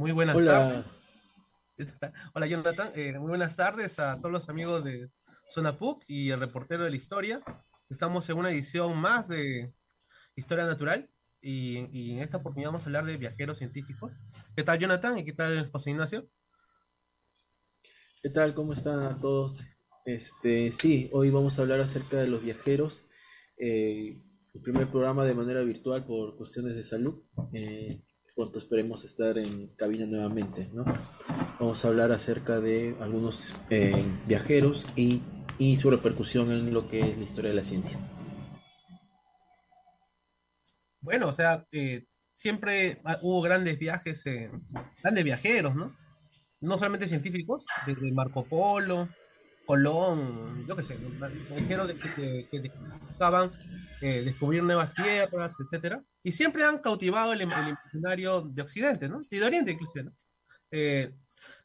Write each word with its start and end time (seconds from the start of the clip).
Muy 0.00 0.12
buenas 0.12 0.34
tardes. 0.34 0.86
Hola 2.34 2.46
Jonathan, 2.46 2.90
eh, 2.96 3.18
muy 3.18 3.28
buenas 3.28 3.54
tardes 3.54 3.98
a 3.98 4.16
todos 4.16 4.32
los 4.32 4.48
amigos 4.48 4.82
de 4.82 5.10
Zona 5.46 5.76
PUC 5.76 6.02
y 6.06 6.30
el 6.30 6.40
reportero 6.40 6.84
de 6.84 6.90
la 6.90 6.96
historia. 6.96 7.42
Estamos 7.90 8.26
en 8.30 8.38
una 8.38 8.50
edición 8.50 8.96
más 8.96 9.28
de 9.28 9.74
Historia 10.36 10.64
Natural 10.64 11.10
y, 11.42 12.12
en 12.12 12.20
esta 12.20 12.38
oportunidad 12.38 12.70
vamos 12.70 12.84
a 12.84 12.86
hablar 12.86 13.04
de 13.04 13.18
viajeros 13.18 13.58
científicos. 13.58 14.10
¿Qué 14.56 14.62
tal 14.62 14.78
Jonathan 14.78 15.18
y 15.18 15.24
qué 15.26 15.34
tal 15.34 15.70
José 15.70 15.90
Ignacio? 15.90 16.30
¿Qué 18.22 18.30
tal? 18.30 18.54
¿Cómo 18.54 18.72
están 18.72 19.20
todos? 19.20 19.66
Este, 20.06 20.72
sí, 20.72 21.10
hoy 21.12 21.28
vamos 21.28 21.58
a 21.58 21.62
hablar 21.62 21.82
acerca 21.82 22.16
de 22.16 22.26
los 22.26 22.42
viajeros. 22.42 23.04
Eh, 23.58 24.16
el 24.54 24.62
primer 24.62 24.90
programa 24.90 25.26
de 25.26 25.34
manera 25.34 25.60
virtual 25.60 26.06
por 26.06 26.38
cuestiones 26.38 26.74
de 26.74 26.84
salud. 26.84 27.22
Eh, 27.52 28.00
pronto 28.34 28.58
esperemos 28.58 29.04
estar 29.04 29.38
en 29.38 29.68
cabina 29.76 30.06
nuevamente, 30.06 30.68
¿no? 30.72 30.84
Vamos 31.58 31.84
a 31.84 31.88
hablar 31.88 32.12
acerca 32.12 32.60
de 32.60 32.96
algunos 33.00 33.46
eh, 33.70 34.04
viajeros 34.26 34.84
y, 34.96 35.22
y, 35.58 35.76
su 35.76 35.90
repercusión 35.90 36.50
en 36.50 36.72
lo 36.72 36.88
que 36.88 37.00
es 37.00 37.18
la 37.18 37.24
historia 37.24 37.50
de 37.50 37.56
la 37.56 37.62
ciencia. 37.62 37.98
Bueno, 41.00 41.28
o 41.28 41.32
sea, 41.32 41.66
eh, 41.72 42.04
siempre 42.34 43.00
hubo 43.22 43.40
grandes 43.42 43.78
viajes, 43.78 44.24
grandes 45.02 45.24
viajeros, 45.24 45.74
¿no? 45.74 45.96
No 46.60 46.78
solamente 46.78 47.08
científicos, 47.08 47.64
desde 47.86 48.12
Marco 48.12 48.44
Polo, 48.44 49.08
Colón, 49.70 50.66
yo 50.66 50.74
qué 50.76 50.82
sé, 50.82 50.96
viajeros 51.50 51.92
que, 51.92 52.48
que, 52.50 52.72
buscaban 53.08 53.50
descubrir 54.00 54.62
nuevas 54.62 54.94
tierras, 54.94 55.56
etcétera 55.60 56.02
y 56.22 56.32
siempre 56.32 56.64
han 56.64 56.78
cautivado 56.78 57.32
el, 57.32 57.42
imaginario 57.42 58.42
de 58.42 58.62
Occidente, 58.62 59.08
¿no? 59.08 59.20
Y 59.30 59.38
de 59.38 59.44
Oriente 59.44 59.70
inclusive, 59.72 60.04
¿no? 60.04 60.12
Eh, 60.70 61.12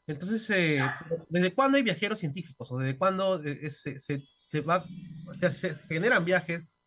entonces, 0.06 0.48
eh, 0.50 0.80
¿desde 1.28 1.54
cuándo 1.54 1.76
hay 1.76 1.82
viajeros 1.82 2.18
científicos? 2.18 2.70
¿O 2.70 2.78
desde 2.78 2.96
cuándo 2.96 3.42
eh, 3.42 3.70
se, 3.70 3.98
se, 4.00 4.60
va, 4.60 4.84
o 5.28 5.34
sea, 5.34 5.50
se, 5.50 5.74
generan 5.88 6.24
viajes 6.24 6.78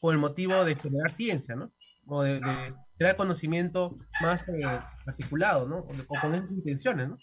con 0.00 0.14
el 0.14 0.20
motivo 0.20 0.64
de 0.64 0.76
generar 0.76 1.14
ciencia, 1.14 1.56
¿no? 1.56 1.72
O 2.06 2.22
de, 2.22 2.40
crear 2.98 3.16
conocimiento 3.16 3.98
más 4.20 4.46
articulado, 5.06 5.66
¿no? 5.68 5.78
O, 5.78 6.20
con 6.20 6.34
esas 6.34 6.50
intenciones, 6.50 7.08
¿no? 7.08 7.18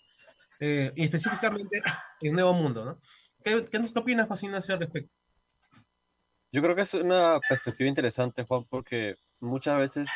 y 0.60 1.04
específicamente 1.04 1.82
en 2.22 2.34
Nuevo 2.34 2.54
Mundo, 2.54 2.86
¿no? 2.86 3.00
¿Qué, 3.44 3.66
qué, 3.70 3.80
qué 3.82 4.00
opinas, 4.00 4.28
José 4.28 4.46
Ignacio, 4.46 4.74
al 4.74 4.80
respecto? 4.80 5.14
Yo 6.52 6.62
creo 6.62 6.76
que 6.76 6.84
es 6.84 6.94
una 6.94 7.40
perspectiva 7.50 7.90
interesante, 7.90 8.44
Juan, 8.44 8.64
porque 8.70 9.16
muchas 9.40 9.78
veces 9.80 10.08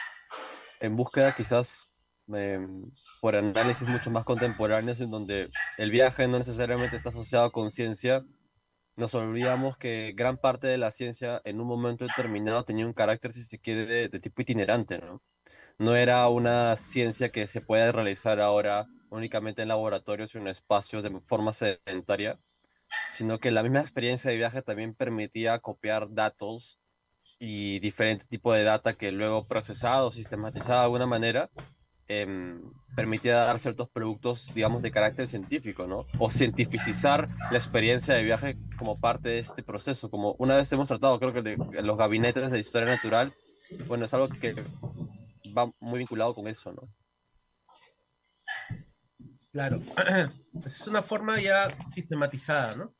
en 0.79 0.95
búsqueda 0.95 1.35
quizás 1.35 1.89
em, 2.27 2.91
por 3.21 3.35
análisis 3.35 3.87
mucho 3.87 4.11
más 4.11 4.23
contemporáneos 4.23 5.01
en 5.01 5.09
donde 5.09 5.49
el 5.77 5.89
viaje 5.91 6.27
no 6.27 6.37
necesariamente 6.37 6.95
está 6.95 7.09
asociado 7.09 7.51
con 7.51 7.71
ciencia, 7.71 8.23
nos 8.95 9.15
olvidamos 9.15 9.77
que 9.77 10.13
gran 10.15 10.37
parte 10.37 10.67
de 10.67 10.77
la 10.77 10.91
ciencia 10.91 11.41
en 11.43 11.59
un 11.59 11.67
momento 11.67 12.05
determinado 12.05 12.63
tenía 12.65 12.85
un 12.85 12.93
carácter, 12.93 13.33
si 13.33 13.43
se 13.43 13.59
quiere, 13.59 13.85
de, 13.85 14.09
de 14.09 14.19
tipo 14.19 14.41
itinerante, 14.41 14.99
¿no? 14.99 15.21
No 15.79 15.95
era 15.95 16.27
una 16.29 16.75
ciencia 16.75 17.31
que 17.31 17.47
se 17.47 17.61
puede 17.61 17.91
realizar 17.91 18.39
ahora 18.39 18.87
únicamente 19.09 19.61
en 19.61 19.67
laboratorios 19.69 20.33
o 20.35 20.37
en 20.39 20.47
espacios 20.47 21.03
de 21.03 21.19
forma 21.21 21.53
sedentaria, 21.53 22.39
sino 23.09 23.39
que 23.39 23.51
la 23.51 23.63
misma 23.63 23.81
experiencia 23.81 24.31
de 24.31 24.37
viaje 24.37 24.61
también 24.61 24.93
permitía 24.93 25.59
copiar 25.59 26.13
datos 26.13 26.79
y 27.39 27.79
diferentes 27.79 28.27
tipos 28.27 28.55
de 28.55 28.63
data 28.63 28.93
que 28.93 29.11
luego 29.11 29.47
procesado, 29.47 30.11
sistematizado 30.11 30.79
de 30.79 30.85
alguna 30.85 31.05
manera, 31.05 31.49
em, 32.07 32.61
permitía 32.95 33.35
dar 33.37 33.59
ciertos 33.59 33.89
productos, 33.89 34.53
digamos, 34.55 34.81
de 34.81 34.91
carácter 34.91 35.27
científico, 35.27 35.87
¿no? 35.87 36.05
O 36.19 36.31
cientificizar 36.31 37.27
la 37.51 37.57
experiencia 37.57 38.15
de 38.15 38.23
viaje 38.23 38.57
como 38.77 38.99
parte 38.99 39.29
de 39.29 39.39
este 39.39 39.61
proceso. 39.61 40.09
Como 40.09 40.35
una 40.39 40.55
vez 40.55 40.71
hemos 40.71 40.87
tratado, 40.87 41.19
creo 41.19 41.33
que 41.33 41.57
los 41.81 41.97
gabinetes 41.97 42.49
de 42.49 42.59
historia 42.59 42.87
natural, 42.87 43.33
bueno, 43.87 44.05
es 44.05 44.13
algo 44.13 44.29
que 44.29 44.55
va 45.55 45.71
muy 45.79 45.99
vinculado 45.99 46.33
con 46.33 46.47
eso, 46.47 46.71
¿no? 46.71 46.87
Claro, 49.57 49.79
es 50.63 50.85
una 50.85 51.01
forma 51.01 51.39
ya 51.39 51.67
sistematizada, 51.89 52.75
¿no? 52.75 52.93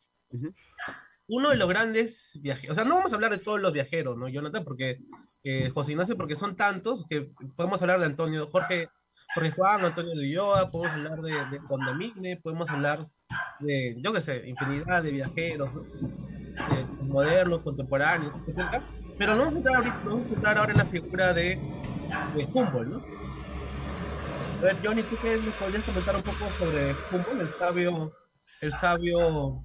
uno 1.28 1.52
de 1.52 1.56
los 1.56 1.70
grandes 1.70 2.32
viajeros, 2.42 2.72
o 2.72 2.82
sea, 2.82 2.90
no 2.90 2.96
vamos 2.96 3.12
a 3.12 3.16
hablar 3.16 3.30
de 3.30 3.38
todos 3.38 3.62
los 3.62 3.72
viajeros, 3.72 4.18
¿no, 4.18 4.28
Jonathan? 4.28 4.64
Porque 4.64 4.98
eh, 5.44 5.70
José 5.70 5.92
Ignacio, 5.92 6.18
porque 6.18 6.36
son 6.36 6.56
tantos 6.56 7.06
que 7.08 7.30
podemos 7.56 7.80
hablar 7.84 8.00
de 8.00 8.08
Antonio, 8.08 8.50
Jorge, 8.52 8.90
Jorge 9.36 9.52
Juan, 9.52 9.86
Antonio 9.86 10.16
de 10.16 10.28
Ulloa, 10.30 10.72
podemos 10.72 10.94
hablar 10.96 11.22
de, 11.22 11.46
de 11.46 11.60
Condomigne, 11.60 12.38
podemos 12.38 12.68
hablar 12.72 13.08
de, 13.60 13.96
yo 14.00 14.12
qué 14.12 14.22
sé, 14.22 14.50
infinidad 14.50 15.04
de 15.04 15.12
viajeros, 15.12 15.70
modernos, 17.04 17.62
contemporáneos, 17.62 18.34
etc. 18.48 18.82
Pero 19.16 19.34
no 19.34 19.42
vamos 19.42 19.54
a 19.54 19.58
entrar 19.58 19.76
ahorita, 19.76 20.02
vamos 20.04 20.28
a 20.28 20.34
entrar 20.34 20.58
ahora 20.58 20.72
en 20.72 20.78
la 20.80 20.86
figura 20.86 21.34
de, 21.34 21.60
de 22.36 22.50
Humboldt, 22.52 22.90
¿no? 22.90 23.28
A 24.58 24.62
ver, 24.62 24.76
Johnny, 24.84 25.04
¿tú 25.04 25.16
qué 25.22 25.38
nos 25.38 25.54
podrías 25.54 25.84
comentar 25.84 26.16
un 26.16 26.24
poco 26.24 26.50
sobre 26.58 26.92
Humboldt, 27.12 27.42
el 27.42 27.48
sabio, 27.60 28.12
el 28.62 28.72
sabio 28.74 29.64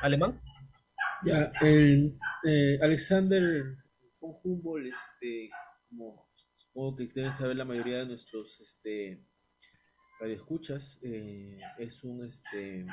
alemán? 0.00 0.40
Ya, 1.26 1.52
el 1.60 2.18
eh, 2.46 2.78
Alexander 2.80 3.76
von 4.18 4.36
Humboldt, 4.42 4.94
este, 4.94 5.50
como 5.90 6.30
supongo 6.56 6.96
que 6.96 7.06
deben 7.14 7.34
saber 7.34 7.56
la 7.56 7.66
mayoría 7.66 7.98
de 7.98 8.06
nuestros 8.06 8.58
este, 8.62 9.26
radioescuchas, 10.18 10.98
eh, 11.02 11.60
es 11.76 12.02
un 12.02 12.24
este, 12.24 12.86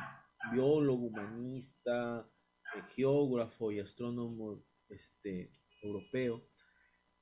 biólogo, 0.52 1.06
humanista, 1.06 2.30
eh, 2.75 2.81
geógrafo 2.94 3.72
y 3.72 3.80
astrónomo 3.80 4.66
este, 4.90 5.50
europeo. 5.81 6.50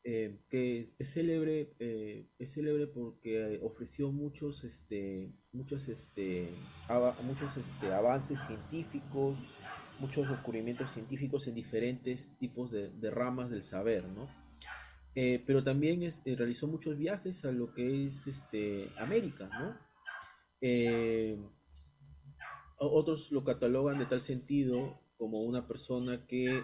Eh, 0.06 0.40
que 0.50 0.88
es 0.98 1.14
célebre, 1.14 1.74
es 2.40 2.54
célebre 2.54 2.88
porque 2.88 3.60
ofreció 3.62 4.12
muchos, 4.12 4.64
este, 4.64 5.30
muchos, 5.52 5.88
este, 5.90 6.50
muchos 7.24 7.58
este, 7.58 7.94
avances 7.94 8.40
científicos, 8.48 9.38
muchos 10.00 10.30
descubrimientos 10.30 10.92
científicos 10.92 11.48
en 11.48 11.56
diferentes 11.56 12.36
tipos 12.38 12.72
de, 12.72 13.12
ramas 13.12 13.50
del 13.50 13.64
saber, 13.64 14.06
¿no? 14.06 14.28
Eh, 15.16 15.44
pero 15.46 15.64
también 15.64 16.04
eh, 16.04 16.12
realizó 16.38 16.68
muchos 16.68 16.98
viajes 16.98 17.44
a 17.44 17.52
lo 17.52 17.74
que 17.74 18.06
es 18.06 18.26
este, 18.28 18.90
América, 18.98 19.50
¿no? 19.60 19.78
Eh, 20.62 21.38
otros 22.78 23.32
lo 23.32 23.44
catalogan 23.44 24.00
de 24.00 24.06
tal 24.06 24.22
sentido 24.22 25.02
como 25.20 25.42
una 25.42 25.68
persona 25.68 26.26
que 26.26 26.64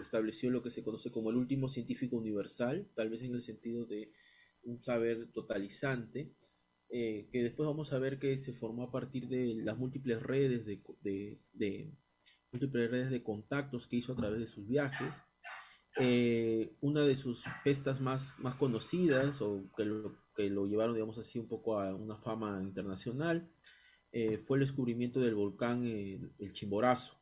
estableció 0.00 0.50
lo 0.50 0.62
que 0.62 0.70
se 0.70 0.82
conoce 0.82 1.10
como 1.10 1.30
el 1.30 1.36
último 1.36 1.68
científico 1.68 2.16
universal, 2.16 2.88
tal 2.94 3.10
vez 3.10 3.20
en 3.22 3.34
el 3.34 3.42
sentido 3.42 3.84
de 3.84 4.12
un 4.62 4.80
saber 4.80 5.32
totalizante, 5.32 6.32
que 6.88 7.28
después 7.32 7.66
vamos 7.66 7.92
a 7.92 7.98
ver 7.98 8.18
que 8.18 8.38
se 8.38 8.52
formó 8.52 8.84
a 8.84 8.92
partir 8.92 9.28
de 9.28 9.56
las 9.56 9.76
múltiples 9.76 10.22
redes 10.22 10.64
de, 10.64 10.80
de 11.52 11.92
múltiples 12.52 12.90
redes 12.90 13.10
de 13.10 13.22
contactos 13.22 13.86
que 13.86 13.96
hizo 13.96 14.12
a 14.12 14.16
través 14.16 14.40
de 14.40 14.46
sus 14.46 14.66
viajes. 14.66 15.20
Eh, 15.98 16.76
una 16.80 17.02
de 17.02 17.16
sus 17.16 17.42
pestas 17.64 18.00
más, 18.00 18.38
más 18.38 18.54
conocidas, 18.54 19.40
o 19.40 19.70
que 19.76 19.84
lo, 19.84 20.14
que 20.34 20.50
lo 20.50 20.66
llevaron, 20.66 20.94
digamos 20.94 21.18
así, 21.18 21.38
un 21.38 21.48
poco 21.48 21.80
a 21.80 21.94
una 21.94 22.16
fama 22.16 22.62
internacional, 22.62 23.50
eh, 24.12 24.38
fue 24.38 24.58
el 24.58 24.64
descubrimiento 24.64 25.20
del 25.20 25.34
volcán 25.34 25.84
el 25.86 26.52
Chimborazo, 26.52 27.18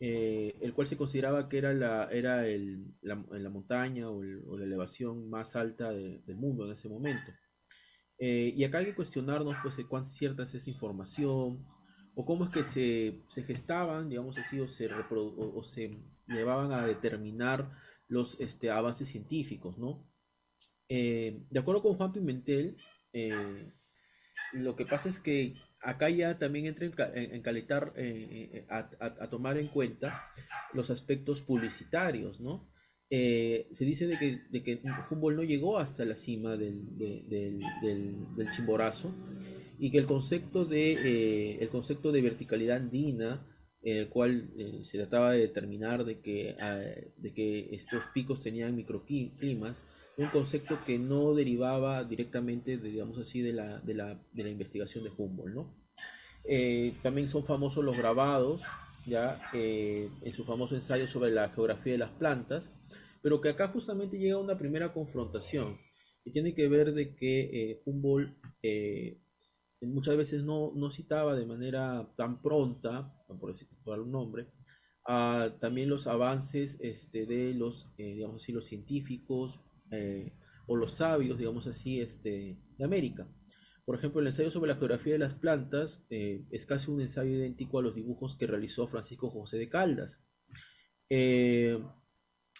eh, 0.00 0.58
el 0.60 0.74
cual 0.74 0.86
se 0.86 0.96
consideraba 0.96 1.48
que 1.48 1.58
era 1.58 1.72
la, 1.72 2.08
era 2.10 2.46
el, 2.46 2.94
la, 3.02 3.24
la 3.30 3.50
montaña 3.50 4.10
o, 4.10 4.22
la 4.22 4.64
elevación 4.64 5.28
más 5.30 5.56
alta 5.56 5.92
del 5.92 6.36
mundo 6.36 6.66
en 6.66 6.72
ese 6.72 6.88
momento. 6.88 7.32
y 8.18 8.64
acá 8.64 8.78
hay 8.78 8.86
que 8.86 8.94
cuestionarnos 8.94 9.56
pues, 9.62 9.76
cuán 9.88 10.04
cierta 10.04 10.42
es 10.44 10.54
esa 10.54 10.70
información, 10.70 11.64
o 12.18 12.24
cómo 12.24 12.44
es 12.44 12.50
que 12.50 12.64
se, 12.64 13.22
se 13.28 13.42
gestaban, 13.42 14.08
digamos 14.08 14.38
así, 14.38 14.58
o 14.58 14.66
se, 14.66 14.88
o, 14.90 15.62
se 15.62 15.98
llevaban 16.26 16.72
a 16.72 16.86
determinar 16.86 17.70
los 18.08 18.40
este, 18.40 18.70
avances 18.70 19.08
científicos, 19.10 19.76
¿no? 19.76 20.10
Eh, 20.88 21.44
de 21.50 21.60
acuerdo 21.60 21.82
con 21.82 21.94
Juan 21.96 22.12
Pimentel, 22.12 22.78
eh, 23.12 23.70
lo 24.54 24.76
que 24.76 24.86
pasa 24.86 25.10
es 25.10 25.20
que 25.20 25.56
acá 25.86 26.10
ya 26.10 26.38
también 26.38 26.66
entra 26.66 26.86
en, 27.14 27.42
calitar, 27.42 27.92
eh, 27.96 28.66
a, 28.68 28.90
a, 29.00 29.30
tomar 29.30 29.56
en 29.56 29.68
cuenta 29.68 30.30
los 30.72 30.90
aspectos 30.90 31.40
publicitarios, 31.40 32.40
¿no? 32.40 32.68
se 33.08 33.84
dice 33.84 34.08
de 34.08 34.18
que, 34.18 34.40
de 34.50 34.62
que, 34.64 34.82
Humboldt 35.10 35.36
no 35.36 35.44
llegó 35.44 35.78
hasta 35.78 36.04
la 36.04 36.16
cima 36.16 36.56
del, 36.56 36.98
del, 36.98 38.50
Chimborazo, 38.50 39.14
y 39.78 39.90
que 39.90 39.98
el 39.98 40.06
concepto 40.06 40.64
de, 40.64 40.92
eh, 40.92 41.58
el 41.60 41.68
concepto 41.68 42.10
de 42.10 42.22
verticalidad 42.22 42.78
andina 42.78 43.46
en 43.82 43.98
el 43.98 44.08
cual 44.08 44.50
eh, 44.58 44.80
se 44.82 44.98
trataba 44.98 45.32
de 45.32 45.40
determinar 45.40 46.04
de 46.04 46.20
que, 46.20 46.56
ah, 46.60 46.80
de 47.16 47.32
que 47.32 47.68
estos 47.72 48.04
picos 48.12 48.40
tenían 48.40 48.74
microclimas, 48.74 49.82
un 50.16 50.28
concepto 50.28 50.78
que 50.84 50.98
no 50.98 51.34
derivaba 51.34 52.04
directamente, 52.04 52.78
de, 52.78 52.90
digamos 52.90 53.18
así, 53.18 53.42
de 53.42 53.52
la, 53.52 53.78
de 53.80 53.94
la, 53.94 54.18
de 54.32 54.42
la 54.42 54.50
investigación 54.50 55.04
de 55.04 55.12
Humboldt, 55.16 55.54
¿no? 55.54 55.74
Eh, 56.44 56.94
también 57.02 57.28
son 57.28 57.44
famosos 57.44 57.84
los 57.84 57.96
grabados, 57.96 58.62
ya 59.06 59.40
eh, 59.52 60.08
en 60.22 60.32
su 60.32 60.44
famoso 60.44 60.74
ensayo 60.74 61.06
sobre 61.06 61.30
la 61.30 61.48
geografía 61.50 61.92
de 61.92 61.98
las 61.98 62.10
plantas, 62.10 62.70
pero 63.22 63.40
que 63.40 63.50
acá 63.50 63.68
justamente 63.68 64.18
llega 64.18 64.38
una 64.38 64.56
primera 64.56 64.92
confrontación, 64.92 65.78
que 66.24 66.30
tiene 66.30 66.54
que 66.54 66.68
ver 66.68 66.92
de 66.92 67.14
que 67.14 67.82
Humboldt 67.84 68.36
muchas 69.82 70.16
veces 70.16 70.42
no, 70.42 70.72
no, 70.74 70.90
citaba 70.90 71.34
de 71.36 71.46
manera 71.46 72.08
tan 72.16 72.40
pronta, 72.40 73.12
por 73.40 73.52
decir 73.52 73.68
por 73.84 74.00
un 74.00 74.10
nombre, 74.12 74.46
también 75.60 75.88
los 75.88 76.06
avances 76.06 76.78
este, 76.80 77.26
de 77.26 77.54
los, 77.54 77.88
eh, 77.98 78.14
digamos 78.14 78.42
así, 78.42 78.52
los 78.52 78.66
científicos 78.66 79.60
eh, 79.90 80.32
o 80.66 80.76
los 80.76 80.92
sabios, 80.94 81.38
digamos 81.38 81.66
así, 81.66 82.00
este, 82.00 82.58
de 82.76 82.84
América. 82.84 83.28
Por 83.84 83.94
ejemplo, 83.94 84.20
el 84.20 84.26
ensayo 84.26 84.50
sobre 84.50 84.68
la 84.68 84.76
geografía 84.76 85.12
de 85.12 85.20
las 85.20 85.34
plantas 85.34 86.04
eh, 86.10 86.44
es 86.50 86.66
casi 86.66 86.90
un 86.90 87.00
ensayo 87.00 87.30
idéntico 87.30 87.78
a 87.78 87.82
los 87.82 87.94
dibujos 87.94 88.36
que 88.36 88.46
realizó 88.46 88.86
Francisco 88.86 89.30
José 89.30 89.58
de 89.58 89.68
Caldas. 89.68 90.20
hay 91.08 91.80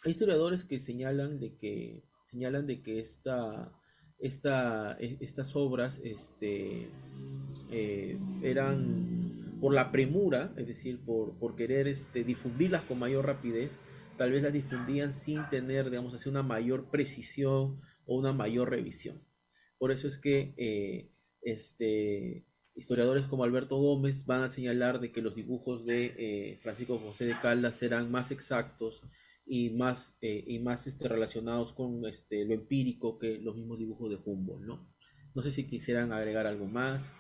historiadores 0.05 0.65
que 0.65 0.79
señalan 0.79 1.41
de 1.41 1.57
que, 1.57 2.05
señalan 2.31 2.67
de 2.67 2.83
que 2.83 3.03
e, 4.19 5.19
estas 5.21 5.57
obras 5.57 6.01
este, 6.05 6.89
eh, 7.71 8.19
eran 8.43 9.59
por 9.61 9.75
la 9.75 9.91
premura, 9.91 10.53
es 10.57 10.67
decir, 10.67 11.01
por, 11.01 11.39
por 11.39 11.57
querer 11.57 11.89
este, 11.89 12.25
difundirlas 12.25 12.83
con 12.85 12.99
mayor 12.99 13.27
rapidez, 13.27 13.79
tal 14.17 14.33
vez 14.33 14.43
las 14.43 14.53
difundían 14.53 15.13
sin 15.13 15.49
tener, 15.51 15.91
digamos 15.91 16.15
así, 16.15 16.29
una 16.29 16.43
mayor 16.43 16.91
precisión 16.91 17.81
o 18.07 18.17
una 18.17 18.33
mayor 18.33 18.71
revisión. 18.71 19.23
Por 19.79 19.93
eso 19.93 20.09
es 20.09 20.19
que 20.19 20.55
eh, 20.57 21.11
este, 21.43 22.47
historiadores 22.75 23.27
como 23.27 23.45
Alberto 23.45 23.77
Gómez 23.77 24.25
van 24.27 24.43
a 24.43 24.49
señalar 24.49 25.01
de 25.01 25.13
que 25.13 25.23
los 25.23 25.35
dibujos 25.35 25.85
de 25.85 26.15
eh, 26.19 26.59
Francisco 26.63 26.99
José 26.99 27.27
de 27.27 27.39
Caldas 27.41 27.83
eran 27.83 28.11
más 28.11 28.31
exactos 28.31 29.03
y 29.45 29.71
más, 29.71 30.17
eh, 30.21 30.45
y 30.47 30.59
más 30.59 30.87
este, 30.87 31.09
relacionados 31.09 31.73
con 31.73 32.05
este, 32.07 32.45
lo 32.45 32.55
empírico 32.55 33.19
que 33.19 33.39
los 33.39 33.57
mismos 33.57 33.79
dibujos 33.79 34.11
de 34.11 34.19
Humboldt, 34.25 34.67
¿no? 34.67 34.89
No 35.35 35.43
sé 35.43 35.51
si 35.51 35.67
quisieran 35.67 36.13
agregar 36.13 36.47
algo 36.47 36.67
más. 36.67 37.15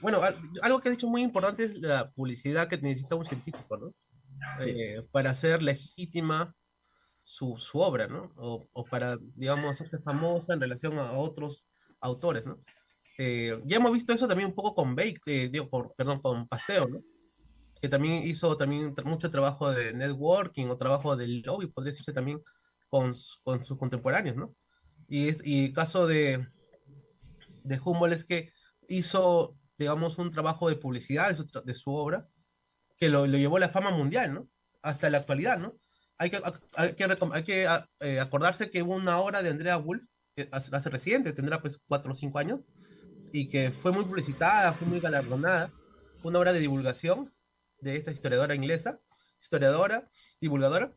Bueno, 0.00 0.20
algo 0.62 0.80
que 0.80 0.88
has 0.88 0.94
dicho 0.94 1.08
muy 1.08 1.22
importante 1.22 1.64
es 1.64 1.80
la 1.80 2.12
publicidad 2.12 2.68
que 2.68 2.76
necesita 2.76 3.16
un 3.16 3.24
científico, 3.24 3.76
¿no? 3.76 3.94
Eh, 4.60 5.02
para 5.10 5.30
hacer 5.30 5.62
legítima 5.62 6.54
su, 7.22 7.56
su 7.58 7.78
obra, 7.78 8.06
¿no? 8.06 8.32
O, 8.36 8.68
o, 8.72 8.84
para, 8.84 9.18
digamos, 9.34 9.70
hacerse 9.70 9.98
famosa 9.98 10.54
en 10.54 10.60
relación 10.60 10.98
a 10.98 11.12
otros 11.12 11.66
autores, 12.00 12.44
¿no? 12.46 12.60
ya 13.18 13.76
hemos 13.76 13.92
visto 13.92 14.12
eso 14.12 14.28
también 14.28 14.50
un 14.50 14.54
poco 14.54 14.74
con 14.74 14.94
Bake, 14.94 15.48
digo, 15.48 15.70
por, 15.70 15.94
perdón, 15.94 16.20
con 16.20 16.46
Paseo, 16.48 16.86
¿no? 16.86 17.00
que 17.80 17.88
también 17.88 18.26
hizo 18.26 18.56
también 18.56 18.94
mucho 19.04 19.30
trabajo 19.30 19.72
de 19.72 19.94
networking 19.94 20.66
o 20.66 20.76
trabajo 20.76 21.16
del 21.16 21.42
lobby, 21.42 21.66
podría 21.66 21.92
decirse 21.92 22.12
también 22.12 22.42
con, 22.88 23.12
con 23.42 23.64
sus 23.64 23.78
contemporáneos, 23.78 24.36
¿no? 24.36 24.54
Y, 25.08 25.28
es, 25.28 25.40
y 25.44 25.66
el 25.66 25.72
caso 25.72 26.06
de, 26.06 26.46
de 27.64 27.80
Humboldt 27.82 28.14
es 28.14 28.24
que 28.24 28.50
hizo, 28.88 29.56
digamos, 29.78 30.18
un 30.18 30.30
trabajo 30.30 30.68
de 30.68 30.76
publicidad 30.76 31.28
de 31.28 31.34
su, 31.34 31.46
de 31.64 31.74
su 31.74 31.92
obra 31.92 32.28
que 32.96 33.08
lo, 33.08 33.26
llevó 33.26 33.56
a 33.56 33.60
la 33.60 33.68
fama 33.68 33.90
mundial, 33.90 34.34
¿no? 34.34 34.48
Hasta 34.82 35.10
la 35.10 35.18
actualidad, 35.18 35.58
¿no? 35.58 35.78
Hay 36.18 36.30
que, 36.30 36.40
hay 36.76 36.94
que, 36.94 37.04
hay 37.32 37.44
que 37.44 37.68
eh, 38.00 38.20
acordarse 38.20 38.70
que 38.70 38.82
hubo 38.82 38.94
una 38.94 39.18
obra 39.18 39.42
de 39.42 39.50
Andrea 39.50 39.76
Wolf, 39.76 40.04
que 40.34 40.48
hace, 40.52 40.90
reciente, 40.90 41.32
tendrá 41.32 41.60
pues 41.60 41.78
cuatro 41.86 42.12
o 42.12 42.14
cinco 42.14 42.38
años, 42.38 42.60
y 43.32 43.48
que 43.48 43.70
fue 43.70 43.92
muy 43.92 44.04
publicitada, 44.04 44.72
fue 44.72 44.86
muy 44.86 45.00
galardonada, 45.00 45.72
una 46.22 46.38
obra 46.38 46.52
de 46.52 46.60
divulgación 46.60 47.32
de 47.80 47.96
esta 47.96 48.12
historiadora 48.12 48.54
inglesa, 48.54 49.00
historiadora, 49.40 50.08
divulgadora, 50.40 50.96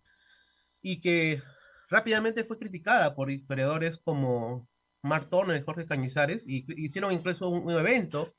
y 0.81 1.01
que 1.01 1.41
rápidamente 1.89 2.43
fue 2.43 2.57
criticada 2.57 3.15
por 3.15 3.29
historiadores 3.29 3.97
como 3.97 4.69
Mark 5.01 5.29
Turner 5.29 5.63
Jorge 5.63 5.85
Cañizares, 5.85 6.45
y 6.47 6.65
hicieron 6.81 7.11
incluso 7.11 7.49
un, 7.49 7.71
evento 7.71 8.31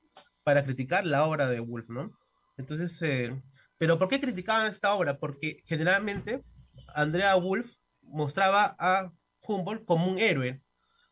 para 0.42 0.64
criticar 0.64 1.06
la 1.06 1.24
obra 1.24 1.48
de 1.48 1.60
Wolf, 1.60 1.88
¿no? 1.90 2.12
Entonces, 2.60 3.00
eh, 3.02 3.42
pero 3.78 3.98
¿por 3.98 4.08
qué 4.08 4.20
criticaban 4.20 4.68
esta 4.68 4.94
obra? 4.94 5.18
Porque 5.18 5.62
generalmente 5.66 6.44
Andrea 6.94 7.34
Wolf 7.34 7.74
mostraba 8.02 8.76
a 8.78 9.12
Humboldt 9.42 9.84
como 9.84 10.06
un 10.06 10.18
héroe, 10.18 10.62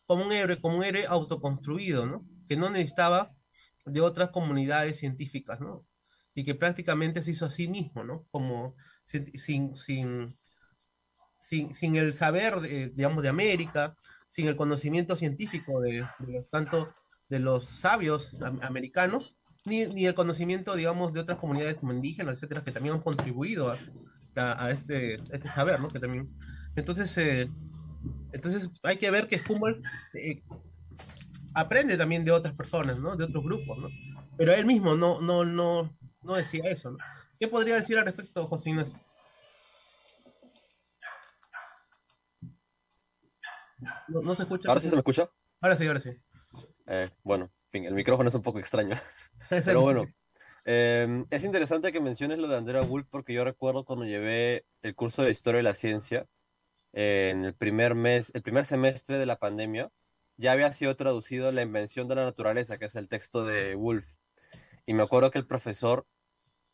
como 0.06 0.24
un 0.24 0.32
héroe, 0.32 0.60
como 0.60 0.78
un 0.78 0.84
héroe 0.84 1.06
autoconstruido, 1.06 2.06
¿no? 2.06 2.26
Que 2.48 2.56
no 2.56 2.70
necesitaba 2.70 3.34
de 3.84 4.00
otras 4.00 4.30
comunidades 4.30 4.98
científicas, 4.98 5.60
¿no? 5.60 5.88
y 6.38 6.44
que 6.44 6.54
prácticamente 6.54 7.20
se 7.20 7.32
hizo 7.32 7.46
a 7.46 7.50
sí 7.50 7.66
mismo, 7.66 8.04
¿no? 8.04 8.24
Como 8.30 8.76
sin, 9.02 9.36
sin, 9.40 9.74
sin, 11.36 11.74
sin, 11.74 11.96
el 11.96 12.14
saber, 12.14 12.60
de, 12.60 12.90
digamos, 12.90 13.24
de 13.24 13.28
América, 13.28 13.96
sin 14.28 14.46
el 14.46 14.54
conocimiento 14.54 15.16
científico 15.16 15.80
de, 15.80 16.06
de 16.20 16.32
los, 16.32 16.48
tanto 16.48 16.94
de 17.28 17.40
los 17.40 17.66
sabios 17.66 18.30
americanos, 18.62 19.36
ni, 19.64 19.86
ni, 19.86 20.06
el 20.06 20.14
conocimiento, 20.14 20.74
digamos, 20.74 21.12
de 21.12 21.20
otras 21.20 21.38
comunidades 21.38 21.76
como 21.76 21.92
indígenas, 21.92 22.36
etcétera, 22.36 22.64
que 22.64 22.72
también 22.72 22.94
han 22.94 23.00
contribuido 23.00 23.70
a, 23.70 24.64
a, 24.64 24.70
este, 24.70 25.14
este 25.14 25.48
saber, 25.48 25.80
¿no? 25.80 25.88
Que 25.88 26.00
también... 26.00 26.28
Entonces, 26.76 27.16
eh, 27.18 27.50
entonces 28.32 28.70
hay 28.82 28.96
que 28.96 29.10
ver 29.10 29.26
que 29.26 29.42
Humboldt 29.48 29.84
eh, 30.14 30.42
aprende 31.54 31.96
también 31.96 32.24
de 32.24 32.32
otras 32.32 32.54
personas, 32.54 33.00
¿no? 33.00 33.16
De 33.16 33.24
otros 33.24 33.42
grupos, 33.42 33.78
¿no? 33.78 33.88
Pero 34.36 34.52
él 34.52 34.66
mismo 34.66 34.94
no, 34.94 35.20
no, 35.20 35.44
no, 35.44 35.96
no 36.22 36.34
decía 36.34 36.64
eso, 36.66 36.92
¿no? 36.92 36.98
¿Qué 37.38 37.48
podría 37.48 37.76
decir 37.76 37.98
al 37.98 38.04
respecto, 38.04 38.46
José 38.46 38.70
Inés? 38.70 38.96
No, 44.08 44.34
se 44.34 44.42
escucha. 44.42 44.68
¿Ahora 44.68 44.80
sí 44.80 44.88
se 44.88 44.96
me 44.96 45.00
escucha? 45.00 45.30
Ahora 45.60 45.76
sí, 45.76 45.86
ahora 45.86 46.00
sí. 46.00 46.10
Eh, 46.86 47.08
bueno, 47.22 47.44
en 47.44 47.70
fin, 47.70 47.84
el 47.84 47.94
micrófono 47.94 48.28
es 48.28 48.34
un 48.34 48.42
poco 48.42 48.58
extraño. 48.58 48.96
Pero 49.48 49.80
bueno, 49.80 50.06
eh, 50.64 51.24
es 51.30 51.44
interesante 51.44 51.92
que 51.92 52.00
menciones 52.00 52.38
lo 52.38 52.48
de 52.48 52.56
Andrea 52.56 52.82
Wolf 52.82 53.06
porque 53.10 53.32
yo 53.32 53.44
recuerdo 53.44 53.84
cuando 53.84 54.04
llevé 54.04 54.64
el 54.82 54.94
curso 54.94 55.22
de 55.22 55.30
Historia 55.30 55.58
de 55.58 55.64
la 55.64 55.74
Ciencia 55.74 56.26
eh, 56.92 57.28
en 57.32 57.44
el 57.44 57.54
primer 57.54 57.94
mes, 57.94 58.30
el 58.34 58.42
primer 58.42 58.64
semestre 58.64 59.18
de 59.18 59.26
la 59.26 59.38
pandemia, 59.38 59.90
ya 60.36 60.52
había 60.52 60.72
sido 60.72 60.96
traducido 60.96 61.50
La 61.50 61.62
Invención 61.62 62.08
de 62.08 62.14
la 62.14 62.24
Naturaleza, 62.24 62.78
que 62.78 62.86
es 62.86 62.94
el 62.94 63.08
texto 63.08 63.44
de 63.44 63.74
Wolf. 63.74 64.06
Y 64.86 64.94
me 64.94 65.02
acuerdo 65.02 65.30
que 65.30 65.38
el 65.38 65.46
profesor 65.46 66.06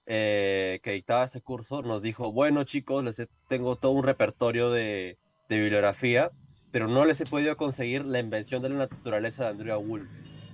eh, 0.06 0.80
que 0.82 0.92
dictaba 0.92 1.24
ese 1.24 1.40
curso 1.40 1.82
nos 1.82 2.02
dijo, 2.02 2.30
bueno 2.30 2.64
chicos, 2.64 3.02
les 3.02 3.26
tengo 3.48 3.76
todo 3.76 3.92
un 3.92 4.04
repertorio 4.04 4.70
de, 4.70 5.18
de, 5.48 5.58
bibliografía, 5.58 6.30
pero 6.70 6.88
no 6.88 7.06
les 7.06 7.22
he 7.22 7.24
podido 7.26 7.56
conseguir 7.56 8.04
la 8.04 8.20
invención 8.20 8.60
de 8.60 8.68
la 8.68 8.76
naturaleza 8.76 9.44
de 9.44 9.50
Andrea 9.50 9.76
Wolf. 9.76 10.10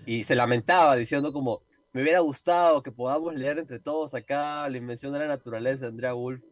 Y 0.07 0.23
se 0.23 0.37
lamentaba 0.37 0.95
diciendo 0.97 1.33
como, 1.33 1.63
me 1.93 2.03
hubiera 2.03 2.21
gustado 2.21 2.83
que 2.83 2.93
podamos 2.93 3.35
leer 3.35 3.59
entre 3.59 3.81
todos 3.81 4.15
acá 4.15 4.69
la 4.69 4.77
invención 4.77 5.13
de 5.13 5.21
la 5.21 5.27
naturaleza 5.27 5.83
de 5.83 5.89
Andrea 5.89 6.13
Wolf. 6.13 6.43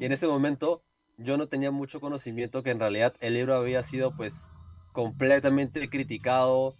Y 0.00 0.04
en 0.04 0.12
ese 0.12 0.26
momento 0.26 0.82
yo 1.18 1.36
no 1.36 1.48
tenía 1.48 1.70
mucho 1.70 2.00
conocimiento 2.00 2.62
que 2.62 2.70
en 2.70 2.80
realidad 2.80 3.14
el 3.20 3.34
libro 3.34 3.56
había 3.56 3.82
sido 3.82 4.16
pues 4.16 4.54
completamente 4.92 5.88
criticado 5.90 6.76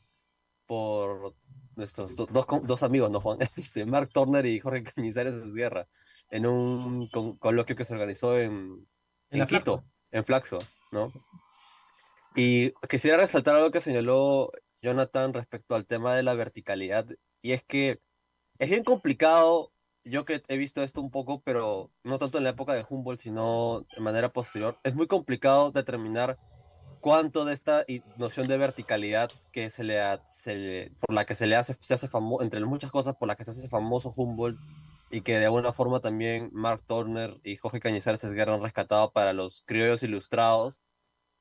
por 0.67 1.35
nuestros 1.77 2.17
dos, 2.17 2.29
dos, 2.65 2.83
amigos, 2.83 3.11
¿no, 3.11 3.21
Juan? 3.21 3.39
Este, 3.57 3.87
Mark 3.87 4.11
Turner 4.13 4.45
y 4.47 4.61
Jorge 4.61 4.83
Cañizares 4.83 5.35
de 5.35 5.53
Guerra, 5.53 5.87
en 6.31 6.47
un 6.47 7.09
coloquio 7.39 7.77
que 7.77 7.85
se 7.85 7.95
organizó 7.95 8.39
en, 8.39 8.85
en, 9.31 9.47
Quito, 9.47 9.85
en 10.11 10.25
Flaxo, 10.25 10.59
¿no? 10.91 11.13
Y 12.35 12.73
quisiera 12.89 13.17
resaltar 13.17 13.57
algo 13.57 13.71
que 13.71 13.81
señaló 13.81 14.51
Jonathan 14.83 15.33
respecto 15.33 15.75
al 15.75 15.87
tema 15.87 16.15
de 16.15 16.23
la 16.23 16.35
verticalidad, 16.35 17.07
y 17.43 17.53
es 17.53 17.63
que 17.65 18.01
es 18.59 18.71
bien 18.71 18.85
complicado, 18.85 19.73
yo 20.05 20.25
que 20.25 20.43
he 20.49 20.57
visto 20.57 20.83
esto 20.83 21.01
un 21.01 21.11
poco, 21.11 21.43
pero 21.43 21.91
no 22.05 22.19
tanto 22.19 22.39
en 22.39 22.45
la 22.45 22.51
época 22.51 22.75
de 22.75 22.85
Humboldt, 22.89 23.21
sino 23.21 23.87
de 23.95 24.01
manera 24.01 24.33
posterior, 24.33 24.79
es 24.83 24.95
muy 24.95 25.07
complicado 25.07 25.71
determinar 25.71 26.39
cuánto 27.01 27.45
de 27.45 27.55
esta 27.55 27.85
noción 28.17 28.49
de 28.49 28.59
verticalidad 28.59 29.31
que 29.53 29.71
se 29.71 29.85
le, 29.85 30.01
se 30.27 30.93
por 31.01 31.15
la 31.15 31.25
que 31.25 31.35
se 31.35 31.47
le 31.47 31.57
hace, 31.57 31.77
se 31.81 31.95
hace 31.95 32.09
famoso, 32.09 32.43
entre 32.43 32.65
muchas 32.65 32.91
cosas 32.91 33.17
por 33.17 33.29
las 33.29 33.37
que 33.37 33.45
se 33.45 33.53
hace 33.53 33.69
famoso 33.69 34.13
Humboldt 34.15 34.59
y 35.11 35.23
que 35.23 35.39
de 35.39 35.47
alguna 35.47 35.73
forma 35.73 36.01
también 36.01 36.51
Mark 36.53 36.83
Turner 36.87 37.39
y 37.45 37.57
Jorge 37.57 37.81
Cañizares 37.81 38.23
han 38.25 38.63
rescatado 38.63 39.13
para 39.13 39.33
los 39.33 39.63
criollos 39.63 40.03
ilustrados. 40.03 40.83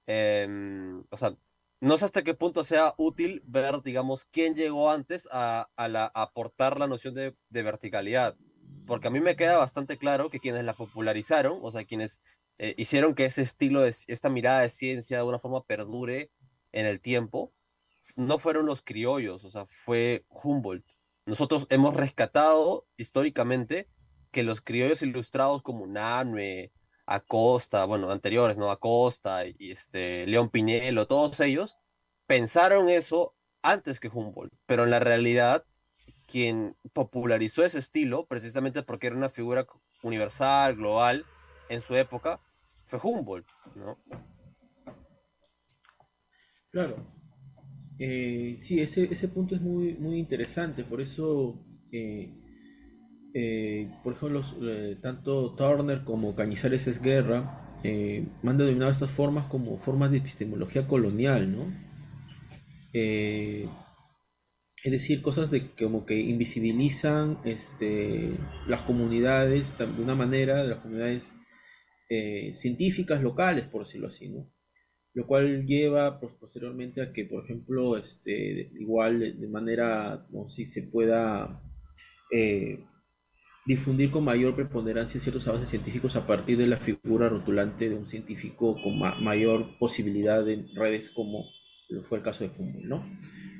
Em, 0.05 1.03
o 1.09 1.17
sea, 1.17 1.35
no 1.79 1.97
sé 1.97 2.05
hasta 2.05 2.23
qué 2.23 2.33
punto 2.33 2.63
sea 2.63 2.93
útil 2.97 3.43
ver, 3.45 3.81
digamos, 3.83 4.25
quién 4.25 4.55
llegó 4.55 4.91
antes 4.91 5.27
a, 5.31 5.69
aportar 6.13 6.79
la 6.79 6.87
noción 6.87 7.13
de, 7.13 7.35
de 7.49 7.63
verticalidad. 7.63 8.35
porque 8.85 9.07
a 9.07 9.11
mí 9.11 9.19
me 9.19 9.35
queda 9.35 9.57
bastante 9.57 9.97
claro 9.97 10.29
que 10.29 10.39
quienes 10.39 10.63
la 10.63 10.73
popularizaron, 10.73 11.59
o 11.61 11.71
sea, 11.71 11.85
quienes 11.85 12.19
eh, 12.59 12.73
hicieron 12.77 13.13
que 13.13 13.25
ese 13.25 13.43
estilo, 13.43 13.81
de, 13.81 13.93
esta 14.07 14.29
mirada 14.29 14.61
de 14.61 14.69
ciencia 14.69 15.17
de 15.17 15.23
una 15.23 15.39
forma 15.39 15.63
perdure 15.63 16.31
en 16.71 16.85
el 16.85 16.99
tiempo, 17.01 17.53
no 18.15 18.37
fueron 18.37 18.65
los 18.65 18.81
criollos, 18.81 19.43
o 19.43 19.49
sea, 19.49 19.65
fue 19.67 20.25
Humboldt. 20.29 20.85
Nosotros 21.25 21.67
hemos 21.69 21.93
rescatado 21.95 22.87
históricamente 22.97 23.89
que 24.31 24.43
los 24.43 24.61
criollos 24.61 25.01
ilustrados 25.01 25.61
como 25.61 25.87
Nanue, 25.87 26.71
Acosta, 27.07 27.85
bueno, 27.85 28.11
anteriores, 28.11 28.57
¿no? 28.57 28.69
Acosta 28.69 29.47
y 29.47 29.71
este, 29.71 30.27
León 30.27 30.49
Pinelo, 30.49 31.07
todos 31.07 31.39
ellos 31.39 31.77
pensaron 32.27 32.89
eso 32.89 33.33
antes 33.61 33.99
que 33.99 34.09
Humboldt, 34.09 34.53
pero 34.65 34.83
en 34.83 34.91
la 34.91 34.99
realidad 34.99 35.65
quien 36.27 36.75
popularizó 36.93 37.63
ese 37.63 37.79
estilo, 37.79 38.27
precisamente 38.27 38.83
porque 38.83 39.07
era 39.07 39.15
una 39.15 39.29
figura 39.29 39.65
universal, 40.03 40.75
global, 40.75 41.25
en 41.69 41.81
su 41.81 41.95
época, 41.95 42.41
fue 42.85 42.99
Humboldt, 43.01 43.47
¿no? 43.75 43.97
Claro. 46.71 46.97
Eh, 47.97 48.59
sí, 48.61 48.81
ese, 48.81 49.05
ese, 49.05 49.29
punto 49.29 49.55
es 49.55 49.61
muy, 49.61 49.95
muy 49.95 50.19
interesante, 50.19 50.83
por 50.83 51.01
eso, 51.01 51.65
eh, 51.91 52.29
eh, 53.39 53.87
por 54.03 54.13
ejemplo, 54.13 54.41
tanto 55.01 55.53
Turner 55.55 56.03
como 56.03 56.35
Cañizares 56.35 56.87
es 56.87 57.01
Guerra 57.01 57.63
han 57.83 58.57
denominado 58.57 58.91
estas 58.91 59.11
formas 59.11 59.45
como 59.45 59.77
formas 59.77 60.09
de 60.11 60.17
epistemología 60.17 60.87
colonial, 60.87 61.55
¿no? 61.55 61.87
es 64.83 64.91
decir, 64.91 65.21
cosas 65.21 65.51
de 65.51 65.71
como 65.71 66.05
que 66.05 66.19
invisibilizan 66.19 67.39
este, 67.43 68.37
las 68.67 68.83
comunidades 68.83 69.77
de 69.77 70.01
una 70.01 70.15
manera, 70.15 70.63
de 70.63 70.69
las 70.69 70.79
comunidades 70.79 71.35
eh, 72.09 72.53
científicas 72.55 73.21
locales, 73.21 73.65
por 73.65 73.83
decirlo 73.83 74.07
así, 74.07 74.29
¿no? 74.29 74.49
Lo 75.13 75.27
cual 75.27 75.65
lleva 75.65 76.19
pues, 76.19 76.33
posteriormente 76.39 77.01
a 77.01 77.11
que, 77.11 77.25
por 77.25 77.43
ejemplo, 77.43 77.97
este, 77.97 78.71
igual 78.79 79.39
de 79.39 79.47
manera, 79.49 80.25
como 80.31 80.47
si 80.47 80.65
se 80.65 80.83
pueda 80.83 81.61
eh, 82.31 82.79
difundir 83.67 84.09
con 84.11 84.23
mayor 84.23 84.55
preponderancia 84.55 85.19
ciertos 85.19 85.45
avances 85.47 85.69
científicos 85.69 86.15
a 86.15 86.25
partir 86.25 86.57
de 86.57 86.67
la 86.67 86.77
figura 86.77 87.27
rotulante 87.27 87.89
de 87.89 87.95
un 87.95 88.05
científico 88.05 88.81
con 88.81 88.97
mayor 88.97 89.77
posibilidad 89.77 90.49
en 90.49 90.73
redes 90.73 91.11
como 91.11 91.43
fue 92.03 92.17
el 92.17 92.23
caso 92.23 92.43
de 92.43 92.51
Humboldt, 92.57 92.85
¿no? 92.85 93.03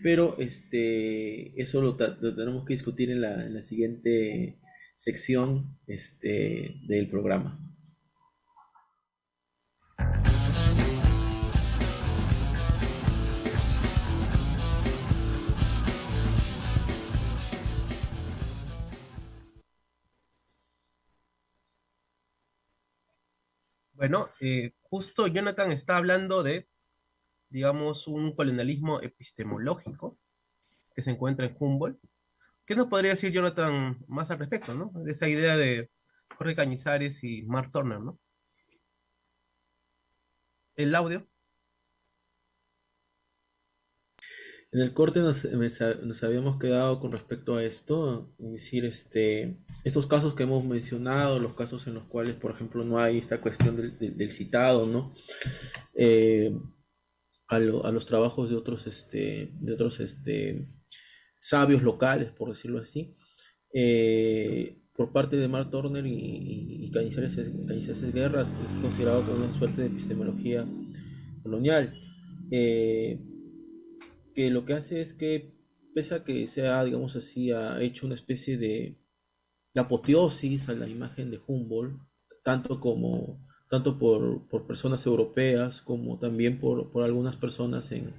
Pero 0.04 0.38
este, 0.38 1.62
eso 1.62 1.82
lo, 1.82 1.96
tenemos 1.96 2.66
que 2.66 2.74
discutir 2.74 3.10
en 3.12 3.22
la, 3.22 3.46
en 3.46 3.54
la 3.54 3.62
siguiente 3.62 4.60
sección 4.96 5.78
este, 5.88 6.76
del 6.88 7.10
programa. 7.10 7.60
Bueno, 23.98 24.30
eh, 24.40 24.74
justo 24.80 25.28
Jonathan 25.28 25.72
está 25.72 25.98
hablando 25.98 26.44
de 26.44 26.70
digamos, 27.50 28.08
un 28.08 28.36
colonialismo 28.36 29.02
epistemológico 29.02 30.18
que 30.96 31.02
se 31.02 31.12
encuentra 31.12 31.46
en 31.46 31.56
Humboldt. 31.58 32.00
¿Qué 32.66 32.76
nos 32.76 32.88
podría 32.88 33.12
decir 33.12 33.32
Jonathan 33.32 33.98
más 34.08 34.32
al 34.32 34.40
respecto, 34.40 34.74
¿no? 34.74 34.92
De 34.94 35.12
esa 35.12 35.28
idea 35.28 35.56
de 35.56 35.90
Jorge 36.38 36.56
Cañizares 36.56 37.24
y 37.24 37.44
Mark 37.44 37.72
Turner, 37.72 38.00
¿no? 38.00 38.20
El 40.76 40.94
audio. 40.94 41.28
En 44.72 44.82
el 44.82 44.94
corte 44.94 45.22
nos, 45.22 45.46
habíamos 46.24 46.60
quedado 46.60 47.00
con 47.00 47.12
respecto 47.12 47.56
a 47.56 47.64
esto, 47.64 48.36
es 48.38 48.52
decir, 48.52 48.84
este, 48.84 49.58
estos 49.86 50.08
casos 50.08 50.36
que 50.36 50.44
hemos 50.44 50.66
mencionado, 50.66 51.40
los 51.40 51.54
casos 51.54 51.88
en 51.88 51.94
los 51.94 52.04
cuales, 52.04 52.36
por 52.36 52.52
ejemplo, 52.52 52.84
no 52.84 53.00
hay 53.00 53.18
esta 53.18 53.40
cuestión 53.40 53.78
del, 53.78 54.32
citado, 54.32 54.86
¿no? 54.86 55.14
Eh, 55.96 56.54
a, 57.48 57.60
los 57.60 58.06
trabajos 58.06 58.50
de 58.50 58.58
otros, 58.58 58.88
este, 58.88 59.52
de 59.58 59.74
otros 59.74 60.02
este, 60.02 60.68
sabios 61.40 61.82
locales, 61.82 62.32
por 62.32 62.50
decirlo 62.50 62.80
así, 62.80 63.16
eh, 63.74 64.82
por 64.94 65.14
parte 65.14 65.38
de 65.38 65.48
Mark 65.48 65.72
Turner 65.72 66.06
y, 66.06 66.86
y 66.86 66.92
Cañizares, 66.92 67.38
Guerras, 68.14 68.54
es 68.66 68.82
considerado 68.82 69.22
como 69.22 69.46
una 69.46 69.58
suerte 69.58 69.82
de 69.82 69.88
epistemología 69.88 70.68
colonial, 71.42 71.94
eh, 72.52 73.22
que 74.38 74.52
lo 74.52 74.66
que 74.66 74.74
hace 74.74 75.02
es 75.02 75.16
que, 75.16 75.52
pese 75.96 76.14
a 76.14 76.24
que 76.24 76.48
sea, 76.48 76.84
digamos 76.84 77.16
así, 77.16 77.52
ha 77.52 77.82
hecho 77.82 78.06
una 78.06 78.14
especie 78.14 78.56
de, 78.56 79.00
de 79.74 79.82
apoteosis 79.82 80.70
a 80.70 80.76
la 80.76 80.88
imagen 80.88 81.32
de 81.32 81.42
Humboldt, 81.48 82.00
tanto 82.44 82.80
como 82.80 83.44
tanto 83.68 83.98
por, 83.98 84.48
personas 84.68 85.04
europeas 85.08 85.82
como 85.82 86.20
también 86.20 86.60
por, 86.60 86.92
algunas 87.04 87.36
personas 87.36 87.92
en, 87.92 88.14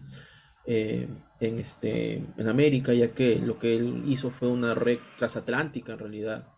eh, 0.67 1.07
en, 1.39 1.59
este, 1.61 2.15
en 2.37 2.49
América, 2.49 2.93
ya 2.95 3.15
que 3.15 3.39
lo 3.39 3.61
que 3.61 3.77
él 3.77 4.03
hizo 4.09 4.31
fue 4.31 4.49
una 4.49 4.75
red 4.75 4.99
transatlántica 5.19 5.93
en 5.93 5.99
realidad 6.01 6.49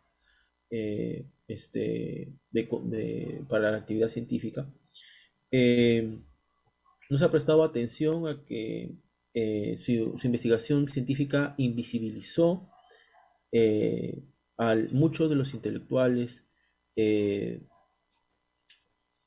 eh, 0.71 1.27
este, 1.49 2.33
para 3.47 3.73
la 3.73 3.77
actividad 3.77 4.09
científica. 4.09 4.73
Eh, 5.51 6.19
no 7.11 7.19
se 7.19 7.25
ha 7.27 7.31
prestado 7.31 7.63
atención 7.63 8.27
a 8.27 8.43
que 8.43 8.97
su, 9.35 10.19
investigación 10.25 10.89
científica 10.89 11.55
invisibilizó 11.59 12.69
a 14.59 14.77
muchos 14.93 15.31
de 15.31 15.37
los 15.37 15.55
intelectuales 15.55 16.47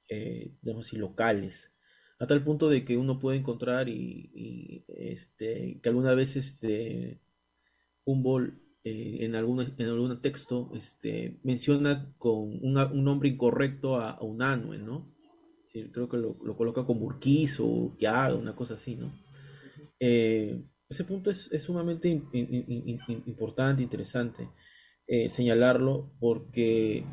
eh, 0.10 0.52
digamos 0.62 0.94
locales, 0.94 1.74
a 2.20 2.28
tal 2.28 2.44
punto 2.44 2.70
de 2.70 2.86
que 2.86 2.98
uno 2.98 3.20
puede 3.20 3.40
encontrar 3.40 3.90
y, 3.90 4.86
este, 4.88 5.80
que 5.82 5.90
alguna 5.90 6.14
vez 6.14 6.36
este, 6.36 7.20
Humboldt 8.06 8.54
eh, 8.84 9.20
en, 9.22 9.36
algún, 9.36 9.74
en 9.78 9.88
algún 9.88 10.22
texto 10.22 10.72
este, 10.76 11.40
menciona 11.44 12.14
con 12.20 12.60
un 12.62 13.04
nombre 13.04 13.30
incorrecto 13.30 13.96
a, 13.96 14.22
un 14.22 14.42
anue, 14.42 14.78
¿no? 14.78 15.06
creo 15.92 16.08
que 16.08 16.18
lo, 16.18 16.38
coloca 16.56 16.86
como 16.86 17.06
Urquizo 17.06 17.66
o 17.66 17.98
Quiaga, 17.98 18.36
una 18.36 18.56
cosa 18.56 18.76
así, 18.76 18.96
¿no? 18.96 19.12
Eh, 20.06 20.62
ese 20.90 21.06
punto 21.06 21.32
es, 21.32 21.50
sumamente 21.64 22.10
importante, 23.26 23.82
interesante 23.82 24.50
señalarlo, 25.30 26.12
porque 26.20 27.06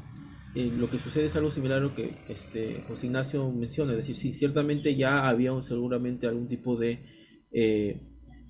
eh, 0.55 0.73
lo 0.77 0.91
que 0.91 0.99
sucede 0.99 1.27
es 1.27 1.37
algo 1.37 1.53
similar 1.53 1.79
a 1.79 1.83
lo 1.83 1.95
que 1.95 2.13
este, 2.29 2.83
José 2.89 3.07
Ignacio 3.07 3.49
menciona, 3.53 3.93
es 3.93 3.99
decir, 3.99 4.17
sí, 4.17 4.35
ciertamente 4.35 4.97
ya 4.97 5.29
había 5.29 5.59
seguramente 5.63 6.27
algún 6.27 6.49
tipo 6.49 6.77
de 6.77 7.05
eh, 7.53 8.01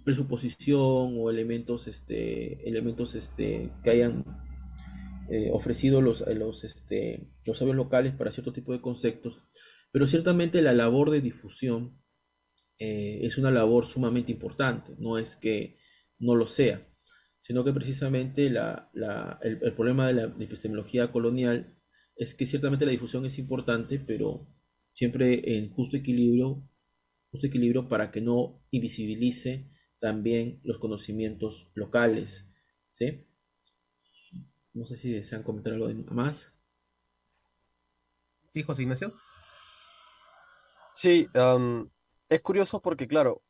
presuposición 0.03 1.19
o 1.19 1.29
elementos, 1.31 1.89
este, 1.89 2.67
elementos 2.67 3.15
este, 3.15 3.71
que 3.85 3.91
hayan 3.91 4.25
eh, 5.29 5.51
ofrecido 5.53 6.01
los, 6.01 6.25
los, 6.27 6.65
este, 6.65 7.29
los 7.45 7.59
sabios 7.59 7.77
locales 7.77 8.15
para 8.15 8.33
cierto 8.33 8.55
tipo 8.55 8.73
de 8.73 8.81
conceptos, 8.81 9.43
pero 9.93 10.07
ciertamente 10.07 10.63
la 10.63 10.73
labor 10.73 11.11
de 11.11 11.21
difusión 11.21 12.00
es 12.81 13.37
una 13.39 13.51
labor 13.51 13.87
sumamente 13.87 14.33
importante, 14.33 14.95
no 14.99 15.19
es 15.19 15.37
que 15.37 15.79
no 16.19 16.35
lo 16.35 16.47
sea, 16.47 16.87
sino 17.39 17.65
que 17.65 17.73
precisamente 17.73 18.51
la, 18.51 18.91
el, 19.43 19.59
el, 19.63 19.75
problema 19.75 20.07
de 20.07 20.15
la 20.15 20.23
epistemología 20.25 21.13
colonial 21.13 21.77
es 22.17 22.35
que 22.35 22.47
ciertamente 22.47 22.87
la 22.87 22.93
difusión 22.93 23.25
es 23.27 23.39
importante, 23.39 23.99
pero 23.99 24.47
siempre 24.93 25.57
en 25.57 25.71
justo 25.71 25.97
equilibrio, 25.97 26.69
justo 27.31 27.47
equilibrio 27.47 27.89
para 27.89 28.11
que 28.11 28.21
no 28.21 28.63
invisibilice 28.71 29.71
también 29.99 30.61
los 30.65 30.79
conocimientos 30.79 31.71
locales. 31.75 32.47
¿sí? 32.93 33.27
No 34.73 34.85
sé 34.85 34.97
si 34.97 35.13
desean 35.13 35.43
comentar 35.43 35.75
algo 35.75 35.89
más. 36.13 36.55
Sí, 38.53 38.63
José 38.63 38.83
Ignacio. 38.83 39.15
Sí, 40.95 41.27
es 42.31 42.43
curioso 42.43 42.81
porque, 42.81 43.09
claro, 43.09 43.43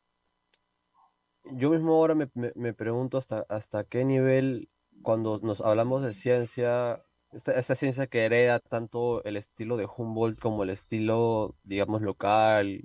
yo 1.45 1.69
mismo 1.69 1.93
ahora 1.93 2.15
me, 2.15 2.29
me, 2.33 2.73
pregunto 2.73 3.17
hasta, 3.17 3.45
hasta 3.49 3.83
qué 3.83 4.05
nivel, 4.05 4.69
cuando 5.03 5.39
nos 5.41 5.61
hablamos 5.61 6.03
de 6.03 6.13
ciencia, 6.13 7.03
esta, 7.31 7.75
ciencia 7.75 8.07
que 8.07 8.25
hereda 8.25 8.59
tanto 8.59 9.23
el 9.23 9.37
estilo 9.37 9.77
de 9.77 9.85
Humboldt 9.85 10.39
como 10.39 10.63
el 10.63 10.71
estilo, 10.71 11.55
digamos, 11.63 12.01
local, 12.01 12.83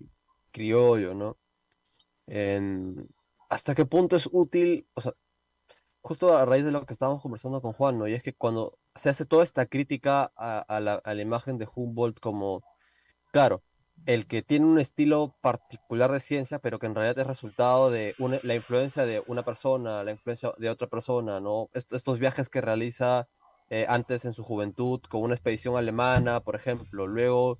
criollo, 0.53 1.15
¿no? 1.15 1.38
¿Hasta 3.49 3.75
qué 3.75 3.85
punto 3.87 4.17
es 4.17 4.29
útil? 4.31 4.87
O 4.95 5.00
sea, 5.00 5.12
justo 6.03 6.37
a 6.37 6.45
raíz 6.45 6.65
de 6.65 6.73
lo 6.73 6.85
que 6.87 6.93
estábamos 6.93 7.23
conversando 7.23 7.62
con 7.62 7.73
Juan, 7.73 7.99
¿no? 7.99 8.09
Y 8.09 8.15
es 8.15 8.23
que 8.23 8.35
cuando 8.35 8.79
se 8.95 9.11
hace 9.11 9.26
toda 9.26 9.45
esta 9.45 9.67
crítica 9.67 10.33
a, 10.37 10.81
la, 10.81 10.95
a 10.97 11.15
la 11.15 11.23
imagen 11.23 11.59
de 11.59 11.69
Humboldt 11.75 12.21
como, 12.21 12.62
claro, 13.33 13.62
el 14.05 14.26
que 14.26 14.43
tiene 14.43 14.67
un 14.67 14.79
estilo 14.79 15.35
particular 15.41 16.12
de 16.12 16.21
ciencia, 16.21 16.59
pero 16.59 16.79
que 16.79 16.87
en 16.87 16.95
realidad 16.95 17.19
es 17.19 17.26
resultado 17.26 17.91
de 17.91 18.15
la 18.43 18.55
influencia 18.55 19.05
de 19.05 19.23
una 19.26 19.43
persona, 19.43 20.05
la 20.05 20.12
influencia 20.12 20.53
de 20.59 20.71
otra 20.71 20.87
persona, 20.87 21.41
¿no? 21.41 21.71
estos 21.73 22.19
viajes 22.19 22.49
que 22.49 22.61
realiza 22.61 23.26
eh, 23.69 23.85
antes 23.88 24.25
en 24.25 24.33
su 24.33 24.45
juventud 24.45 25.00
con 25.09 25.23
una 25.23 25.35
expedición 25.35 25.76
alemana, 25.76 26.41
por 26.41 26.55
ejemplo, 26.55 27.07
luego 27.07 27.59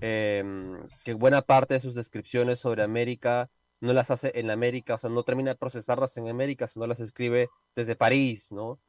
em, 0.00 0.86
que 1.04 1.14
buena 1.14 1.40
parte 1.42 1.74
de 1.74 1.80
sus 1.80 1.94
descripciones 1.94 2.58
sobre 2.58 2.82
América 2.82 3.48
no 3.80 3.92
las 3.92 4.10
hace 4.10 4.32
en 4.34 4.50
América, 4.50 4.94
o 4.94 4.98
sea, 4.98 5.08
no 5.08 5.22
termina 5.22 5.52
de 5.52 5.56
procesarlas 5.56 6.16
en 6.18 6.28
América, 6.28 6.66
sino 6.66 6.86
las 6.86 7.00
escribe 7.00 7.48
desde 7.76 7.96
París, 7.96 8.52
¿no? 8.52 8.80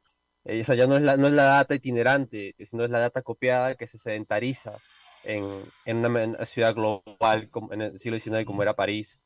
Eh, 0.44 0.62
ya 0.62 0.86
no 0.86 0.96
es, 0.96 1.02
la, 1.02 1.16
no 1.16 1.28
es 1.28 1.32
la 1.32 1.44
data 1.44 1.74
itinerante, 1.74 2.54
sino 2.64 2.84
es 2.84 2.90
la 2.90 2.98
data 2.98 3.22
copiada 3.22 3.74
que 3.74 3.86
se 3.86 3.98
sedentariza 3.98 4.72
en, 5.24 5.44
en, 5.84 6.04
una, 6.04 6.44
ciudad 6.44 6.74
global 6.74 7.48
como 7.50 7.72
en 7.72 7.82
el 7.82 7.98
siglo 7.98 8.18
XIX 8.18 8.44
como 8.44 8.62
era 8.62 8.74
París. 8.74 9.22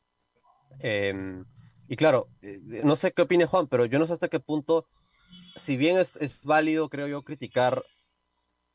Em, 0.81 1.45
y 1.89 1.97
claro, 1.97 2.29
eh, 2.43 2.61
no 2.85 2.97
sé 2.97 3.13
qué 3.13 3.23
opine 3.23 3.47
Juan, 3.47 3.69
pero 3.69 3.85
yo 3.87 3.99
no 3.99 4.07
sé 4.07 4.15
hasta 4.15 4.29
qué 4.29 4.41
punto 4.41 4.87
si 5.57 5.77
bien 5.77 5.99
es, 5.99 6.15
es 6.17 6.43
válido, 6.43 6.89
creo 6.89 7.07
yo, 7.07 7.23
criticar 7.23 7.85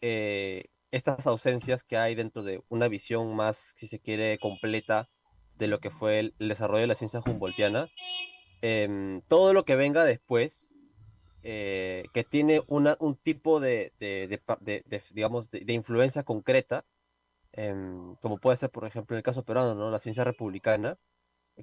eh, 0.01 0.65
estas 0.91 1.27
ausencias 1.27 1.83
que 1.83 1.97
hay 1.97 2.15
dentro 2.15 2.43
de 2.43 2.61
una 2.69 2.87
visión 2.87 3.35
más, 3.35 3.73
si 3.75 3.87
se 3.87 3.99
quiere, 3.99 4.37
completa 4.39 5.09
de 5.57 5.67
lo 5.67 5.79
que 5.79 5.91
fue 5.91 6.19
el, 6.19 6.35
desarrollo 6.39 6.81
de 6.81 6.87
la 6.87 6.95
ciencia 6.95 7.21
humboldtiana, 7.25 7.89
em, 8.61 9.21
todo 9.27 9.53
lo 9.53 9.65
que 9.65 9.75
venga 9.75 10.05
después, 10.05 10.73
eh, 11.43 12.05
que 12.13 12.23
tiene 12.23 12.61
una, 12.67 12.97
un 12.99 13.15
tipo 13.15 13.59
de, 13.59 13.93
de, 13.99 14.39
de, 14.61 15.03
digamos, 15.11 15.51
de, 15.51 15.73
influencia 15.73 16.23
concreta, 16.23 16.85
em, 17.59 18.15
como 18.21 18.37
puede 18.37 18.55
ser, 18.55 18.69
por 18.69 18.85
ejemplo, 18.85 19.15
en 19.15 19.17
el 19.17 19.23
caso 19.23 19.43
peruano, 19.43 19.75
¿no? 19.75 19.91
la 19.91 19.99
ciencia 19.99 20.23
republicana, 20.23 20.97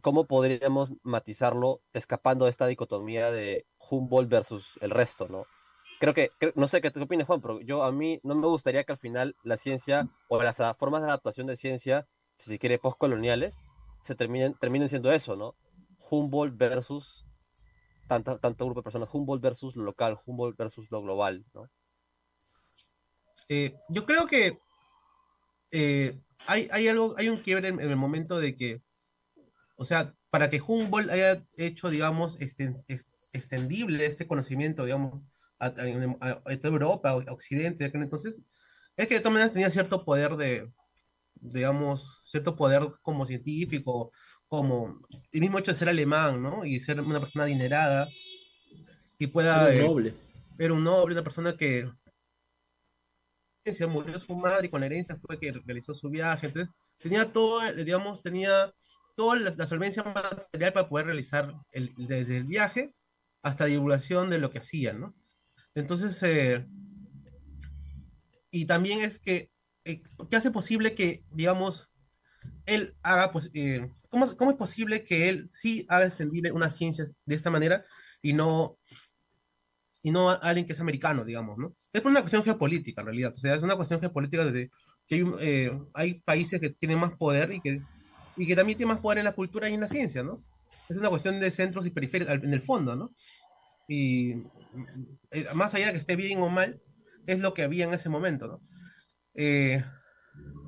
¿cómo 0.03 0.27
podríamos 0.27 0.91
matizarlo 1.03 1.81
escapando 1.95 2.45
de 2.45 2.51
esta 2.51 2.67
dicotomía 2.67 3.31
de 3.31 3.67
Humboldt 3.79 4.29
versus 4.29 4.79
el 4.83 4.91
resto, 4.91 5.27
¿no? 5.29 5.47
Creo 5.99 6.13
que, 6.13 6.31
no 6.55 6.69
sé 6.69 6.83
qué 6.83 6.91
te 6.91 7.01
opinas, 7.01 7.27
Juan, 7.27 7.41
pero 7.41 7.63
yo 7.63 7.83
a 7.83 7.93
mí 7.93 8.21
no 8.23 8.35
me 8.35 8.47
gustaría 8.47 8.85
que 8.85 8.93
al 8.93 8.99
final 8.99 9.37
la 9.43 9.57
ciencia 9.57 10.07
o 10.29 10.43
las 10.43 10.61
formas 10.79 11.01
de 11.01 11.09
adaptación 11.09 11.47
de 11.47 11.57
ciencia, 11.57 12.07
si 12.37 12.59
quiere, 12.59 12.79
postcoloniales, 12.79 13.59
se 14.03 14.15
terminen, 14.15 14.53
terminen 14.61 14.91
siendo 14.91 15.11
eso, 15.13 15.35
¿no? 15.35 15.55
Humboldt 16.11 16.59
versus 16.59 17.25
tanto, 18.07 18.39
tanto 18.39 18.67
grupo 18.67 18.81
de 18.81 18.85
personas, 18.85 19.09
Humboldt 19.11 19.43
versus 19.43 19.77
lo 19.77 19.85
local, 19.85 20.19
Humboldt 20.27 20.59
versus 20.59 20.91
lo 20.91 21.01
global, 21.01 21.47
¿no? 21.55 21.71
Eh, 23.49 23.75
yo 23.89 24.05
creo 24.05 24.27
que 24.27 24.59
eh, 25.79 26.19
hay, 26.47 26.69
hay, 26.71 26.89
algo, 26.89 27.15
hay 27.19 27.29
un 27.29 27.37
quiebre 27.37 27.69
en, 27.69 27.81
el 27.81 27.97
momento 27.97 28.39
de 28.39 28.55
que 28.55 28.83
o 29.77 29.85
sea, 29.85 30.15
para 30.31 30.51
que 30.51 30.61
Humboldt 30.61 31.11
haya 31.11 31.45
hecho, 31.57 31.91
digamos, 31.91 32.39
extendible 32.41 34.07
este 34.07 34.27
conocimiento, 34.27 34.85
digamos, 34.85 35.23
a, 35.59 35.71
toda 35.71 36.69
Europa, 36.69 37.11
a 37.11 37.33
Occidente, 37.33 37.85
entonces, 37.85 38.41
es 38.97 39.07
que 39.07 39.15
de 39.15 39.21
todas 39.21 39.35
maneras 39.35 39.53
tenía 39.53 39.71
cierto 39.71 40.05
poder 40.05 40.37
de, 40.37 40.71
digamos, 41.35 42.23
cierto 42.27 42.57
poder 42.57 42.89
como 43.03 43.27
científico, 43.27 44.11
como 44.49 45.07
el 45.33 45.41
mismo 45.41 45.59
hecho 45.59 45.73
de 45.73 45.79
ser 45.79 45.89
alemán, 45.89 46.43
¿no? 46.43 46.65
Y 46.65 46.81
ser 46.81 47.01
una 47.01 47.21
persona 47.21 47.45
adinerada, 47.45 48.09
y 49.19 49.27
pueda... 49.27 49.71
Era 49.71 49.85
un 49.85 49.89
noble. 49.89 50.15
era 50.59 50.73
un 50.73 50.85
noble, 50.85 51.15
una 51.15 51.25
persona 51.25 51.55
que 51.55 51.91
murió 53.87 54.19
su 54.21 54.35
madre 54.37 54.67
y 54.67 54.71
con 54.71 54.81
la 54.81 54.87
herencia 54.87 55.17
fue 55.17 55.39
que 55.39 55.53
realizó 55.53 55.95
su 55.95 56.09
viaje, 56.09 56.47
entonces 56.47 56.73
tenía 56.99 57.33
todo, 57.33 57.61
digamos, 57.73 58.23
tenía 58.23 58.73
toda 59.17 59.37
la, 59.37 59.67
solvencia 59.67 60.03
material 60.05 60.73
para 60.73 60.89
poder 60.89 61.07
realizar 61.07 61.55
el, 61.73 61.93
desde 61.97 62.37
el 62.37 62.45
viaje 62.45 62.95
hasta 63.43 63.65
divulgación 63.65 64.31
de 64.31 64.39
lo 64.39 64.51
que 64.51 64.59
hacían, 64.59 65.01
¿no? 65.01 65.15
Entonces, 65.75 66.23
eh, 66.23 66.67
y 68.51 68.67
también 68.67 69.01
es 69.01 69.19
que, 69.19 69.51
eh, 69.85 70.03
¿qué 70.31 70.37
hace 70.37 70.51
posible 70.51 70.95
que, 70.95 71.25
digamos, 71.31 71.93
él 72.67 72.97
haga, 73.03 73.33
pues, 73.33 73.51
eh, 73.55 73.91
¿cómo, 74.09 74.37
¿cómo, 74.37 74.51
es 74.51 74.57
posible 74.57 75.05
que 75.05 75.29
él 75.29 75.49
sí 75.49 75.87
haga 75.89 76.07
extendible 76.07 76.53
una 76.53 76.71
ciencia 76.71 77.05
de 77.25 77.35
esta 77.35 77.51
manera 77.51 77.85
y 78.23 78.33
no, 78.33 78.79
y 80.07 80.13
no 80.13 80.31
alguien 80.31 80.67
que 80.67 80.73
es 80.73 80.81
americano, 80.81 81.25
digamos, 81.25 81.59
¿no? 81.59 81.75
Es 81.93 82.01
por 82.01 82.13
una 82.13 82.21
cuestión 82.21 82.45
geopolítica, 82.45 83.01
en 83.01 83.07
realidad, 83.07 83.33
o 83.35 83.41
sea, 83.41 83.57
es 83.57 83.63
una 83.63 83.75
cuestión 83.75 83.99
geopolítica 83.99 84.45
de 84.45 84.71
que 85.09 85.17
hay, 85.17 85.71
hay 85.95 86.15
países 86.21 86.61
que 86.61 86.71
tienen 86.71 87.01
más 87.01 87.13
poder 87.15 87.53
y 87.53 87.61
que 87.61 87.83
y 88.37 88.47
que 88.47 88.55
también 88.55 88.77
tiene 88.77 88.93
más 88.93 89.01
poder 89.01 89.19
en 89.19 89.25
la 89.25 89.33
cultura 89.33 89.69
y 89.69 89.75
en 89.75 89.81
la 89.81 89.89
ciencia, 89.89 90.23
¿no? 90.23 90.45
Es 90.89 90.97
una 90.97 91.09
cuestión 91.09 91.41
de 91.41 91.51
centros 91.51 91.87
y 91.87 91.91
periferias 91.91 92.31
en 92.31 92.53
el 92.53 92.61
fondo, 92.61 92.95
¿no? 92.95 93.11
Y 93.89 94.35
eh, 95.33 95.47
más 95.55 95.75
allá 95.75 95.87
de 95.87 95.93
que 95.93 95.99
esté 95.99 96.15
bien 96.15 96.41
o 96.41 96.49
mal, 96.49 96.81
es 97.27 97.41
lo 97.41 97.55
que 97.55 97.65
había 97.65 97.87
en 97.87 97.95
ese 97.95 98.09
momento, 98.09 98.47
¿no? 98.47 98.61
Eh, 99.35 99.83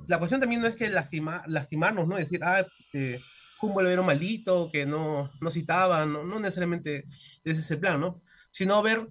la 0.09 0.18
cuestión 0.18 0.40
también 0.40 0.62
no 0.62 0.66
es 0.66 0.74
que 0.74 0.88
lastima, 0.88 1.44
lastimarnos, 1.46 2.09
¿no? 2.09 2.16
Decir, 2.16 2.40
ah, 2.42 2.66
eh, 2.94 3.20
Humboldt 3.61 3.90
era 3.90 4.03
maldito, 4.03 4.70
que 4.72 4.87
no, 4.87 5.31
no 5.40 5.51
citaba, 5.51 6.07
no, 6.07 6.24
no 6.24 6.40
necesariamente 6.40 7.05
es 7.44 7.59
ese 7.59 7.77
plan, 7.77 8.01
¿no? 8.01 8.22
Sino 8.51 8.83
ver 8.83 9.09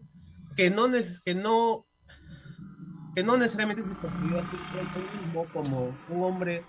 que 0.57 0.69
no, 0.71 0.87
que 1.23 1.35
no, 1.35 1.87
que 3.15 3.23
no 3.23 3.37
necesariamente 3.37 3.83
se 3.83 3.95
construyó 3.95 4.39
así 4.39 4.57
mismo 5.21 5.45
como 5.53 5.95
un 6.09 6.23
hombre 6.23 6.65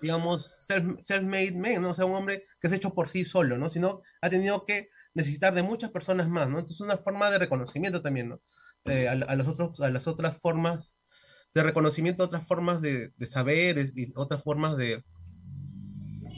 digamos, 0.00 0.58
self-made 0.66 1.56
man, 1.56 1.82
¿no? 1.82 1.90
O 1.90 1.94
sea, 1.94 2.06
un 2.06 2.14
hombre 2.14 2.42
que 2.60 2.68
es 2.68 2.72
hecho 2.72 2.94
por 2.94 3.08
sí 3.08 3.24
solo, 3.24 3.58
¿no? 3.58 3.68
Sino 3.68 4.00
ha 4.22 4.30
tenido 4.30 4.64
que 4.64 4.88
necesitar 5.14 5.54
de 5.54 5.62
muchas 5.62 5.90
personas 5.90 6.28
más, 6.28 6.48
¿no? 6.48 6.58
Entonces 6.58 6.76
es 6.76 6.80
una 6.80 6.96
forma 6.96 7.30
de 7.30 7.38
reconocimiento 7.38 8.00
también, 8.00 8.30
¿no? 8.30 8.40
Eh, 8.86 9.08
a, 9.08 9.34
los 9.34 9.46
otros, 9.46 9.80
a 9.80 9.90
las 9.90 10.06
otras 10.06 10.40
formas 10.40 10.98
de 11.52 11.62
reconocimiento, 11.62 12.24
otras 12.24 12.46
formas 12.46 12.80
de, 12.80 13.12
de 13.16 13.26
saber 13.26 13.78
y 13.94 14.12
otras 14.16 14.42
formas 14.42 14.76
de, 14.76 15.04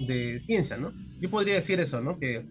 de 0.07 0.41
ciencia, 0.41 0.77
¿no? 0.77 0.93
Yo 1.21 1.31
podría 1.31 1.55
decir 1.55 1.79
eso, 1.79 2.01
¿no? 2.01 2.19
Que, 2.19 2.49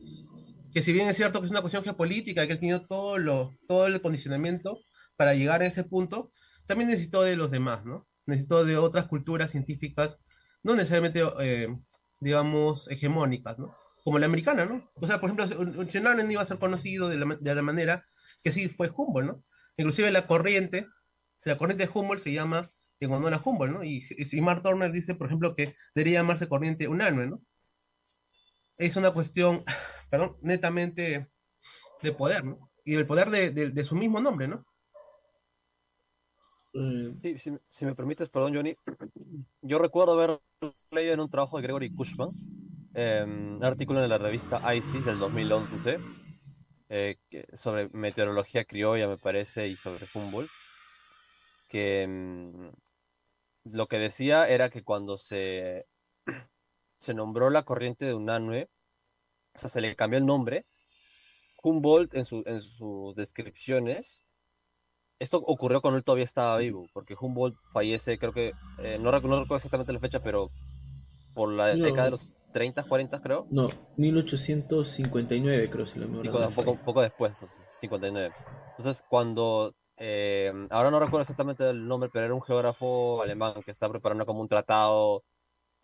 que 0.73 0.81
si 0.81 0.93
bien 0.93 1.07
es 1.07 1.17
cierto 1.17 1.39
que 1.39 1.45
es 1.45 1.51
una 1.51 1.61
cuestión 1.61 1.83
geopolítica, 1.83 2.45
que 2.45 2.53
él 2.53 2.59
tenido 2.59 2.85
todo, 2.85 3.17
lo, 3.17 3.53
todo 3.67 3.87
el 3.87 4.01
condicionamiento 4.01 4.79
para 5.17 5.33
llegar 5.33 5.61
a 5.61 5.65
ese 5.65 5.83
punto, 5.83 6.31
también 6.65 6.89
necesitó 6.89 7.23
de 7.23 7.35
los 7.35 7.51
demás, 7.51 7.85
¿no? 7.85 8.07
Necesitó 8.25 8.65
de 8.65 8.77
otras 8.77 9.07
culturas 9.07 9.51
científicas 9.51 10.19
no 10.63 10.75
necesariamente, 10.75 11.21
eh, 11.39 11.67
digamos, 12.19 12.89
hegemónicas, 12.89 13.57
¿no? 13.59 13.75
Como 14.03 14.19
la 14.19 14.25
americana, 14.25 14.65
¿no? 14.65 14.91
O 14.95 15.07
sea, 15.07 15.19
por 15.19 15.31
ejemplo, 15.31 15.85
Shannon 15.85 16.31
iba 16.31 16.41
a 16.41 16.45
ser 16.45 16.59
conocido 16.59 17.09
de 17.09 17.17
la, 17.17 17.37
de 17.39 17.55
la, 17.55 17.61
manera 17.61 18.05
que 18.43 18.51
sí 18.51 18.69
fue 18.69 18.91
Humboldt, 18.95 19.27
¿no? 19.27 19.43
Inclusive 19.77 20.11
la 20.11 20.27
corriente, 20.27 20.87
la 21.45 21.57
corriente 21.57 21.85
de 21.85 21.91
Humboldt 21.93 22.23
se 22.23 22.33
llama 22.33 22.71
en 22.99 23.11
honor 23.11 23.33
a 23.33 23.41
Humboldt, 23.43 23.73
¿no? 23.73 23.83
Y, 23.83 24.03
y 24.17 24.41
Mark 24.41 24.61
Turner 24.61 24.91
dice, 24.91 25.15
por 25.15 25.27
ejemplo, 25.27 25.53
que 25.53 25.73
debería 25.95 26.19
llamarse 26.19 26.47
corriente 26.47 26.87
unánime, 26.87 27.27
¿no? 27.27 27.41
Es 28.81 28.95
una 28.95 29.11
cuestión, 29.11 29.63
perdón, 30.09 30.37
netamente 30.41 31.29
de 32.01 32.11
poder, 32.11 32.43
¿no? 32.43 32.71
Y 32.83 32.95
del 32.95 33.05
poder 33.05 33.29
de, 33.29 33.51
de 33.51 33.83
su 33.83 33.95
mismo 33.95 34.19
nombre, 34.19 34.47
¿no? 34.47 34.65
Sí, 36.73 37.37
si, 37.69 37.85
me 37.85 37.95
permites, 37.95 38.29
perdón, 38.29 38.55
Johnny. 38.55 38.75
Yo 39.61 39.77
recuerdo 39.77 40.13
haber 40.13 40.39
leído 40.89 41.13
en 41.13 41.19
un 41.19 41.29
trabajo 41.29 41.57
de 41.57 41.63
Gregory 41.63 41.93
Cushman, 41.93 42.31
em, 42.93 43.57
un 43.57 43.63
artículo 43.63 44.01
en 44.01 44.09
la 44.09 44.17
revista 44.17 44.73
ISIS 44.73 45.05
del 45.05 45.19
2011, 45.19 45.99
eh, 46.89 47.15
sobre 47.53 47.89
meteorología 47.89 48.63
criolla, 48.65 49.07
me 49.07 49.17
parece, 49.17 49.67
y 49.67 49.75
sobre 49.75 50.07
Humboldt, 50.13 50.49
que 51.67 52.03
em, 52.03 52.71
lo 53.65 53.87
que 53.87 53.99
decía 53.99 54.47
era 54.47 54.69
que 54.69 54.83
cuando 54.83 55.17
se, 55.17 55.87
se 57.01 57.13
nombró 57.13 57.49
la 57.49 57.63
corriente 57.63 58.05
de 58.05 58.13
Unanue, 58.13 58.69
o 59.53 59.59
sea, 59.59 59.69
se 59.69 59.81
le 59.81 59.95
cambió 59.95 60.19
el 60.19 60.25
nombre, 60.25 60.65
Humboldt 61.61 62.13
en, 62.13 62.25
su, 62.25 62.43
en 62.45 62.61
sus 62.61 63.15
descripciones 63.15 64.23
esto 65.21 65.37
ocurrió 65.37 65.81
cuando 65.81 65.99
él 65.99 66.03
todavía 66.03 66.23
estaba 66.23 66.57
vivo, 66.57 66.87
porque 66.93 67.15
Humboldt 67.19 67.55
fallece, 67.71 68.17
creo 68.17 68.33
que, 68.33 68.53
eh, 68.79 68.97
no, 68.99 69.11
recuerdo 69.11 69.55
exactamente 69.55 69.93
la 69.93 69.99
fecha, 69.99 70.19
pero 70.23 70.49
por 71.35 71.53
la 71.53 71.67
década 71.67 72.05
de 72.05 72.11
los 72.11 72.31
30, 72.53 72.83
40, 72.83 73.21
creo. 73.21 73.45
No, 73.51 73.69
1859, 73.97 75.69
creo, 75.69 75.85
si 75.85 75.99
lo 75.99 76.07
me 76.07 76.27
poco, 76.49 76.75
poco 76.75 77.01
después, 77.03 77.37
59. 77.79 78.33
Entonces, 78.79 79.03
cuando, 79.07 79.75
eh, 79.97 80.51
ahora 80.71 80.89
no 80.89 80.99
recuerdo 80.99 81.21
exactamente 81.21 81.69
el 81.69 81.87
nombre, 81.87 82.09
pero 82.11 82.25
era 82.25 82.33
un 82.33 82.41
geógrafo 82.41 83.21
alemán 83.21 83.61
que 83.63 83.69
estaba 83.69 83.91
preparando 83.91 84.25
como 84.25 84.41
un 84.41 84.47
tratado 84.47 85.23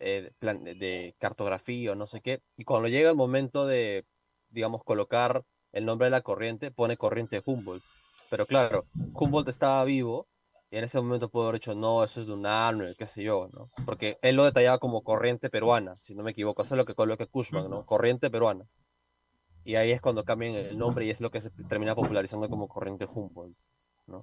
eh, 0.00 0.30
de 0.40 1.14
cartografía 1.18 1.92
o 1.92 1.94
no 1.94 2.06
sé 2.06 2.20
qué, 2.20 2.40
y 2.56 2.64
cuando 2.64 2.88
llega 2.88 3.10
el 3.10 3.16
momento 3.16 3.66
de, 3.66 4.04
digamos, 4.50 4.84
colocar 4.84 5.44
el 5.72 5.84
nombre 5.84 6.06
de 6.06 6.10
la 6.10 6.22
corriente, 6.22 6.70
pone 6.70 6.96
corriente 6.96 7.42
Humboldt 7.44 7.84
Pero 8.30 8.46
claro, 8.46 8.86
Humboldt 9.12 9.48
estaba 9.48 9.84
vivo 9.84 10.26
y 10.70 10.76
en 10.76 10.84
ese 10.84 11.00
momento 11.00 11.30
pudo 11.30 11.44
haber 11.44 11.60
dicho, 11.60 11.74
no, 11.74 12.04
eso 12.04 12.20
es 12.20 12.26
de 12.26 12.34
un 12.34 12.44
Arnold, 12.44 12.94
qué 12.96 13.06
sé 13.06 13.22
yo, 13.22 13.48
¿no? 13.52 13.70
Porque 13.86 14.18
él 14.20 14.36
lo 14.36 14.44
detallaba 14.44 14.78
como 14.78 15.02
corriente 15.02 15.48
peruana, 15.48 15.94
si 15.96 16.14
no 16.14 16.22
me 16.22 16.32
equivoco. 16.32 16.62
Eso 16.62 16.74
es 16.74 16.76
lo 16.76 16.84
que 16.84 16.94
coloca 16.94 17.24
Cushman, 17.24 17.70
¿no? 17.70 17.86
Corriente 17.86 18.30
peruana. 18.30 18.66
Y 19.64 19.76
ahí 19.76 19.92
es 19.92 20.00
cuando 20.02 20.24
cambian 20.24 20.54
el 20.54 20.76
nombre 20.76 21.06
y 21.06 21.10
es 21.10 21.20
lo 21.22 21.30
que 21.30 21.40
se 21.40 21.50
termina 21.68 21.94
popularizando 21.94 22.50
como 22.50 22.68
corriente 22.68 23.06
Humboldt, 23.06 23.56
¿no? 24.06 24.22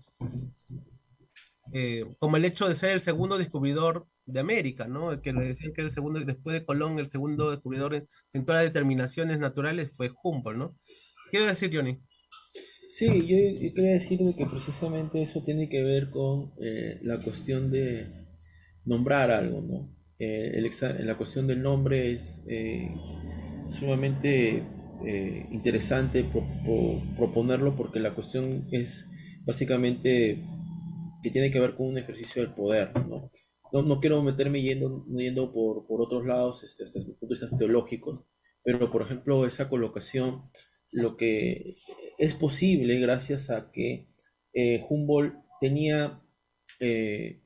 Eh, 1.74 2.16
como 2.20 2.38
el 2.38 2.46
hecho 2.46 2.68
de 2.68 2.76
ser 2.76 2.92
el 2.92 3.02
segundo 3.02 3.40
descubridor 3.40 4.06
de 4.26 4.40
América, 4.40 4.88
¿no? 4.88 5.12
El 5.12 5.22
que 5.22 5.34
le 5.34 5.46
decían 5.46 5.74
que 5.74 5.82
era 5.82 5.88
el 5.90 5.94
segundo, 5.94 6.20
después 6.22 6.54
de 6.60 6.66
Colón, 6.66 7.00
el 7.00 7.08
segundo 7.10 7.52
descubridor 7.52 7.96
en, 7.96 8.08
en 8.34 8.46
todas 8.46 8.64
las 8.64 8.74
determinaciones 8.74 9.40
naturales 9.40 9.92
fue 9.96 10.12
Humboldt, 10.24 10.58
¿no? 10.58 10.78
¿Qué 11.32 11.38
iba 11.40 11.48
a 11.48 11.50
decir, 11.52 11.72
Johnny? 11.76 12.02
Sí, 12.88 13.26
yo, 13.28 13.38
yo 13.68 13.74
quería 13.74 13.92
decir 13.94 14.20
de 14.20 14.36
que 14.36 14.46
precisamente 14.46 15.22
eso 15.22 15.44
tiene 15.44 15.68
que 15.70 15.82
ver 15.84 16.10
con 16.10 16.54
eh, 16.62 17.00
la 17.04 17.20
cuestión 17.20 17.72
de 17.72 18.08
nombrar 18.86 19.32
algo, 19.32 19.62
¿no? 19.62 19.90
Eh, 20.20 20.54
el 20.56 21.06
la 21.08 21.18
cuestión 21.18 21.48
del 21.48 21.62
nombre 21.62 22.12
es 22.14 22.44
eh, 22.48 22.90
sumamente 23.70 24.64
interesante 25.52 26.24
pro- 26.24 26.48
pro- 26.64 27.02
proponerlo 27.18 27.76
porque 27.76 28.00
la 28.00 28.16
cuestión 28.16 28.68
es 28.72 29.08
básicamente 29.46 30.44
que 31.24 31.32
tiene 31.32 31.52
que 31.52 31.60
ver 31.60 31.76
con 31.76 31.88
un 31.88 31.98
ejercicio 31.98 32.42
del 32.44 32.54
poder, 32.54 32.92
¿no? 33.08 33.30
No, 33.72 33.82
no 33.82 34.00
quiero 34.00 34.22
meterme 34.22 34.62
yendo, 34.62 35.06
yendo 35.08 35.52
por, 35.52 35.86
por 35.88 36.02
otros 36.02 36.26
lados, 36.26 36.64
este, 36.64 36.86
puntos 37.20 37.40
de 37.40 37.58
teológicos, 37.58 38.22
pero 38.64 38.92
por 38.92 39.02
ejemplo 39.02 39.46
esa 39.46 39.70
colocación, 39.70 40.50
lo 40.92 41.18
que 41.18 41.76
es 42.18 42.34
posible 42.36 43.00
gracias 43.00 43.50
a 43.50 43.72
que 43.72 44.08
eh, 44.54 44.84
Humboldt 44.88 45.36
tenía, 45.60 46.22
eh, 46.80 47.42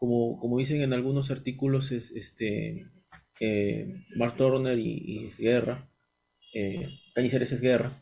como, 0.00 0.38
como 0.40 0.58
dicen 0.58 0.80
en 0.80 0.92
algunos 0.92 1.30
artículos, 1.30 1.92
es, 1.92 2.10
este, 2.10 2.90
eh, 3.40 4.04
Mark 4.16 4.36
Turner 4.36 4.78
y, 4.78 5.02
y 5.06 5.30
Guerra, 5.38 5.90
eh, 6.54 6.88
Cañizares 7.14 7.52
es 7.52 7.60
Guerra, 7.60 7.92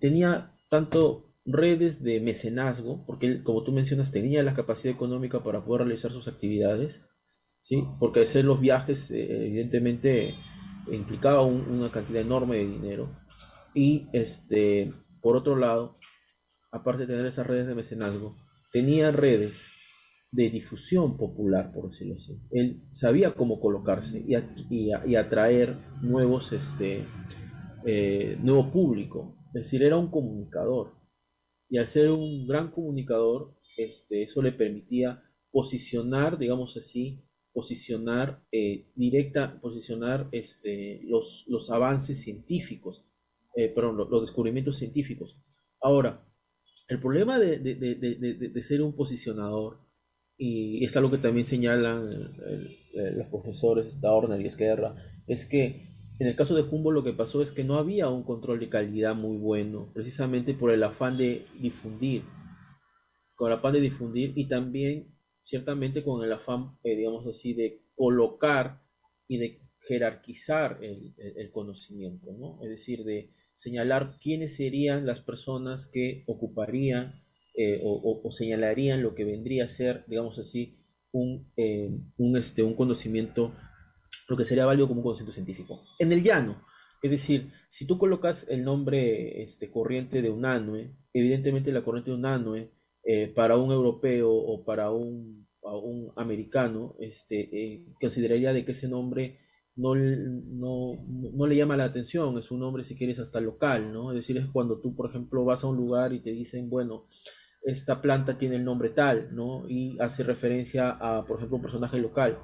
tenía 0.00 0.52
tanto 0.68 1.25
redes 1.46 2.02
de 2.02 2.20
mecenazgo, 2.20 3.04
porque 3.06 3.26
él, 3.26 3.42
como 3.44 3.62
tú 3.62 3.72
mencionas, 3.72 4.12
tenía 4.12 4.42
la 4.42 4.54
capacidad 4.54 4.94
económica 4.94 5.42
para 5.42 5.64
poder 5.64 5.86
realizar 5.86 6.12
sus 6.12 6.28
actividades, 6.28 7.00
¿sí? 7.60 7.84
porque 8.00 8.22
hacer 8.22 8.44
los 8.44 8.60
viajes 8.60 9.10
eh, 9.10 9.46
evidentemente 9.46 10.34
implicaba 10.92 11.42
un- 11.44 11.68
una 11.70 11.90
cantidad 11.90 12.22
enorme 12.22 12.56
de 12.58 12.66
dinero. 12.66 13.10
Y 13.74 14.08
este, 14.12 14.92
por 15.20 15.36
otro 15.36 15.56
lado, 15.56 15.98
aparte 16.72 17.02
de 17.02 17.08
tener 17.14 17.26
esas 17.26 17.46
redes 17.46 17.66
de 17.66 17.74
mecenazgo, 17.74 18.36
tenía 18.72 19.10
redes 19.12 19.62
de 20.32 20.50
difusión 20.50 21.16
popular, 21.16 21.72
por 21.72 21.90
decirlo 21.90 22.16
así. 22.16 22.38
Él 22.50 22.82
sabía 22.92 23.34
cómo 23.34 23.60
colocarse 23.60 24.24
y 24.26 25.14
atraer 25.16 25.76
nuevos, 26.02 26.52
este, 26.52 27.04
eh, 27.84 28.36
nuevo 28.42 28.70
público. 28.70 29.36
Es 29.54 29.64
decir, 29.64 29.82
era 29.82 29.96
un 29.96 30.10
comunicador. 30.10 30.94
Y 31.68 31.78
al 31.78 31.86
ser 31.86 32.10
un 32.10 32.46
gran 32.46 32.70
comunicador, 32.70 33.56
este, 33.76 34.22
eso 34.22 34.42
le 34.42 34.52
permitía 34.52 35.22
posicionar, 35.50 36.38
digamos 36.38 36.76
así, 36.76 37.22
posicionar 37.52 38.42
eh, 38.52 38.86
directa, 38.94 39.58
posicionar 39.60 40.28
este, 40.32 41.00
los, 41.04 41.44
los 41.48 41.70
avances 41.70 42.20
científicos, 42.22 43.04
eh, 43.56 43.68
perdón, 43.68 43.96
lo- 43.96 44.08
los, 44.08 44.22
descubrimientos 44.22 44.76
científicos. 44.76 45.36
Ahora, 45.80 46.22
el 46.88 47.00
problema 47.00 47.38
de, 47.38 47.58
de- 47.58 47.74
de- 47.74 47.94
de- 47.94 48.62
ser 48.62 48.82
un 48.82 48.94
posicionador, 48.94 49.78
y 50.38 50.84
es 50.84 50.96
algo 50.96 51.10
que 51.10 51.18
también 51.18 51.46
señalan 51.46 52.08
el- 52.46 53.18
los 53.18 53.26
profesores 53.28 53.86
Staurner 53.94 54.40
y 54.40 54.46
Esquerra, 54.46 54.94
es 55.26 55.46
que 55.46 55.95
en 56.18 56.26
el 56.26 56.36
caso 56.36 56.54
de 56.54 56.62
Humboldt 56.62 56.94
lo 56.94 57.04
que 57.04 57.12
pasó 57.12 57.42
es 57.42 57.52
que 57.52 57.64
no 57.64 57.78
había 57.78 58.08
un 58.08 58.24
control 58.24 58.60
de 58.60 58.68
calidad 58.68 59.14
muy 59.14 59.36
bueno, 59.36 59.90
precisamente 59.92 60.54
por 60.54 60.70
el 60.70 60.82
afán 60.82 61.16
de 61.16 61.44
difundir, 61.60 62.22
con 63.34 63.50
el 63.50 63.58
afán 63.58 63.74
de 63.74 63.80
difundir 63.80 64.32
y 64.36 64.48
también 64.48 65.14
ciertamente 65.42 66.02
con 66.02 66.24
el 66.24 66.32
afán, 66.32 66.78
eh, 66.82 66.96
digamos 66.96 67.26
así, 67.26 67.54
de 67.54 67.82
colocar 67.94 68.82
y 69.28 69.38
de 69.38 69.60
jerarquizar 69.86 70.80
el, 70.82 71.50
conocimiento, 71.52 72.32
¿no? 72.32 72.60
Es 72.62 72.70
decir, 72.70 73.04
de 73.04 73.30
señalar 73.54 74.18
quiénes 74.20 74.56
serían 74.56 75.06
las 75.06 75.20
personas 75.20 75.86
que 75.86 76.24
ocuparían 76.26 77.22
eh, 77.54 77.80
o 77.84 78.30
señalarían 78.30 79.02
lo 79.02 79.14
que 79.14 79.24
vendría 79.24 79.64
a 79.64 79.68
ser, 79.68 80.04
digamos 80.08 80.38
así, 80.38 80.76
un, 81.16 81.50
eh, 81.56 81.90
un, 82.16 82.36
este, 82.36 82.62
un 82.62 82.74
conocimiento, 82.74 83.52
lo 84.28 84.36
que 84.36 84.44
sería 84.44 84.66
válido 84.66 84.88
como 84.88 85.00
un 85.00 85.04
conocimiento 85.04 85.34
científico. 85.34 85.82
En 85.98 86.12
el 86.12 86.22
llano, 86.22 86.64
es 87.02 87.10
decir, 87.10 87.52
si 87.68 87.86
tú 87.86 87.98
colocas 87.98 88.46
el 88.48 88.64
nombre 88.64 89.42
este, 89.42 89.70
corriente 89.70 90.22
de 90.22 90.30
Unanue, 90.30 90.96
evidentemente 91.12 91.72
la 91.72 91.84
corriente 91.84 92.10
de 92.10 92.16
Unanue 92.16 92.70
eh, 93.04 93.28
para 93.28 93.56
un 93.56 93.70
europeo 93.70 94.32
o 94.32 94.64
para 94.64 94.90
un, 94.90 95.46
un 95.62 96.12
americano, 96.16 96.96
este, 96.98 97.40
eh, 97.52 97.86
consideraría 98.00 98.52
de 98.52 98.64
que 98.64 98.72
ese 98.72 98.88
nombre 98.88 99.38
no, 99.76 99.94
no, 99.94 100.94
no 101.06 101.46
le 101.46 101.56
llama 101.56 101.76
la 101.76 101.84
atención, 101.84 102.38
es 102.38 102.50
un 102.50 102.60
nombre 102.60 102.82
si 102.82 102.96
quieres 102.96 103.18
hasta 103.18 103.40
local, 103.40 103.92
¿no? 103.92 104.10
Es 104.10 104.16
decir, 104.16 104.38
es 104.38 104.46
cuando 104.46 104.80
tú, 104.80 104.96
por 104.96 105.10
ejemplo, 105.10 105.44
vas 105.44 105.64
a 105.64 105.66
un 105.66 105.76
lugar 105.76 106.14
y 106.14 106.20
te 106.20 106.30
dicen, 106.30 106.70
bueno, 106.70 107.06
esta 107.62 108.00
planta 108.00 108.38
tiene 108.38 108.56
el 108.56 108.64
nombre 108.64 108.90
tal, 108.90 109.34
¿no? 109.34 109.68
Y 109.68 109.98
hace 110.00 110.22
referencia 110.22 110.90
a, 110.90 111.24
por 111.26 111.36
ejemplo, 111.36 111.56
un 111.56 111.62
personaje 111.62 111.98
local. 111.98 112.38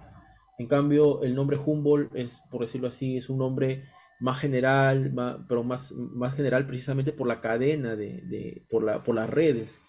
En 0.58 0.66
cambio, 0.68 1.22
el 1.22 1.34
nombre 1.34 1.56
Humboldt 1.58 2.14
es, 2.14 2.42
por 2.50 2.62
decirlo 2.62 2.88
así, 2.88 3.16
es 3.16 3.28
un 3.30 3.38
nombre 3.38 3.84
más 4.20 4.38
general, 4.38 5.12
pero 5.48 5.64
más, 5.64 5.92
más 5.92 6.34
general 6.34 6.66
precisamente 6.66 7.12
por 7.12 7.26
la 7.26 7.40
cadena 7.40 7.96
de, 7.96 8.20
de- 8.22 8.64
por 8.70 8.84
la, 8.84 9.02
por 9.02 9.14
las 9.14 9.28
redes 9.30 9.80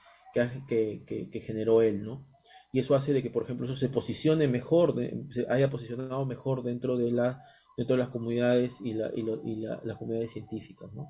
que, 0.68 1.04
que, 1.32 1.40
generó 1.42 1.82
él, 1.82 2.04
¿no? 2.04 2.26
Y 2.72 2.80
eso 2.80 2.96
hace 2.96 3.14
de 3.14 3.22
que, 3.22 3.30
por 3.30 3.44
ejemplo, 3.44 3.66
eso 3.66 3.76
se 3.76 3.90
posicione 3.90 4.48
mejor, 4.48 4.96
se 5.32 5.46
haya 5.50 5.70
posicionado 5.70 6.26
mejor 6.26 6.64
dentro 6.64 6.98
de 6.98 7.12
la, 7.12 7.44
dentro 7.78 7.96
de 7.96 8.02
las 8.04 8.10
comunidades 8.10 8.80
y, 8.82 8.94
la, 8.94 9.12
y, 9.14 9.22
lo- 9.22 9.42
y 9.46 9.58
la- 9.58 9.80
las 9.84 9.98
comunidades 9.98 10.32
científicas, 10.34 10.92
¿no? 10.94 11.08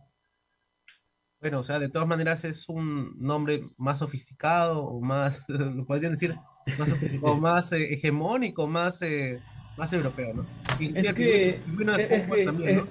Bueno, 1.39 1.59
o 1.59 1.63
sea, 1.63 1.77
de 1.79 1.89
todas 1.89 2.07
maneras 2.07 2.45
es 2.45 2.69
un 2.69 3.15
nombre 3.19 3.61
más 3.77 3.99
sofisticado 3.99 4.81
o 4.83 5.01
más, 5.01 5.45
podrían 5.87 6.13
decir, 6.13 6.35
más 6.77 6.89
sofisticado, 6.89 7.37
más 7.39 7.71
eh, 7.73 7.93
hegemónico, 7.93 8.67
más, 8.67 9.01
eh, 9.01 9.41
más 9.77 9.91
europeo, 9.93 10.33
¿no? 10.33 10.45
Y 10.79 10.97
Es 10.97 11.13
que- 11.13 11.61
pingüino 11.65 11.95
de 11.97 12.03
es- 12.03 12.31
que- 12.31 12.45
también, 12.45 12.77
¿no? 12.77 12.87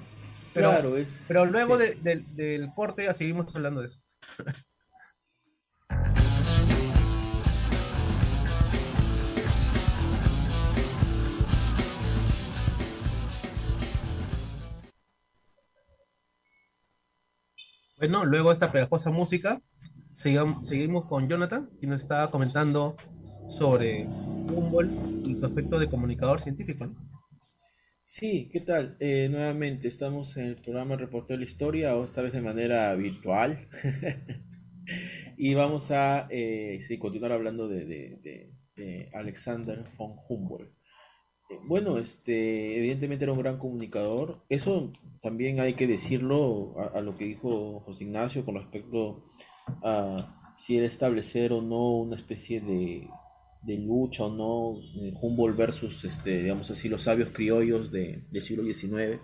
Pero, 0.55 0.69
claro, 0.71 0.97
es... 0.99 1.25
pero 1.29 1.47
luego 1.47 1.79
sí. 1.79 1.87
de- 1.87 1.95
del- 2.03 2.37
del 2.37 2.69
corte 2.75 3.05
ya 3.05 3.15
seguimos 3.15 3.55
hablando 3.57 3.81
de 3.81 3.87
eso. 3.87 4.01
Bueno, 17.99 18.25
luego 18.25 18.49
de 18.49 18.55
esta 18.55 18.73
pegajosa 18.73 19.11
música, 19.11 19.61
sigam- 20.13 20.61
seguimos 20.61 21.07
con 21.07 21.29
Jonathan, 21.29 21.71
quien 21.79 21.91
nos 21.91 22.03
estaba 22.03 22.31
comentando 22.31 22.97
sobre 23.59 24.07
Humboldt 24.07 24.93
y 25.27 25.37
su 25.37 25.47
aspecto 25.47 25.79
de 25.79 25.89
comunicador 25.89 26.41
científico. 26.41 26.87
Sí, 28.05 28.49
¿qué 28.53 28.61
tal? 28.61 28.97
Eh, 29.01 29.29
nuevamente 29.31 29.89
estamos 29.89 30.37
en 30.37 30.45
el 30.47 30.57
programa 30.57 30.97
Reportero 30.97 31.39
de 31.39 31.45
la 31.45 31.51
Historia, 31.51 31.97
o 31.97 32.05
esta 32.05 32.23
vez 32.23 32.33
de 32.33 32.41
manera 32.41 32.95
virtual. 32.95 33.69
Y 35.37 35.55
vamos 35.55 35.91
a 35.91 36.27
eh, 36.31 36.81
sí, 36.87 36.99
continuar 36.99 37.33
hablando 37.33 37.69
de, 37.69 37.85
de- 37.85 38.19
de- 38.23 38.53
de 38.77 39.11
Alexander 39.15 39.83
von 39.99 40.17
Humboldt. 40.29 40.71
Eh, 41.51 41.59
Bueno, 41.69 41.99
este, 41.99 42.79
evidentemente 42.79 43.25
era 43.25 43.33
un 43.33 43.41
gran 43.41 43.59
comunicador. 43.59 44.45
Eso 44.49 44.93
también 45.23 45.61
hay 45.61 45.75
que 45.75 45.87
decirlo 45.87 46.75
a 46.95 47.01
lo 47.03 47.15
que 47.17 47.27
dijo 47.27 47.81
José 47.81 48.05
Ignacio 48.05 48.45
con 48.45 48.57
respecto 48.57 49.25
a 49.85 50.55
si 50.59 50.77
era 50.79 50.87
establecer 50.87 51.53
o 51.53 51.63
no 51.63 51.99
una 51.99 52.17
especie 52.17 52.61
de, 52.61 53.09
de 53.63 53.79
lucha 53.79 54.25
o 54.25 54.35
no, 54.35 54.81
eh, 55.03 55.13
Humboldt 55.21 55.57
versus, 55.57 56.05
este, 56.05 56.43
digamos 56.43 56.71
así, 56.71 56.89
los 56.89 57.03
sabios 57.03 57.31
criollos 57.33 57.91
de- 57.93 58.25
del 58.31 58.43
siglo 58.43 58.65
XIX. 58.65 59.21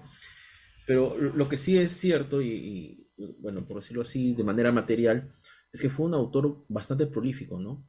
Pero 0.87 1.16
lo 1.18 1.48
que 1.48 1.59
sí 1.59 1.79
es 1.79 1.92
cierto, 1.92 2.40
y, 2.42 2.48
y, 3.18 3.27
bueno, 3.40 3.64
por 3.66 3.79
decirlo 3.81 4.03
así, 4.03 4.35
de 4.35 4.44
manera 4.44 4.72
material, 4.72 5.31
es 5.72 5.81
que 5.83 5.90
fue 5.90 6.07
un 6.07 6.14
autor 6.14 6.64
bastante 6.68 7.07
prolífico, 7.07 7.59
¿no? 7.61 7.87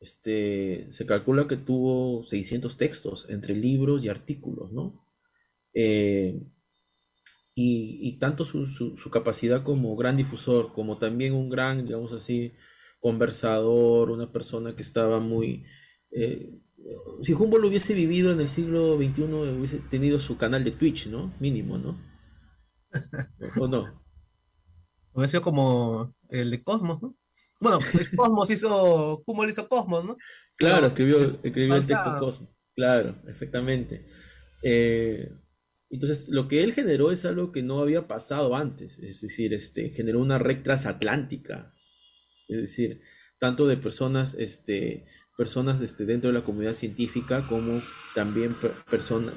Este, 0.00 0.88
se 0.92 1.06
calcula 1.06 1.48
que 1.48 1.56
tuvo 1.56 2.24
600 2.24 2.76
textos 2.76 3.26
entre 3.28 3.54
libros 3.56 4.04
y 4.04 4.08
artículos, 4.08 4.72
¿no? 4.72 5.04
Eh, 5.74 6.40
y, 7.54 8.12
tanto 8.18 8.44
su, 8.44 8.66
su, 8.66 9.10
capacidad 9.10 9.64
como 9.64 9.96
gran 9.96 10.16
difusor, 10.16 10.72
como 10.72 10.98
también 10.98 11.34
un 11.34 11.50
gran, 11.50 11.84
digamos 11.84 12.12
así, 12.12 12.52
conversador, 13.00 14.10
una 14.10 14.32
persona 14.32 14.74
que 14.74 14.82
estaba 14.82 15.20
muy... 15.20 15.64
Eh, 16.10 16.60
si 17.22 17.32
Humboldt 17.32 17.66
hubiese 17.66 17.94
vivido 17.94 18.32
en 18.32 18.40
el 18.40 18.48
siglo 18.48 18.96
XXI, 18.96 19.22
hubiese 19.22 19.78
tenido 19.90 20.18
su 20.20 20.36
canal 20.36 20.64
de 20.64 20.70
Twitch, 20.70 21.08
¿no? 21.08 21.34
Mínimo, 21.40 21.78
¿no? 21.78 22.00
¿O 23.60 23.68
no? 23.68 24.02
Hubiese 25.12 25.32
sido 25.32 25.42
como 25.42 26.14
el 26.28 26.50
de 26.50 26.62
Cosmos, 26.62 27.02
¿no? 27.02 27.16
Bueno, 27.60 27.80
Cosmos 28.16 28.50
hizo, 28.50 29.22
Humboldt 29.26 29.52
hizo 29.52 29.68
Cosmos, 29.68 30.04
¿no? 30.04 30.16
Claro, 30.56 30.86
escribió, 30.86 31.40
escribió 31.42 31.76
el 31.76 31.86
texto 31.86 32.18
Cosmos. 32.18 32.50
Claro, 32.74 33.16
exactamente. 33.26 34.06
Eh, 34.62 35.30
entonces, 35.90 36.28
lo 36.28 36.48
que 36.48 36.62
él 36.62 36.74
generó 36.74 37.10
es 37.12 37.24
algo 37.24 37.50
que 37.50 37.62
no 37.62 37.80
había 37.80 38.06
pasado 38.06 38.54
antes, 38.54 38.98
es 38.98 39.20
decir, 39.20 39.54
este, 39.54 39.90
generó 39.90 40.20
una 40.20 40.38
red 40.38 40.62
transatlántica, 40.62 41.74
es 42.48 42.60
decir, 42.62 43.00
tanto 43.38 43.66
de 43.66 43.76
personas, 43.76 44.34
este, 44.34 45.06
personas 45.36 45.80
este, 45.80 46.04
dentro 46.04 46.28
de 46.28 46.38
la 46.38 46.44
comunidad 46.44 46.74
científica 46.74 47.46
como 47.46 47.80
también 48.14 48.56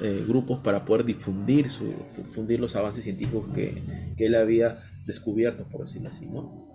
eh, 0.00 0.24
grupos 0.26 0.60
para 0.60 0.84
poder 0.84 1.04
difundir, 1.04 1.70
su, 1.70 1.94
difundir 2.16 2.58
los 2.58 2.74
avances 2.74 3.04
científicos 3.04 3.48
que, 3.54 3.82
que, 4.16 4.26
él 4.26 4.34
había 4.34 4.78
descubierto, 5.06 5.64
por 5.70 5.82
decirlo 5.82 6.08
así, 6.08 6.26
¿no? 6.26 6.72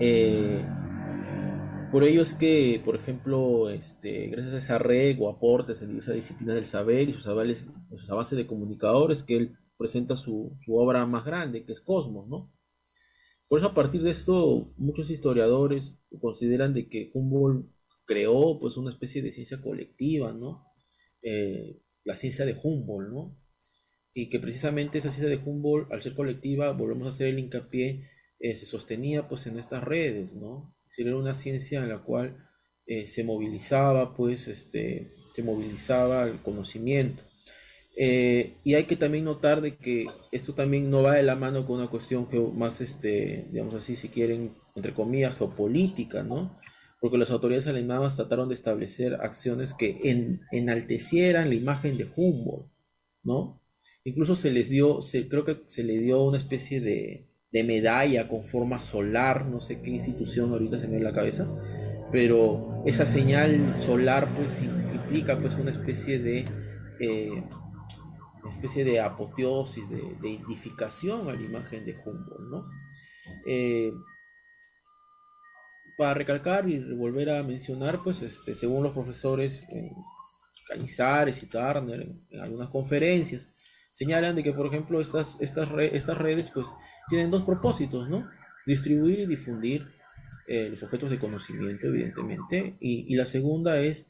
Eh, 0.00 0.64
por 1.92 2.02
ello 2.04 2.22
es 2.22 2.34
que, 2.34 2.82
por 2.84 2.96
ejemplo, 2.96 3.70
este, 3.70 4.26
gracias 4.26 4.54
a 4.54 4.58
esa 4.58 4.78
red 4.78 5.16
o 5.20 5.30
aportes 5.30 5.80
en 5.80 5.88
diversas 5.88 6.16
disciplinas 6.16 6.56
del 6.56 6.64
saber 6.64 7.08
y 7.08 7.12
sus 7.12 7.26
avances, 7.28 7.64
sus 7.90 8.10
avances 8.10 8.36
de 8.36 8.46
comunicadores, 8.46 9.22
que 9.22 9.36
él 9.36 9.56
presenta 9.78 10.16
su, 10.16 10.58
obra 10.66 11.06
más 11.06 11.24
grande, 11.24 11.64
que 11.64 11.72
es 11.72 11.80
Cosmos, 11.80 12.26
¿no? 12.28 12.50
Por 13.48 13.60
eso 13.60 13.68
a 13.68 13.74
partir 13.74 14.02
de 14.02 14.10
esto, 14.10 14.72
muchos 14.76 15.10
historiadores 15.10 15.94
consideran 16.20 16.74
de 16.74 16.88
que 16.88 17.10
Humboldt 17.14 17.70
creó 18.04 18.58
pues 18.58 18.76
una 18.76 18.90
especie 18.90 19.22
de 19.22 19.32
ciencia 19.32 19.60
colectiva, 19.60 20.32
¿no? 20.32 20.64
Eh, 21.22 21.80
la 22.04 22.16
ciencia 22.16 22.44
de 22.44 22.56
Humboldt, 22.60 23.10
¿no? 23.10 23.38
Y 24.14 24.28
que 24.28 24.40
precisamente 24.40 24.98
esa 24.98 25.10
ciencia 25.10 25.28
de 25.28 25.42
Humboldt, 25.44 25.92
al 25.92 26.02
ser 26.02 26.14
colectiva, 26.14 26.72
volvemos 26.72 27.06
a 27.06 27.10
hacer 27.10 27.28
el 27.28 27.38
hincapié, 27.38 28.08
eh, 28.38 28.56
se 28.56 28.66
sostenía 28.66 29.28
pues 29.28 29.46
en 29.46 29.58
estas 29.58 29.82
redes, 29.82 30.34
¿no? 30.34 30.74
era 30.98 31.16
una 31.16 31.34
ciencia 31.34 31.82
en 31.82 31.88
la 31.90 32.02
cual 32.02 32.48
eh, 32.86 33.06
se 33.06 33.24
movilizaba, 33.24 34.14
pues, 34.14 34.48
este, 34.48 35.14
se 35.32 35.42
movilizaba 35.42 36.24
el 36.24 36.40
conocimiento. 36.42 37.22
Eh, 37.98 38.58
y 38.62 38.74
hay 38.74 38.84
que 38.84 38.96
también 38.96 39.24
notar 39.24 39.62
de 39.62 39.76
que 39.76 40.06
esto 40.30 40.54
también 40.54 40.90
no 40.90 41.02
va 41.02 41.14
de 41.14 41.22
la 41.22 41.34
mano 41.34 41.66
con 41.66 41.76
una 41.76 41.88
cuestión 41.88 42.28
más, 42.54 42.82
este, 42.82 43.48
digamos 43.50 43.74
así, 43.74 43.96
si 43.96 44.08
quieren, 44.08 44.54
entre 44.74 44.92
comillas, 44.92 45.36
geopolítica, 45.36 46.22
¿no? 46.22 46.58
Porque 47.00 47.16
las 47.16 47.30
autoridades 47.30 47.66
alemanas 47.66 48.16
trataron 48.16 48.48
de 48.48 48.54
establecer 48.54 49.14
acciones 49.14 49.72
que 49.72 49.98
enaltecieran 50.52 51.48
la 51.48 51.54
imagen 51.54 51.96
de 51.96 52.08
Humboldt, 52.14 52.70
¿no? 53.22 53.62
Incluso 54.04 54.36
se 54.36 54.52
les 54.52 54.68
dio, 54.68 55.00
se, 55.00 55.28
creo 55.28 55.44
que 55.44 55.62
se 55.66 55.82
le 55.82 55.98
dio 55.98 56.22
una 56.22 56.36
especie 56.36 56.80
de, 56.80 57.24
de 57.50 57.64
medalla 57.64 58.28
con 58.28 58.44
forma 58.44 58.78
solar, 58.78 59.46
no 59.46 59.60
sé 59.60 59.80
qué 59.80 59.90
institución 59.90 60.52
ahorita 60.52 60.78
se 60.78 60.88
me 60.88 60.98
en 60.98 61.04
la 61.04 61.14
cabeza, 61.14 61.48
pero 62.12 62.82
esa 62.84 63.06
señal 63.06 63.78
solar 63.78 64.28
pues 64.36 64.60
implica 64.62 65.38
pues 65.40 65.54
una 65.54 65.70
especie 65.70 66.18
de 66.18 66.44
eh, 67.00 67.42
especie 68.50 68.84
de 68.84 69.00
apoteosis, 69.00 69.88
de, 69.88 70.16
de, 70.20 70.34
edificación 70.34 71.28
a 71.28 71.32
la 71.32 71.40
imagen 71.40 71.84
de 71.84 71.96
Humboldt, 72.04 72.50
¿no? 72.50 72.68
Eh, 73.46 73.92
para 75.96 76.14
recalcar 76.14 76.68
y 76.68 76.78
volver 76.94 77.30
a 77.30 77.42
mencionar, 77.42 78.02
pues 78.02 78.22
este, 78.22 78.54
según 78.54 78.82
los 78.82 78.92
profesores 78.92 79.60
eh, 79.74 79.92
Cañizares 80.68 81.42
y 81.42 81.46
Turner 81.46 82.08
en, 82.30 82.40
algunas 82.40 82.68
conferencias, 82.68 83.50
señalan 83.90 84.36
de 84.36 84.42
que, 84.42 84.52
por 84.52 84.66
ejemplo, 84.66 85.00
estas, 85.00 85.38
estas, 85.40 85.68
estas 85.92 86.18
redes, 86.18 86.50
pues, 86.52 86.68
tienen 87.08 87.30
dos 87.30 87.44
propósitos, 87.44 88.08
¿no? 88.08 88.28
Distribuir 88.66 89.20
y 89.20 89.26
difundir 89.26 89.86
eh, 90.46 90.68
los 90.68 90.82
objetos 90.82 91.10
de 91.10 91.18
conocimiento, 91.18 91.86
evidentemente, 91.86 92.76
y, 92.78 93.14
la 93.16 93.26
segunda 93.26 93.78
es 93.80 94.06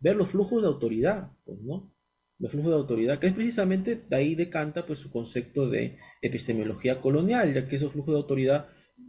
ver 0.00 0.16
los 0.16 0.30
flujos 0.30 0.62
de 0.62 0.68
autoridad, 0.68 1.32
pues, 1.44 1.60
¿no? 1.60 1.92
Los 2.38 2.52
flujos 2.52 2.70
de 2.70 2.76
autoridad, 2.76 3.18
que 3.18 3.26
es 3.26 3.32
precisamente 3.32 3.96
de 3.96 4.16
ahí 4.16 4.34
decanta 4.34 4.86
pues 4.86 5.00
su 5.00 5.10
concepto 5.10 5.68
de 5.68 5.98
epistemología 6.22 7.00
colonial, 7.00 7.52
ya 7.52 7.66
que 7.66 7.76
esos 7.76 7.92
flujos 7.92 8.14
de 8.14 8.20
autoridad 8.20 8.68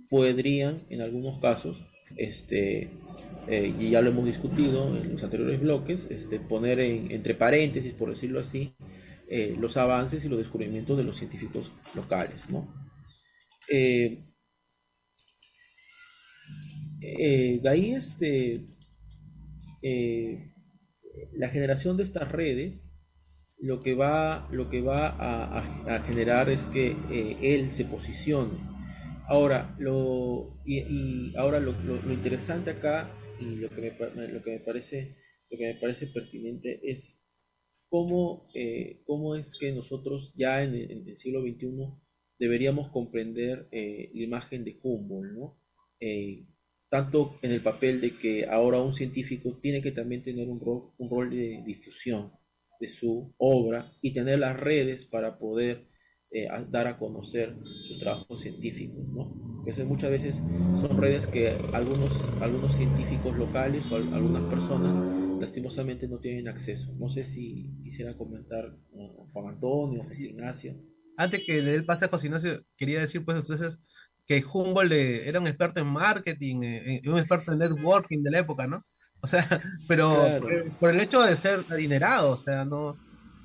podrían, 0.09 0.81
en 0.89 1.01
algunos 1.01 1.37
casos, 1.39 1.85
este, 2.17 2.89
eh, 3.47 3.73
y 3.79 3.91
ya 3.91 4.01
lo 4.01 4.09
hemos 4.09 4.25
discutido 4.25 4.95
en 4.95 5.13
los 5.13 5.23
anteriores 5.23 5.61
bloques, 5.61 6.07
este, 6.09 6.39
poner 6.39 6.79
entre 6.79 7.35
paréntesis, 7.35 7.93
por 7.93 8.09
decirlo 8.09 8.39
así, 8.39 8.75
eh, 9.27 9.55
los 9.59 9.77
avances 9.77 10.25
y 10.25 10.29
los 10.29 10.39
descubrimientos 10.39 10.97
de 10.97 11.03
los 11.03 11.17
científicos 11.17 11.71
locales, 11.95 12.49
¿no? 12.49 12.67
Eh, 13.71 14.25
de 17.01 17.69
ahí 17.69 17.91
este, 17.93 18.65
la 21.33 21.49
generación 21.49 21.95
de 21.95 22.03
estas 22.03 22.31
redes 22.31 22.88
lo 23.59 23.81
que 23.81 23.93
va, 23.93 24.47
lo 24.51 24.69
que 24.69 24.81
va 24.81 25.15
a, 25.19 26.01
generar 26.01 26.49
es 26.49 26.63
que 26.67 26.95
él 27.41 27.71
se 27.71 27.85
posicione. 27.85 28.57
Ahora, 29.27 29.75
lo, 29.77 30.59
y, 30.65 31.35
ahora 31.35 31.59
lo, 31.59 31.73
interesante 32.11 32.71
acá 32.71 33.11
y 33.39 33.55
lo 33.57 33.69
que, 33.69 33.81
me, 33.81 34.27
lo 34.27 34.41
que 34.41 34.51
me 34.51 34.59
parece 34.59 35.15
lo 35.49 35.57
que 35.57 35.73
me 35.73 35.79
parece 35.79 36.07
pertinente 36.07 36.79
es 36.83 37.23
cómo, 37.89 38.47
cómo 39.05 39.35
es 39.35 39.55
que 39.59 39.71
nosotros 39.71 40.33
ya 40.35 40.63
en 40.63 40.75
el, 40.75 41.17
siglo 41.17 41.41
XXI 41.41 41.69
deberíamos 42.37 42.89
comprender 42.89 43.67
eh, 43.71 44.11
la 44.13 44.23
imagen 44.23 44.63
de 44.63 44.79
Humboldt, 44.81 45.33
¿no? 45.33 45.59
Eh, 45.99 46.45
tanto 46.89 47.37
en 47.41 47.51
el 47.51 47.61
papel 47.61 47.99
de 47.99 48.17
que 48.17 48.45
ahora 48.45 48.81
un 48.81 48.93
científico 48.93 49.59
tiene 49.61 49.81
que 49.81 49.91
también 49.91 50.23
tener 50.23 50.47
un 50.47 50.59
rol, 50.59 50.93
un 50.97 51.09
rol 51.09 51.29
de 51.29 51.61
difusión 51.65 52.31
de 52.79 52.87
su 52.87 53.33
obra 53.37 53.91
y 54.01 54.13
tener 54.13 54.39
las 54.39 54.59
redes 54.59 55.05
para 55.05 55.37
poder 55.37 55.87
eh, 56.31 56.47
dar 56.69 56.87
a 56.87 56.97
conocer 56.97 57.55
sus 57.83 57.99
trabajos 57.99 58.41
científicos, 58.41 59.07
¿no? 59.07 59.63
Que 59.65 59.83
muchas 59.83 60.09
veces 60.09 60.41
son 60.79 60.99
redes 60.99 61.27
que 61.27 61.49
algunos, 61.73 62.11
algunos 62.41 62.75
científicos 62.75 63.37
locales 63.37 63.85
o 63.91 63.95
algunas 63.97 64.43
personas 64.49 64.95
lastimosamente 65.39 66.07
no 66.07 66.19
tienen 66.19 66.47
acceso. 66.47 66.95
No 66.97 67.09
sé 67.09 67.23
si 67.23 67.69
quisiera 67.83 68.15
comentar 68.17 68.77
Juan 69.33 69.53
Antonio, 69.53 70.03
José 70.03 70.29
Ignacio 70.29 70.75
antes 71.19 71.41
que 71.45 71.59
él 71.59 71.85
pase 71.85 72.05
a 72.05 72.07
José 72.07 72.61
quería 72.77 73.01
decir 73.01 73.25
pues 73.25 73.37
ustedes 73.37 73.77
que 74.25 74.41
Humboldt 74.41 74.93
era 74.93 75.41
un 75.41 75.47
experto 75.47 75.81
en 75.81 75.87
marketing, 75.87 76.61
eh, 76.63 77.01
un 77.07 77.17
experto 77.17 77.51
en 77.51 77.59
networking 77.59 78.23
de 78.23 78.31
la 78.31 78.39
época, 78.39 78.67
¿no? 78.67 78.85
O 79.21 79.27
sea, 79.27 79.45
pero 79.87 80.39
por, 80.79 80.91
el 80.91 80.99
hecho 80.99 81.21
de 81.21 81.35
ser 81.35 81.63
adinerado, 81.69 82.31
o 82.31 82.37
sea, 82.37 82.65
no, 82.65 82.97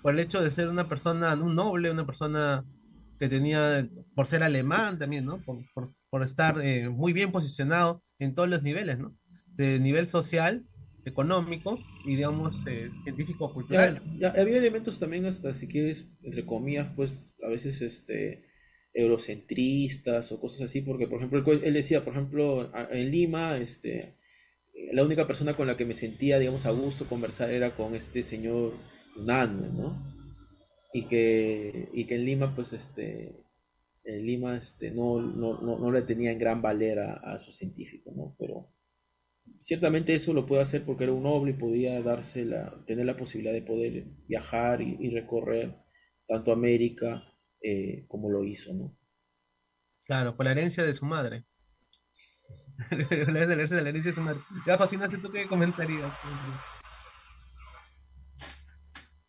por 0.02 0.14
el 0.14 0.20
hecho 0.20 0.42
de 0.42 0.50
ser 0.50 0.68
una 0.68 0.88
persona, 0.88 1.34
un 1.34 1.54
noble, 1.54 1.90
una 1.90 2.06
persona 2.06 2.64
que 3.18 3.28
tenía, 3.28 3.88
por 4.14 4.26
ser 4.26 4.42
alemán 4.42 4.98
también, 4.98 5.24
¿no? 5.24 5.40
Por, 5.42 5.58
por, 6.10 6.22
estar 6.22 6.60
eh, 6.62 6.88
muy 6.88 7.12
bien 7.12 7.32
posicionado 7.32 8.02
en 8.18 8.34
todos 8.34 8.48
los 8.48 8.62
niveles, 8.62 8.98
¿no? 8.98 9.16
De 9.48 9.78
nivel 9.78 10.06
social, 10.06 10.64
económico 11.04 11.78
y 12.04 12.16
digamos 12.16 12.66
eh, 12.66 12.90
científico 13.02 13.52
cultural. 13.52 14.02
Ya, 14.18 14.30
había 14.30 14.58
elementos 14.58 14.98
también 14.98 15.26
hasta 15.26 15.54
si 15.54 15.68
quieres 15.68 16.08
entre 16.22 16.46
comillas 16.46 16.88
pues 16.96 17.34
a 17.42 17.48
veces 17.48 17.82
este 17.82 18.44
eurocentristas 18.92 20.30
o 20.32 20.40
cosas 20.40 20.62
así 20.62 20.80
porque 20.80 21.06
por 21.06 21.18
ejemplo 21.18 21.44
él 21.52 21.74
decía 21.74 22.04
por 22.04 22.14
ejemplo 22.14 22.70
en 22.90 23.10
Lima 23.10 23.58
este 23.58 24.16
la 24.92 25.04
única 25.04 25.26
persona 25.26 25.54
con 25.54 25.66
la 25.66 25.76
que 25.76 25.84
me 25.84 25.94
sentía 25.94 26.38
digamos 26.38 26.66
a 26.66 26.70
gusto 26.70 27.06
conversar 27.06 27.50
era 27.50 27.74
con 27.76 27.94
este 27.94 28.22
señor 28.22 28.74
Unanue, 29.16 29.70
¿no? 29.70 30.02
Y 30.92 31.06
que 31.06 31.88
y 31.92 32.04
que 32.04 32.16
en 32.16 32.24
Lima 32.24 32.54
pues 32.54 32.72
este 32.72 33.44
en 34.04 34.26
Lima 34.26 34.56
este 34.56 34.90
no 34.90 35.20
no, 35.20 35.60
no, 35.60 35.92
le 35.92 36.02
tenía 36.02 36.32
en 36.32 36.38
gran 36.38 36.62
valera 36.62 37.14
a, 37.14 37.34
a 37.34 37.38
su 37.38 37.52
científico, 37.52 38.12
¿no? 38.14 38.36
Pero 38.38 38.74
Ciertamente 39.60 40.14
eso 40.14 40.34
lo 40.34 40.44
puede 40.44 40.60
hacer 40.60 40.84
porque 40.84 41.04
era 41.04 41.14
un 41.14 41.22
noble 41.22 41.52
y 41.52 41.54
podía 41.54 42.02
darse 42.02 42.44
la, 42.44 42.84
tener 42.86 43.06
la 43.06 43.16
posibilidad 43.16 43.54
de 43.54 43.62
poder 43.62 44.04
viajar 44.28 44.82
y, 44.82 45.08
recorrer 45.08 45.74
tanto 46.26 46.52
América 46.52 47.24
eh, 47.62 48.04
como 48.06 48.30
lo 48.30 48.44
hizo, 48.44 48.74
¿no? 48.74 48.94
Claro, 50.06 50.36
por 50.36 50.44
la 50.44 50.52
herencia 50.52 50.84
de 50.84 50.92
su 50.92 51.06
madre. 51.06 51.46
La 52.90 53.40
herencia 53.40 53.76
de 53.76 53.82
la 53.82 53.88
herencia 53.88 54.10
de 54.10 54.14
su 54.14 54.20
madre. 54.20 54.40
Ya, 54.66 54.76
¿tú 54.76 55.30
qué 55.30 55.46
comentarías? 55.46 56.12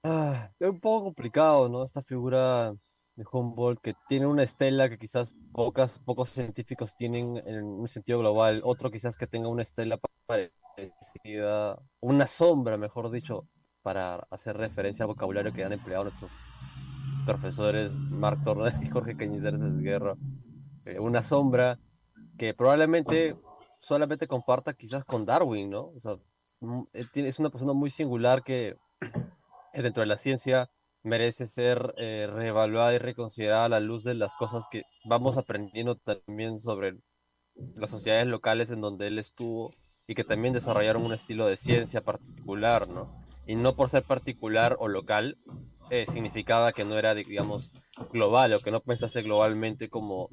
Ah, 0.03 0.49
es 0.60 0.69
un 0.69 0.79
poco 0.79 1.05
complicado, 1.05 1.67
¿no? 1.69 1.84
Esta 1.84 2.03
figura 2.03 2.73
de 3.15 3.25
Humboldt, 3.31 3.81
que 3.81 3.95
tiene 4.08 4.27
una 4.27 4.43
estela 4.43 4.89
que 4.89 4.97
quizás 4.97 5.34
pocas, 5.51 5.99
pocos 5.99 6.29
científicos 6.29 6.95
tienen 6.95 7.38
en 7.45 7.63
un 7.63 7.88
sentido 7.88 8.19
global, 8.19 8.62
otro 8.63 8.91
quizás 8.91 9.17
que 9.17 9.27
tenga 9.27 9.47
una 9.47 9.63
estela 9.63 9.99
parecida, 10.25 11.79
una 12.01 12.27
sombra, 12.27 12.77
mejor 12.77 13.10
dicho, 13.10 13.47
para 13.81 14.15
hacer 14.29 14.58
referencia 14.58 15.03
al 15.03 15.08
vocabulario 15.08 15.53
que 15.53 15.63
han 15.63 15.73
empleado 15.73 16.05
nuestros 16.05 16.31
profesores 17.25 17.93
Mark 17.93 18.43
Turner 18.43 18.73
y 18.84 18.89
Jorge 18.89 19.15
Cañizares 19.15 19.60
de 19.60 19.81
Guerra. 19.81 20.15
Eh, 20.86 20.99
una 20.99 21.21
sombra 21.21 21.79
que 22.38 22.54
probablemente 22.54 23.38
solamente 23.78 24.28
comparta 24.28 24.74
quizás 24.74 25.06
con 25.06 25.26
Darwin, 25.26 25.69
¿no? 25.69 25.91
O 25.95 26.00
sea, 26.00 26.15
mm, 26.62 26.84
eh, 26.93 27.06
es 27.15 27.39
una 27.39 27.50
persona 27.50 27.74
muy 27.74 27.89
singular 27.89 28.43
que 28.43 28.78
dentro 29.74 30.02
de 30.02 30.08
la 30.08 30.17
ciencia 30.17 30.69
merece 31.04 31.45
ser 31.45 31.93
eh, 31.98 32.28
reevaluada 32.32 32.93
y 32.93 32.98
reconsiderada 32.98 33.65
a 33.65 33.69
la 33.69 33.80
luz 33.80 34.04
de 34.04 34.15
las 34.15 34.36
cosas 34.36 34.65
que 34.71 34.84
vamos 35.04 35.38
aprendiendo 35.38 35.95
también 35.95 36.58
sobre 36.58 36.98
las 37.76 37.91
sociedades 37.91 38.28
locales 38.28 38.71
en 38.71 38.82
donde 38.82 39.08
él 39.08 39.19
estuvo 39.19 39.71
y 40.08 40.15
que 40.15 40.24
también 40.24 40.54
desarrollaron 40.54 41.06
un 41.06 41.13
estilo 41.13 41.45
de 41.45 41.58
ciencia 41.58 42.02
particular, 42.02 42.88
¿no? 42.88 43.24
Y 43.45 43.56
no 43.56 43.76
por 43.76 43.89
ser 43.89 44.04
particular 44.04 44.78
o 44.80 44.88
local 44.88 45.38
eh, 45.91 46.06
significaba 46.12 46.74
que 46.74 46.86
no 46.86 46.98
era, 46.98 47.13
digamos, 47.13 47.71
global 48.12 48.54
o 48.54 48.60
que 48.60 48.71
no 48.71 48.82
pensase 48.82 49.21
globalmente 49.21 49.89
como 49.89 50.30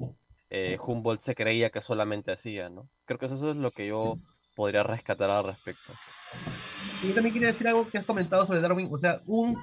eh, 0.53 0.77
Humboldt 0.79 1.21
se 1.21 1.35
creía 1.35 1.69
que 1.69 1.81
solamente 1.81 2.31
hacía, 2.31 2.69
¿no? 2.69 2.87
Creo 3.05 3.19
que 3.19 3.25
eso 3.25 3.51
es 3.51 3.55
lo 3.57 3.71
que 3.71 3.87
yo 3.87 4.19
podría 4.55 4.83
rescatar 4.83 5.29
al 5.29 5.45
respecto. 5.45 5.93
Yo 7.03 7.13
también 7.13 7.33
quería 7.33 7.49
decir 7.49 7.67
algo 7.67 7.89
que 7.89 7.97
has 7.97 8.05
comentado 8.05 8.45
sobre 8.45 8.61
Darwin, 8.61 8.87
o 8.91 8.97
sea, 8.97 9.19
un 9.25 9.57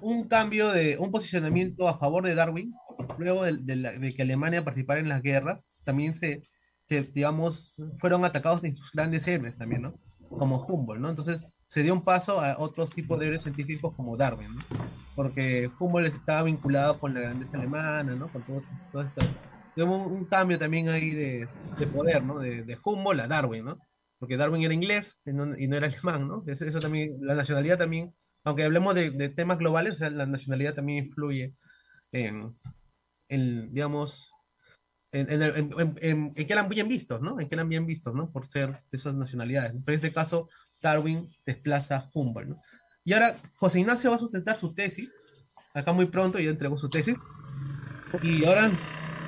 un 0.00 0.28
cambio 0.28 0.70
de 0.70 0.96
un 0.98 1.10
posicionamiento 1.10 1.88
a 1.88 1.98
favor 1.98 2.24
de 2.24 2.34
Darwin, 2.34 2.74
luego 3.18 3.44
de, 3.44 4.14
que 4.14 4.22
Alemania 4.22 4.64
participara 4.64 5.00
en 5.00 5.08
las 5.08 5.22
guerras, 5.22 5.82
también 5.84 6.14
se, 6.14 6.42
digamos, 6.88 7.82
fueron 7.98 8.24
atacados 8.24 8.62
en 8.64 8.74
sus 8.74 8.92
grandes 8.92 9.26
héroes 9.26 9.58
también, 9.58 9.82
¿no? 9.82 9.94
Como 10.30 10.64
Humboldt, 10.64 11.00
¿no? 11.00 11.10
Entonces 11.10 11.44
se 11.68 11.82
dio 11.82 11.92
un 11.92 12.02
paso 12.02 12.40
a 12.40 12.58
otros 12.58 12.90
tipos 12.90 13.18
de 13.18 13.26
héroes 13.26 13.42
científicos 13.42 13.94
como 13.94 14.16
Darwin, 14.16 14.54
¿no? 14.54 14.60
Porque 15.14 15.70
Humboldt 15.78 16.14
estaba 16.14 16.42
vinculado 16.42 16.98
con 16.98 17.14
la 17.14 17.20
grandeza 17.20 17.56
alemana, 17.56 18.14
¿no? 18.14 18.28
Con 18.28 18.42
todo 18.42 18.58
esto. 18.58 19.20
Un, 19.76 19.88
un, 19.88 20.24
cambio 20.26 20.58
también 20.58 20.88
ahí 20.88 21.10
de, 21.10 21.48
de 21.78 21.86
poder, 21.88 22.22
¿no? 22.22 22.38
De, 22.38 22.62
de, 22.62 22.78
Humboldt 22.82 23.22
a 23.22 23.28
Darwin, 23.28 23.64
¿no? 23.64 23.78
Porque 24.18 24.36
Darwin 24.36 24.62
era 24.62 24.72
inglés 24.72 25.20
y 25.24 25.32
no, 25.32 25.56
y 25.56 25.66
no 25.66 25.76
era 25.76 25.88
alemán, 25.88 26.28
¿no? 26.28 26.44
Eso, 26.46 26.64
eso, 26.64 26.78
también, 26.78 27.16
la 27.20 27.34
nacionalidad 27.34 27.78
también 27.78 28.14
aunque 28.44 28.64
hablemos 28.64 28.94
de, 28.94 29.28
temas 29.30 29.58
globales, 29.58 30.00
la 30.00 30.26
nacionalidad 30.26 30.74
también 30.74 31.06
influye 31.06 31.54
en, 32.12 32.52
digamos, 33.28 34.30
en, 35.12 36.34
que 36.34 36.52
eran 36.52 36.68
bien 36.68 36.86
vistos, 36.86 37.22
¿no? 37.22 37.40
En 37.40 37.48
que 37.48 37.54
eran 37.54 37.70
bien 37.70 37.86
vistos, 37.86 38.14
¿no? 38.14 38.30
Por 38.30 38.46
ser 38.46 38.72
de 38.72 38.98
esas 38.98 39.14
nacionalidades. 39.14 39.72
Pero 39.84 39.94
en 39.94 40.04
este 40.04 40.12
caso, 40.12 40.50
Darwin 40.82 41.34
desplaza 41.46 41.96
a 41.96 42.10
Humboldt, 42.12 42.50
¿no? 42.50 42.60
Y 43.02 43.14
ahora, 43.14 43.34
José 43.56 43.80
Ignacio 43.80 44.10
va 44.10 44.16
a 44.16 44.20
sustentar 44.20 44.58
su 44.58 44.74
tesis, 44.74 45.16
acá 45.72 45.92
muy 45.92 46.06
pronto, 46.06 46.38
ya 46.38 46.50
entregó 46.50 46.76
su 46.76 46.90
tesis. 46.90 47.16
Y 48.22 48.44
ahora, 48.44 48.70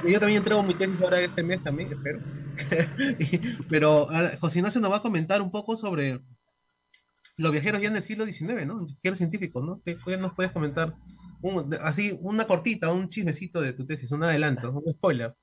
yo 0.05 0.21
también 0.21 0.39
entrego 0.39 0.63
mi 0.63 0.75
tesis 0.75 1.01
ahora 1.03 1.21
este 1.21 1.43
mes 1.43 1.63
también, 1.63 1.93
espero. 1.93 2.21
Pero 3.69 4.09
José 4.41 4.59
Ignacio 4.59 4.81
nos 4.81 4.93
va 4.93 4.97
a 4.97 5.03
comentar 5.03 5.43
un 5.43 5.51
poco 5.51 5.77
sobre 5.77 6.21
los 7.37 7.53
viajeros 7.53 7.81
ya 7.81 7.89
en 7.89 7.97
el 7.97 8.03
siglo 8.03 8.25
XIX, 8.25 8.67
¿no? 8.67 8.87
Viajeros 8.87 9.19
científicos, 9.19 9.63
¿no? 9.65 9.83
¿Qué, 9.85 10.17
nos 10.17 10.35
puedes 10.35 10.53
comentar? 10.53 10.95
así, 11.83 12.19
una 12.23 12.47
cortita, 12.47 12.93
un 12.93 13.09
chismecito 13.09 13.61
de 13.61 13.73
tu 13.73 13.87
tesis, 13.87 14.11
un 14.11 14.25
adelanto, 14.25 14.73
un 14.73 14.93
spoiler. 14.93 15.35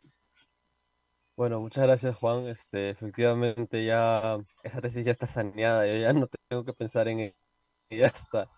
Bueno, 1.37 1.59
muchas 1.59 1.83
gracias 1.85 2.15
Juan. 2.17 2.47
Este, 2.47 2.89
efectivamente 2.89 3.85
ya 3.85 4.37
esa 4.63 4.81
tesis 4.81 5.05
ya 5.05 5.11
está 5.11 5.27
saneada, 5.27 5.87
yo 5.87 5.95
ya 5.95 6.13
no 6.13 6.27
tengo 6.49 6.65
que 6.65 6.73
pensar 6.73 7.07
en 7.07 7.33
ella 7.89 8.07
hasta, 8.07 8.49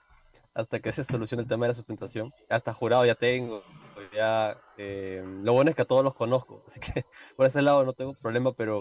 hasta 0.54 0.80
que 0.80 0.92
se 0.92 1.04
solucione 1.04 1.44
el 1.44 1.50
tema 1.50 1.66
de 1.66 1.70
la 1.70 1.76
sustentación. 1.76 2.32
Hasta 2.50 2.74
jurado 2.74 3.06
ya 3.06 3.16
tengo, 3.16 3.64
ya 4.16 4.58
eh, 4.78 5.24
lo 5.44 5.54
bueno 5.54 5.70
es 5.70 5.76
que 5.76 5.82
a 5.84 5.86
todos 5.86 6.04
los 6.04 6.16
conozco, 6.16 6.64
así 6.68 6.80
que 6.80 7.06
por 7.36 7.46
ese 7.46 7.62
lado 7.62 7.84
no 7.84 7.94
tengo 7.94 8.14
problema, 8.14 8.54
pero 8.54 8.80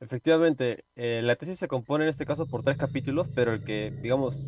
Efectivamente, 0.00 0.84
eh, 0.94 1.22
la 1.24 1.34
tesis 1.34 1.58
se 1.58 1.66
compone 1.66 2.04
en 2.04 2.10
este 2.10 2.24
caso 2.24 2.46
por 2.46 2.62
tres 2.62 2.76
capítulos, 2.76 3.26
pero 3.34 3.52
el 3.52 3.64
que, 3.64 3.90
digamos, 4.00 4.46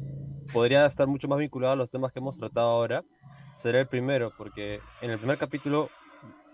podría 0.53 0.87
estar 0.87 1.09
mucho 1.09 1.27
más 1.27 1.41
vinculado 1.41 1.73
a 1.73 1.77
los 1.77 1.91
temas 1.91 2.13
que 2.13 2.21
hemos 2.21 2.37
tratado 2.37 2.69
ahora 2.69 3.05
será 3.53 3.81
el 3.81 3.89
primero, 3.89 4.33
porque 4.37 4.81
en 5.01 5.11
el 5.11 5.19
primer 5.19 5.39
capítulo 5.39 5.91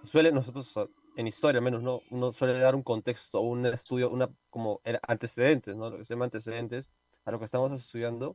suele 0.05 0.33
nosotros, 0.33 0.73
en 1.15 1.27
historia 1.27 1.59
al 1.59 1.65
menos, 1.65 1.83
¿no? 1.83 2.01
uno 2.11 2.33
suele 2.33 2.59
dar 2.59 2.75
un 2.75 2.83
contexto, 2.83 3.41
un 3.41 3.67
estudio, 3.67 4.09
una 4.09 4.31
como 4.49 4.81
antecedentes, 5.07 5.77
¿no? 5.77 5.91
lo 5.91 5.99
que 5.99 6.05
se 6.07 6.15
llama 6.15 6.25
antecedentes 6.25 6.91
a 7.27 7.33
lo 7.33 7.39
que 7.39 7.45
estamos 7.45 7.73
estudiando. 7.73 8.35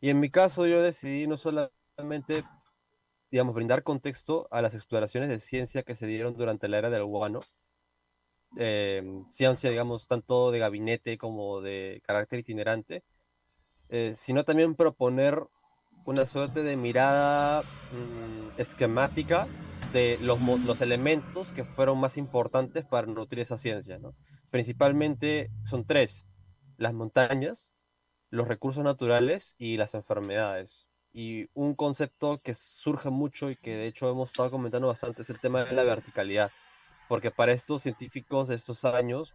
Y 0.00 0.10
en 0.10 0.20
mi 0.20 0.30
caso 0.30 0.66
yo 0.66 0.80
decidí 0.80 1.26
no 1.26 1.36
solamente, 1.36 2.44
digamos, 3.30 3.54
brindar 3.54 3.82
contexto 3.82 4.48
a 4.50 4.62
las 4.62 4.74
exploraciones 4.74 5.28
de 5.28 5.38
ciencia 5.38 5.82
que 5.82 5.94
se 5.94 6.06
dieron 6.06 6.34
durante 6.34 6.68
la 6.68 6.78
era 6.78 6.90
del 6.90 7.04
guano, 7.04 7.40
eh, 8.56 9.02
ciencia, 9.30 9.70
digamos, 9.70 10.06
tanto 10.06 10.50
de 10.50 10.58
gabinete 10.58 11.18
como 11.18 11.60
de 11.60 12.02
carácter 12.04 12.40
itinerante, 12.40 13.04
eh, 13.88 14.12
sino 14.14 14.44
también 14.44 14.74
proponer 14.74 15.44
una 16.06 16.26
suerte 16.26 16.62
de 16.62 16.76
mirada 16.76 17.62
mm, 17.62 18.60
esquemática 18.60 19.46
de 19.92 20.18
los, 20.22 20.40
los, 20.64 20.80
elementos 20.80 21.52
que 21.52 21.64
fueron 21.64 21.98
más 21.98 22.16
importantes 22.16 22.84
para 22.84 23.06
nutrir 23.06 23.40
esa 23.40 23.56
ciencia. 23.56 23.98
¿no? 23.98 24.14
Principalmente 24.50 25.50
son 25.64 25.84
tres, 25.84 26.26
las 26.76 26.94
montañas, 26.94 27.72
los 28.30 28.48
recursos 28.48 28.84
naturales 28.84 29.54
y 29.58 29.76
las 29.76 29.94
enfermedades. 29.94 30.89
Y 31.12 31.48
un 31.54 31.74
concepto 31.74 32.38
que 32.38 32.54
surge 32.54 33.10
mucho 33.10 33.50
y 33.50 33.56
que 33.56 33.76
de 33.76 33.86
hecho 33.86 34.10
hemos 34.10 34.30
estado 34.30 34.50
comentando 34.50 34.88
bastante 34.88 35.22
es 35.22 35.30
el 35.30 35.40
tema 35.40 35.64
de 35.64 35.72
la 35.72 35.82
verticalidad 35.82 36.50
porque 37.10 37.32
para 37.32 37.50
estos 37.50 37.82
científicos 37.82 38.46
de 38.46 38.54
estos 38.54 38.84
años, 38.84 39.34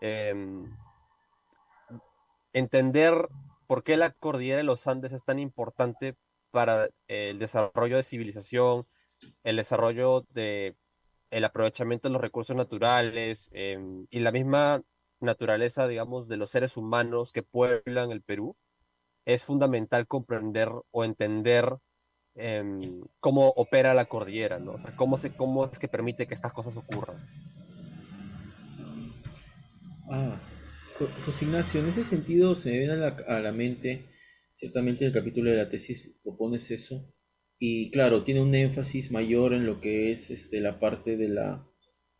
em, 0.00 0.74
entender 2.54 3.28
por 3.66 3.84
qué 3.84 3.98
la 3.98 4.12
cordillera 4.12 4.56
de 4.56 4.62
los 4.62 4.86
Andes 4.86 5.12
es 5.12 5.22
tan 5.22 5.38
importante 5.38 6.16
para 6.50 6.88
el 7.08 7.38
desarrollo 7.38 7.98
de 7.98 8.02
civilización, 8.02 8.86
el 9.44 9.56
desarrollo 9.56 10.24
de 10.30 10.74
el 11.30 11.44
aprovechamiento 11.44 12.08
de 12.08 12.14
los 12.14 12.22
recursos 12.22 12.56
naturales 12.56 13.50
em, 13.52 14.06
y 14.08 14.20
la 14.20 14.32
misma 14.32 14.80
naturaleza, 15.20 15.86
digamos, 15.86 16.28
de 16.28 16.38
los 16.38 16.48
seres 16.48 16.78
humanos 16.78 17.30
que 17.30 17.42
pueblan 17.42 18.10
el 18.10 18.22
Perú, 18.22 18.56
es 19.24 19.44
fundamental 19.44 20.06
comprender 20.06 20.68
o 20.90 21.04
entender 21.04 21.78
Em, 22.34 22.78
cómo 23.20 23.48
opera 23.48 23.92
la 23.92 24.06
cordillera, 24.06 24.58
¿no? 24.58 24.72
O 24.72 24.78
sea, 24.78 24.96
cómo, 24.96 25.18
se, 25.18 25.32
cómo 25.32 25.66
es 25.70 25.78
que 25.78 25.88
permite 25.88 26.26
que 26.26 26.34
estas 26.34 26.52
cosas 26.52 26.76
ocurran. 26.76 27.16
Ah, 30.10 30.40
José 31.26 31.44
Ignacio, 31.44 31.80
en 31.80 31.88
ese 31.88 32.04
sentido 32.04 32.54
se 32.54 32.70
me 32.70 32.78
viene 32.78 32.92
a 32.94 33.40
la, 33.40 33.52
mente, 33.52 34.06
ciertamente 34.54 35.04
el 35.04 35.12
capítulo 35.12 35.50
de 35.50 35.56
la 35.56 35.68
tesis 35.68 36.14
propones 36.22 36.70
eso, 36.70 37.12
y 37.58 37.90
claro, 37.90 38.24
tiene 38.24 38.40
un 38.40 38.54
énfasis 38.54 39.10
mayor 39.10 39.52
en 39.52 39.66
lo 39.66 39.80
que 39.80 40.12
es 40.12 40.30
este, 40.30 40.60
la 40.60 40.80
parte 40.80 41.16
de 41.16 41.28
la, 41.28 41.66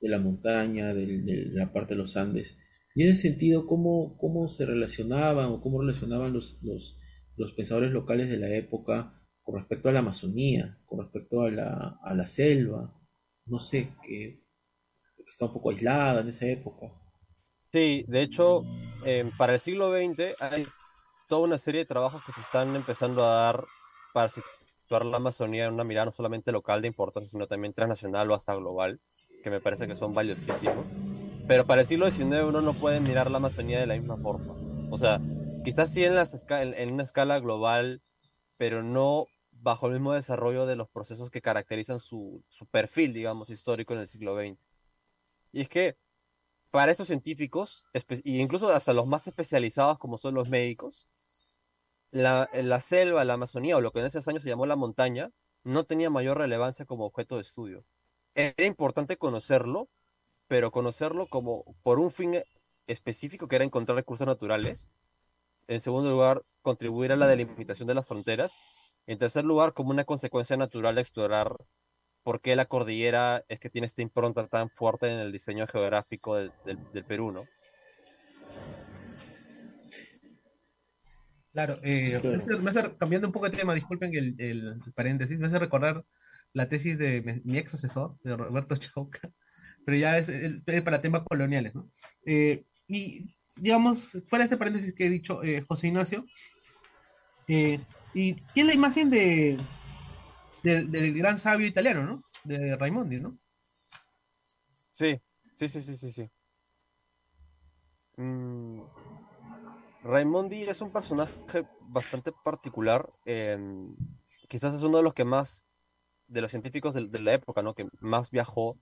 de 0.01 0.09
la 0.09 0.19
montaña, 0.19 0.93
de 0.93 1.07
la 1.53 1.73
parte 1.73 1.95
de 1.95 1.99
los 1.99 2.17
Andes. 2.17 2.59
Y 2.95 3.05
en 3.05 3.11
ese 3.11 3.29
sentido, 3.29 3.67
¿cómo, 3.67 4.17
cómo 4.19 4.49
se 4.49 4.67
relacionaban 4.67 5.47
o 5.47 5.61
cómo 5.61 5.81
relacionaban 5.81 6.33
los, 6.33 6.61
los, 6.63 6.99
los 7.37 7.53
pensadores 7.53 7.91
locales 7.91 8.29
de 8.29 8.37
la 8.37 8.49
época 8.55 9.19
con 9.43 9.57
respecto 9.57 9.89
a 9.89 9.93
la 9.93 10.01
Amazonía, 10.01 10.79
con 10.87 11.01
respecto 11.01 11.43
a 11.43 11.51
la, 11.51 11.99
a 12.03 12.15
la 12.15 12.27
selva, 12.27 12.95
no 13.47 13.59
sé, 13.59 13.95
que, 14.07 14.43
está 15.29 15.47
un 15.47 15.55
poco 15.55 15.71
aislada 15.71 16.21
en 16.21 16.29
esa 16.29 16.47
época. 16.47 16.93
Sí, 17.73 18.05
de 18.07 18.23
hecho, 18.23 18.63
em, 19.05 19.31
para 19.37 19.55
el 19.55 19.59
siglo 19.59 19.91
XX 19.91 20.41
hay 20.41 20.67
toda 21.27 21.43
una 21.43 21.57
serie 21.57 21.81
de 21.81 21.87
trabajos 21.87 22.23
que 22.25 22.33
se 22.33 22.43
están 22.43 22.77
empezando 22.77 23.25
a 23.25 23.35
dar 23.35 23.65
para 24.13 24.29
situar 24.29 25.07
la 25.07 25.17
Amazonía 25.17 25.65
en 25.65 25.73
una 25.73 25.85
mirada 25.85 26.07
no 26.07 26.13
solamente 26.13 26.53
local 26.53 26.83
de 26.83 26.89
importancia, 26.89 27.31
sino 27.31 27.47
también 27.47 27.73
transnacional 27.73 28.31
o 28.31 28.35
hasta 28.35 28.55
global, 28.55 29.01
que 29.43 29.49
me 29.49 29.61
parece 29.61 29.87
que 29.87 29.97
son 29.97 30.13
valiosísimos. 30.13 30.85
Pero 31.53 31.67
para 31.67 31.83
el 31.83 31.87
siglo 31.87 32.11
XIX 32.11 32.45
uno 32.45 32.63
no 32.63 32.73
puede 32.73 32.99
mirar 32.99 33.31
la 33.31 33.37
Amazonía 33.37 33.79
de 33.79 33.87
la 33.87 33.95
misma 33.95 34.17
forma. 34.17 34.55
O 34.91 34.97
sea, 34.97 35.21
quizás 35.63 35.93
sí 35.93 36.03
en, 36.03 36.15
una 36.95 37.03
escala 37.03 37.41
global, 37.41 38.01
pero 38.57 38.83
no 38.83 39.27
bajo 39.61 39.87
el 39.87 39.93
mismo 39.93 40.15
desarrollo 40.15 40.65
de 40.65 40.77
los 40.77 40.89
procesos 40.89 41.31
que 41.31 41.43
caracterizan 41.43 42.01
su, 42.01 42.43
perfil, 42.71 43.13
digamos, 43.13 43.51
histórico 43.51 43.93
en 43.93 44.01
el 44.01 44.09
siglo 44.09 44.35
XX. 44.35 44.59
Y 45.53 45.61
es 45.61 45.69
que 45.69 45.99
para 46.71 46.91
estos 46.91 47.09
científicos, 47.09 47.87
e 47.93 48.03
incluso 48.25 48.71
hasta 48.71 48.95
los 48.95 49.07
más 49.07 49.27
especializados 49.27 49.99
como 49.99 50.17
son 50.17 50.33
los 50.33 50.49
médicos, 50.49 51.07
la, 52.13 52.49
la, 52.55 52.81
selva, 52.81 53.27
la 53.27 53.35
Amazonía, 53.35 53.77
o 53.77 53.83
lo 53.83 53.93
que 53.93 54.01
en 54.01 54.07
esos 54.07 54.27
años 54.27 54.43
se 54.43 54.49
llamó 54.49 54.65
la 54.65 54.77
montaña, 54.77 55.33
no 55.65 55.85
tenía 55.85 56.09
mayor 56.09 56.39
relevancia 56.39 56.87
como 56.87 57.05
objeto 57.05 57.37
de 57.37 57.43
estudio. 57.43 57.85
Era 58.35 58.65
importante 58.65 59.19
conocerlo, 59.19 59.91
pero 60.49 60.71
conocerlo 60.71 61.27
como 61.27 61.65
por 61.83 61.99
un 61.99 62.11
fin 62.11 62.43
específico 62.87 63.49
que 63.49 63.57
era 63.57 63.65
encontrar 63.65 63.97
recursos 63.97 64.27
naturales. 64.27 64.89
En 65.69 65.81
segundo 65.81 66.11
lugar, 66.11 66.43
contribuir 66.63 67.13
a 67.13 67.17
la 67.17 67.27
delimitación 67.27 67.87
de 67.89 67.95
las 67.95 68.07
fronteras. 68.07 68.55
En 69.07 69.19
tercer 69.19 69.45
lugar, 69.45 69.73
como 69.73 69.91
una 69.91 70.05
consecuencia 70.05 70.57
natural 70.57 70.95
de 70.95 71.01
explorar 71.01 71.57
por 72.23 72.41
qué 72.41 72.57
la 72.57 72.67
cordillera 72.67 73.45
es 73.49 73.59
que 73.61 73.71
tiene 73.71 73.87
esta 73.87 74.03
impronta 74.03 74.47
tan 74.47 74.71
fuerte 74.71 75.07
en 75.07 75.19
el 75.19 75.33
diseño 75.33 75.67
geográfico 75.67 76.37
del, 76.37 76.53
del, 76.65 77.05
Perú, 77.05 77.33
¿no? 77.33 77.47
Claro, 81.53 81.75
eh, 81.83 82.21
Me, 82.23 82.71
hace, 82.71 82.97
cambiando 82.97 83.29
un 83.29 83.33
poco 83.33 83.49
de 83.51 83.57
tema, 83.57 83.75
disculpen 83.75 84.15
el, 84.15 84.37
el, 84.39 84.81
paréntesis, 84.95 85.39
me 85.39 85.49
hace 85.49 85.59
recordar 85.59 86.05
la 86.55 86.69
tesis 86.69 86.97
de 86.97 87.43
mi, 87.45 87.59
ex 87.59 87.75
asesor, 87.75 88.17
de 88.23 88.37
Roberto 88.37 88.77
Chauca, 88.77 89.31
pero 89.85 89.97
ya 89.97 90.19
es, 90.19 90.31
para 90.85 91.01
temas 91.01 91.23
coloniales, 91.29 91.75
¿no? 91.75 91.87
Eh, 92.27 92.65
y 92.87 93.25
digamos, 93.57 94.19
fuera 94.27 94.45
de 94.45 94.47
este 94.47 94.57
paréntesis 94.57 94.95
que 94.95 95.07
he 95.07 95.11
dicho, 95.11 95.43
eh, 95.43 95.65
José 95.67 95.89
Ignacio, 95.89 96.25
eh, 97.49 97.81
y 98.15 98.35
tiene 98.55 98.69
la 98.69 98.75
imagen 98.75 99.11
de, 99.11 99.59
del 100.63 101.15
gran 101.15 101.39
sabio 101.39 101.67
italiano, 101.67 102.03
¿no? 102.05 102.23
De 102.45 102.77
Raimondi, 102.77 103.21
¿no? 103.21 103.37
Sí, 104.93 105.21
sí, 105.55 105.69
sí, 105.69 105.83
sí, 105.83 105.97
sí, 105.97 106.13
sí. 106.13 106.31
Mm, 108.17 108.83
Raimondi 110.05 110.63
es 110.63 110.81
un 110.81 110.93
personaje 110.93 111.67
bastante 111.81 112.33
particular. 112.45 113.09
quizás 114.49 114.75
es 114.75 114.83
uno 114.83 114.99
de 114.99 115.05
los 115.05 115.15
que 115.15 115.25
más, 115.25 115.65
de 116.27 116.41
los 116.41 116.51
científicos 116.51 116.95
de, 116.95 117.19
la 117.21 117.35
época, 117.35 117.63
¿no? 117.63 117.75
Que 117.75 117.87
más 118.01 118.31
viajó 118.31 118.79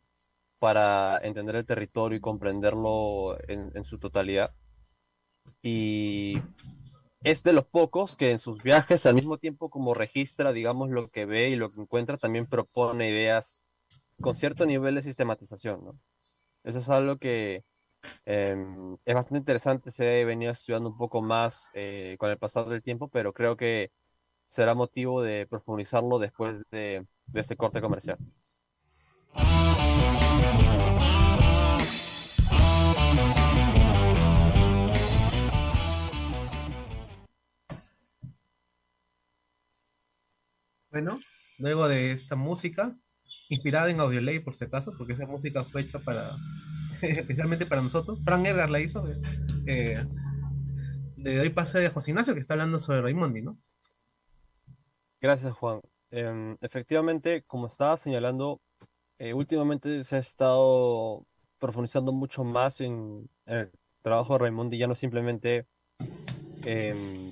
para 0.60 1.18
entender 1.22 1.56
el 1.56 1.66
territorio 1.66 2.18
y 2.18 2.20
comprenderlo 2.20 3.36
en, 3.48 3.84
su 3.84 3.98
totalidad. 3.98 4.54
Y 5.62 6.34
es 7.24 7.42
de 7.42 7.54
los 7.54 7.64
pocos 7.66 8.14
que 8.14 8.30
en 8.30 8.38
sus 8.38 8.62
viajes, 8.62 9.06
al 9.06 9.14
mismo 9.14 9.38
tiempo 9.38 9.70
como 9.70 9.94
registra, 9.94 10.52
digamos, 10.52 10.90
lo 10.90 11.08
que 11.08 11.24
ve 11.26 11.48
y 11.48 11.56
lo 11.56 11.70
que 11.72 11.80
encuentra, 11.80 12.18
también 12.18 12.46
propone 12.46 13.08
ideas 13.08 13.62
con 14.20 14.34
cierto 14.34 14.66
nivel 14.66 14.94
de 14.94 15.02
sistematización, 15.02 15.82
¿no? 15.82 15.98
Eso 16.62 16.78
es 16.78 16.90
algo 16.90 17.16
que 17.16 17.64
em, 18.26 18.96
es 19.06 19.14
bastante 19.14 19.38
interesante, 19.38 19.90
se 19.90 20.22
ha 20.22 20.26
venido 20.26 20.52
estudiando 20.52 20.90
un 20.90 20.98
poco 20.98 21.22
más 21.22 21.70
eh, 21.74 22.16
con 22.18 22.30
el 22.30 22.38
pasar 22.38 22.66
del 22.68 22.82
tiempo, 22.82 23.08
pero 23.08 23.32
creo 23.32 23.56
que 23.56 23.92
será 24.46 24.74
motivo 24.74 25.22
de 25.22 25.46
profundizarlo 25.46 26.18
después 26.18 26.56
de, 26.70 27.06
de 27.28 27.40
este 27.40 27.56
corte 27.56 27.80
comercial. 27.80 28.18
Bueno, 40.90 41.18
luego 41.58 41.88
de 41.88 42.12
esta 42.12 42.36
música, 42.36 42.92
inspirada 43.48 43.90
en 43.90 44.00
Audiolay 44.00 44.40
por 44.40 44.54
si 44.54 44.64
acaso, 44.64 44.92
porque 44.96 45.12
esa 45.12 45.26
música 45.26 45.64
fue 45.64 45.82
hecha 45.82 45.98
para, 45.98 46.36
especialmente 47.02 47.66
para 47.66 47.82
nosotros. 47.82 48.18
Frank 48.24 48.46
Edgar 48.46 48.70
la 48.70 48.80
hizo. 48.80 49.06
Eh, 49.66 50.04
le 51.16 51.36
doy 51.36 51.50
pase 51.50 51.86
a 51.86 51.90
José 51.90 52.10
Ignacio 52.10 52.34
que 52.34 52.40
está 52.40 52.54
hablando 52.54 52.80
sobre 52.80 53.02
Raimondi, 53.02 53.42
¿no? 53.42 53.56
Gracias, 55.20 55.52
Juan. 55.54 55.80
Em, 56.10 56.56
efectivamente, 56.60 57.44
como 57.46 57.66
estaba 57.66 57.96
señalando, 57.96 58.60
eh, 59.18 59.34
últimamente 59.34 60.02
se 60.02 60.16
ha 60.16 60.18
estado 60.18 61.26
profundizando 61.58 62.10
mucho 62.12 62.42
más 62.42 62.80
en, 62.80 63.28
el 63.44 63.70
trabajo 64.02 64.32
de 64.32 64.38
Raimondi, 64.38 64.78
ya 64.78 64.86
no 64.86 64.94
simplemente 64.94 65.66
em, 66.64 67.29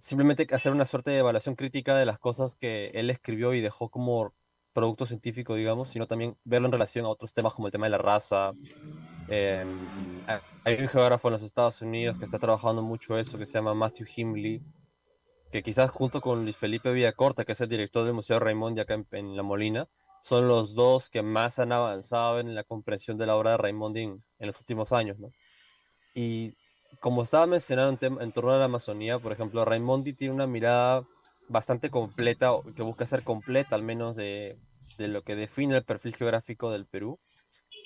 simplemente 0.00 0.46
hacer 0.52 0.72
una 0.72 0.86
suerte 0.86 1.10
de 1.10 1.18
evaluación 1.18 1.54
crítica 1.56 1.96
de 1.96 2.06
las 2.06 2.18
cosas 2.18 2.56
que 2.56 2.90
él 2.94 3.10
escribió 3.10 3.54
y 3.54 3.60
dejó 3.60 3.88
como 3.88 4.34
producto 4.76 5.06
científico, 5.06 5.54
digamos, 5.54 5.88
sino 5.88 6.06
también 6.06 6.36
verlo 6.44 6.66
en 6.66 6.72
relación 6.72 7.06
a 7.06 7.08
otros 7.08 7.32
temas 7.32 7.54
como 7.54 7.68
el 7.68 7.72
tema 7.72 7.86
de 7.86 7.90
la 7.90 7.98
raza. 7.98 8.52
Em, 9.28 9.68
hay 10.64 10.82
un 10.82 10.88
geógrafo 10.88 11.28
en 11.28 11.32
los 11.32 11.42
Estados 11.42 11.80
Unidos 11.80 12.18
que 12.18 12.26
está 12.26 12.38
trabajando 12.38 12.82
mucho 12.82 13.18
eso, 13.18 13.38
que 13.38 13.46
se 13.46 13.54
llama 13.54 13.72
Matthew 13.72 14.06
Himley, 14.14 14.62
que 15.50 15.62
quizás 15.62 15.90
junto 15.90 16.20
con 16.20 16.42
Luis 16.42 16.56
Felipe 16.56 16.92
Villacorta, 16.92 17.46
que 17.46 17.52
es 17.52 17.60
el 17.62 17.70
director 17.70 18.04
del 18.04 18.12
Museo 18.12 18.38
Raimondi 18.38 18.82
acá 18.82 19.02
en, 19.12 19.34
La 19.34 19.42
Molina, 19.42 19.88
son 20.20 20.46
los 20.46 20.74
dos 20.74 21.08
que 21.08 21.22
más 21.22 21.58
han 21.58 21.72
avanzado 21.72 22.40
en 22.40 22.54
la 22.54 22.62
comprensión 22.62 23.16
de 23.16 23.24
la 23.24 23.36
obra 23.36 23.52
de 23.52 23.56
Raimondi 23.56 24.02
en, 24.02 24.24
en 24.38 24.46
los 24.46 24.58
últimos 24.60 24.92
años, 24.92 25.18
¿no? 25.18 25.30
Y 26.14 26.54
como 27.00 27.22
estaba 27.22 27.46
mencionando 27.46 28.20
en, 28.20 28.32
torno 28.32 28.52
a 28.52 28.58
la 28.58 28.64
Amazonía, 28.64 29.18
por 29.18 29.32
ejemplo, 29.32 29.64
Raimondi 29.64 30.12
tiene 30.12 30.34
una 30.34 30.46
mirada 30.46 31.04
bastante 31.48 31.90
completa, 31.90 32.52
que 32.74 32.82
busca 32.82 33.06
ser 33.06 33.22
completa 33.22 33.74
al 33.74 33.82
menos 33.82 34.16
de, 34.16 34.56
de, 34.98 35.08
lo 35.08 35.22
que 35.22 35.36
define 35.36 35.76
el 35.76 35.84
perfil 35.84 36.16
geográfico 36.16 36.70
del 36.70 36.86
Perú. 36.86 37.18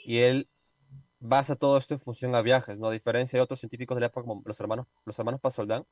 Y 0.05 0.19
él 0.19 0.49
basa 1.21 1.57
todo 1.57 1.77
esto 1.77 1.95
en 1.95 2.01
función 2.01 2.35
a 2.35 2.41
viajes, 2.41 2.79
¿no? 2.79 2.89
A 2.89 2.93
diferencia 2.93 3.39
de 3.39 3.43
otros 3.43 3.61
científicos 3.61 3.97
de 3.97 4.01
la 4.01 4.07
época 4.07 4.27
como 4.27 4.43
los 4.45 4.59
hermanos, 4.59 4.87
los 5.05 5.19
hermanos 5.19 5.41
Pasoldán, 5.41 5.85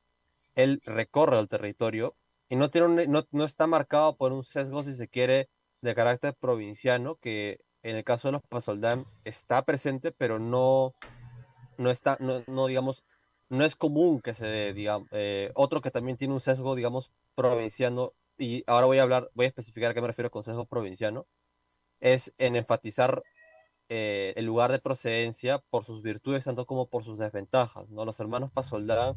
él 0.55 0.81
recorre 0.85 1.39
el 1.39 1.49
territorio 1.49 2.17
y 2.49 2.57
no, 2.57 2.71
tiene 2.71 3.07
no, 3.07 3.27
no 3.31 3.45
está 3.45 3.67
marcado 3.67 4.17
por 4.17 4.33
un 4.33 4.43
sesgo, 4.43 4.83
si 4.83 4.95
se 4.95 5.09
quiere, 5.09 5.51
de 5.83 5.95
carácter 5.95 6.35
provinciano, 6.35 7.17
que 7.17 7.61
en 7.83 7.97
el 7.97 8.05
caso 8.05 8.29
de 8.29 8.33
los 8.33 8.43
Pasoldán 8.43 9.05
está 9.25 9.63
presente, 9.63 10.13
pero 10.13 10.39
no 10.39 10.95
no 11.79 11.91
está, 11.91 12.19
no, 12.21 12.43
no, 12.47 12.67
digamos, 12.67 13.05
no 13.49 13.65
es 13.65 13.77
común 13.77 14.21
que 14.21 14.35
se, 14.35 14.75
digamos, 14.75 15.09
eh, 15.13 15.51
otro 15.55 15.81
que 15.81 15.91
también 15.91 16.19
tiene 16.19 16.35
un 16.35 16.41
sesgo, 16.41 16.75
digamos, 16.75 17.11
provinciano, 17.35 18.13
y 18.37 18.63
ahora 18.67 18.87
voy 18.87 18.99
a 18.99 19.03
hablar, 19.03 19.31
voy 19.35 19.47
a 19.47 19.49
especificar 19.49 19.91
a 19.91 19.95
qué 19.95 20.03
me 20.03 20.09
refiero 20.09 20.31
con 20.31 20.43
sesgo 20.43 20.67
provinciano, 20.67 21.27
es 22.01 22.35
en 22.39 22.57
enfatizar 22.57 23.23
eh, 23.89 24.35
el 24.37 24.45
lugar 24.45 24.71
de 24.71 24.81
procedencia 24.81 25.59
por 25.71 25.85
sus 25.85 26.03
virtudes 26.03 26.45
tanto 26.45 26.67
como 26.67 26.89
por 26.89 27.05
sus 27.05 27.19
desventajas, 27.19 27.89
¿no? 27.89 28.05
Los 28.05 28.21
hermanos 28.21 28.51
Pasoldán 28.53 29.17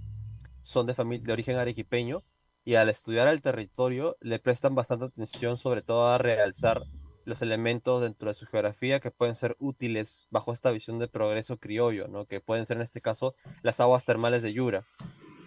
son 0.61 0.87
de, 0.87 0.93
familia, 0.93 1.25
de 1.25 1.33
origen 1.33 1.57
arequipeño 1.57 2.23
y 2.63 2.75
al 2.75 2.89
estudiar 2.89 3.27
el 3.27 3.41
territorio 3.41 4.17
le 4.21 4.39
prestan 4.39 4.73
bastante 4.73 5.05
atención 5.05 5.57
sobre 5.57 5.81
todo 5.81 6.07
a 6.07 6.17
realzar 6.17 6.83
los 7.25 7.41
elementos 7.41 8.01
dentro 8.01 8.29
de 8.29 8.33
su 8.33 8.45
geografía 8.45 8.99
que 8.99 9.11
pueden 9.11 9.35
ser 9.35 9.55
útiles 9.59 10.27
bajo 10.29 10.53
esta 10.53 10.71
visión 10.71 10.99
de 10.99 11.07
progreso 11.07 11.57
criollo, 11.57 12.07
¿no? 12.07 12.25
que 12.25 12.41
pueden 12.41 12.65
ser 12.65 12.77
en 12.77 12.83
este 12.83 13.01
caso 13.01 13.35
las 13.61 13.79
aguas 13.79 14.05
termales 14.05 14.41
de 14.41 14.53
Yura, 14.53 14.83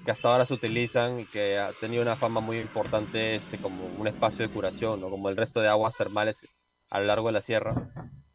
que 0.05 0.11
hasta 0.11 0.29
ahora 0.29 0.45
se 0.45 0.55
utilizan 0.55 1.21
y 1.21 1.25
que 1.25 1.59
ha 1.59 1.73
tenido 1.73 2.03
una 2.03 2.17
fama 2.17 2.41
muy 2.41 2.59
importante 2.59 3.35
este, 3.37 3.59
como 3.59 3.87
un 3.99 4.07
espacio 4.07 4.47
de 4.47 4.53
curación, 4.53 5.01
¿no? 5.01 5.11
como 5.11 5.29
el 5.29 5.37
resto 5.37 5.61
de 5.61 5.69
aguas 5.69 5.97
termales 5.97 6.47
a 6.91 7.01
lo 7.01 7.07
largo 7.07 7.29
de 7.29 7.33
la 7.33 7.43
sierra. 7.43 7.75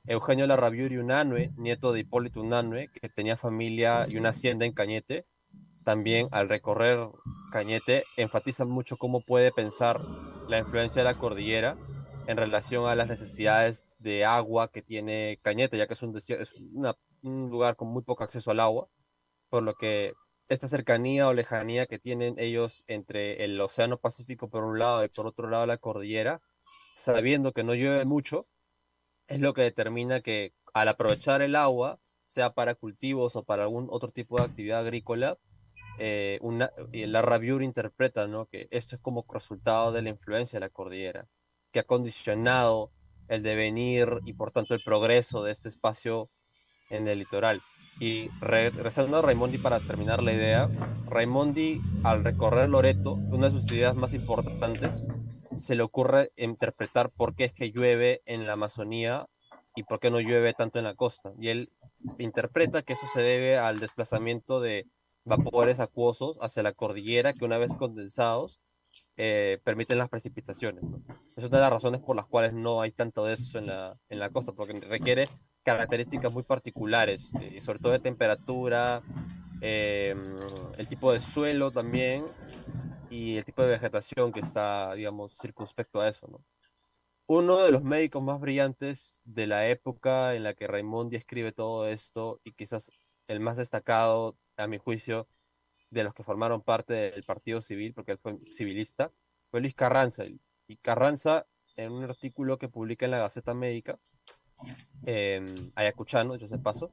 Eugenio 0.05 0.47
Larrabiuri 0.47 0.97
Unanue, 0.97 1.51
nieto 1.57 1.93
de 1.93 1.99
Hipólito 1.99 2.41
Unanue, 2.41 2.89
que 2.89 3.09
tenía 3.09 3.37
familia 3.37 4.07
y 4.09 4.17
una 4.17 4.29
hacienda 4.29 4.65
en 4.65 4.73
Cañete, 4.73 5.25
también 5.83 6.27
al 6.31 6.49
recorrer 6.49 6.99
Cañete 7.51 8.03
enfatiza 8.17 8.65
mucho 8.65 8.97
cómo 8.97 9.21
puede 9.21 9.51
pensar 9.51 10.01
la 10.47 10.57
influencia 10.57 11.01
de 11.03 11.09
la 11.09 11.13
cordillera 11.13 11.77
en 12.29 12.37
relación 12.37 12.87
a 12.87 12.93
las 12.93 13.07
necesidades 13.07 13.87
de 13.97 14.23
agua 14.23 14.71
que 14.71 14.83
tiene 14.83 15.39
Cañete, 15.41 15.79
ya 15.79 15.87
que 15.87 15.95
es 15.95 16.03
un, 16.03 17.49
lugar 17.49 17.75
con 17.75 17.87
muy 17.87 18.03
poco 18.03 18.23
acceso 18.23 18.51
al 18.51 18.59
agua, 18.59 18.87
por 19.49 19.63
lo 19.63 19.73
que 19.73 20.13
esta 20.47 20.67
cercanía 20.67 21.27
o 21.27 21.33
lejanía 21.33 21.87
que 21.87 21.97
tienen 21.97 22.35
ellos 22.37 22.83
entre 22.85 23.43
el 23.43 23.59
Océano 23.59 23.97
Pacífico 23.97 24.47
por 24.47 24.63
un 24.63 24.77
lado 24.77 25.03
y 25.03 25.07
por 25.07 25.25
otro 25.25 25.49
lado 25.49 25.65
la 25.65 25.79
cordillera, 25.79 26.39
sabiendo 26.95 27.51
que 27.51 27.63
no 27.63 27.73
llueve 27.73 28.05
mucho, 28.05 28.45
es 29.25 29.39
lo 29.39 29.55
que 29.55 29.63
determina 29.63 30.21
que 30.21 30.53
al 30.71 30.87
aprovechar 30.87 31.41
el 31.41 31.55
agua, 31.55 31.99
sea 32.25 32.53
para 32.53 32.75
cultivos 32.75 33.35
o 33.35 33.43
para 33.43 33.63
algún 33.63 33.87
otro 33.89 34.11
tipo 34.11 34.37
de 34.37 34.43
actividad 34.43 34.81
agrícola, 34.81 35.39
eh, 35.97 36.39
la 36.91 37.23
Rabiur 37.23 37.63
interpreta 37.63 38.27
¿no? 38.27 38.45
que 38.45 38.67
esto 38.69 38.97
es 38.97 39.01
como 39.01 39.25
resultado 39.33 39.91
de 39.91 40.03
la 40.03 40.09
influencia 40.09 40.59
de 40.59 40.67
la 40.67 40.69
cordillera 40.69 41.27
que 41.71 41.79
ha 41.79 41.83
condicionado 41.83 42.91
el 43.27 43.43
devenir 43.43 44.19
y 44.25 44.33
por 44.33 44.51
tanto 44.51 44.73
el 44.73 44.81
progreso 44.83 45.43
de 45.43 45.51
este 45.51 45.69
espacio 45.69 46.29
en 46.89 47.07
el 47.07 47.19
litoral. 47.19 47.61
Y 47.99 48.29
regresando 48.39 49.17
a 49.17 49.21
Raimondi 49.21 49.57
para 49.57 49.79
terminar 49.79 50.23
la 50.23 50.33
idea, 50.33 50.69
Raimondi 51.07 51.81
al 52.03 52.23
recorrer 52.23 52.69
Loreto, 52.69 53.13
una 53.13 53.49
de 53.49 53.59
sus 53.59 53.71
ideas 53.71 53.95
más 53.95 54.13
importantes, 54.13 55.09
se 55.57 55.75
le 55.75 55.83
ocurre 55.83 56.31
interpretar 56.37 57.09
por 57.15 57.35
qué 57.35 57.45
es 57.45 57.53
que 57.53 57.71
llueve 57.71 58.21
en 58.25 58.47
la 58.47 58.53
Amazonía 58.53 59.27
y 59.75 59.83
por 59.83 59.99
qué 59.99 60.09
no 60.09 60.19
llueve 60.19 60.53
tanto 60.53 60.79
en 60.79 60.85
la 60.85 60.95
costa. 60.95 61.33
Y 61.39 61.49
él 61.49 61.71
interpreta 62.17 62.81
que 62.81 62.93
eso 62.93 63.07
se 63.13 63.21
debe 63.21 63.57
al 63.57 63.79
desplazamiento 63.79 64.61
de 64.61 64.87
vapores 65.25 65.79
acuosos 65.79 66.37
hacia 66.41 66.63
la 66.63 66.71
cordillera 66.71 67.33
que 67.33 67.45
una 67.45 67.57
vez 67.57 67.73
condensados 67.75 68.59
eh, 69.21 69.59
permiten 69.65 69.97
las 69.97 70.07
precipitaciones. 70.07 70.81
¿no? 70.81 71.01
Es 71.35 71.43
una 71.43 71.57
de 71.57 71.63
las 71.63 71.73
razones 71.73 71.99
por 71.99 72.15
las 72.15 72.25
cuales 72.25 72.53
no 72.53 72.79
hay 72.79 72.93
tanto 72.93 73.25
de 73.25 73.33
eso 73.33 73.59
en 73.59 73.65
la, 73.65 73.99
en 74.07 74.17
la 74.17 74.29
costa, 74.29 74.53
porque 74.53 74.79
requiere 74.79 75.25
características 75.63 76.31
muy 76.31 76.43
particulares, 76.43 77.33
eh, 77.41 77.59
sobre 77.59 77.79
todo 77.79 77.91
de 77.91 77.99
temperatura, 77.99 79.01
eh, 79.59 80.15
el 80.77 80.87
tipo 80.87 81.11
de 81.11 81.19
suelo 81.19 81.69
también 81.69 82.23
y 83.09 83.35
el 83.35 83.43
tipo 83.43 83.61
de 83.61 83.71
vegetación 83.71 84.31
que 84.31 84.39
está, 84.39 84.93
digamos, 84.93 85.37
circunspecto 85.37 85.99
a 85.99 86.07
eso. 86.07 86.25
¿no? 86.29 86.41
Uno 87.27 87.57
de 87.57 87.71
los 87.71 87.83
médicos 87.83 88.23
más 88.23 88.39
brillantes 88.39 89.17
de 89.25 89.47
la 89.47 89.67
época 89.67 90.33
en 90.33 90.43
la 90.43 90.53
que 90.53 90.65
Raimondi 90.65 91.17
escribe 91.17 91.51
todo 91.51 91.89
esto 91.89 92.39
y 92.45 92.53
quizás 92.53 92.89
el 93.27 93.41
más 93.41 93.57
destacado, 93.57 94.37
a 94.55 94.67
mi 94.67 94.77
juicio, 94.77 95.27
de 95.89 96.03
los 96.03 96.13
que 96.13 96.23
formaron 96.23 96.61
parte 96.61 96.93
del 96.93 97.23
Partido 97.23 97.61
Civil, 97.61 97.93
porque 97.93 98.13
él 98.13 98.19
fue 98.19 98.37
civilista, 98.53 99.11
fue 99.49 99.61
Luis 99.61 99.75
Carranza. 99.75 100.23
Y 100.67 100.77
Carranza, 100.77 101.47
en 101.75 101.91
un 101.91 102.03
artículo 102.03 102.57
que 102.57 102.69
publica 102.69 103.05
en 103.05 103.11
la 103.11 103.19
Gaceta 103.19 103.53
Médica, 103.53 103.99
eh, 105.05 105.43
ayacuchano, 105.75 106.35
yo 106.35 106.47
sé 106.47 106.59
paso, 106.59 106.91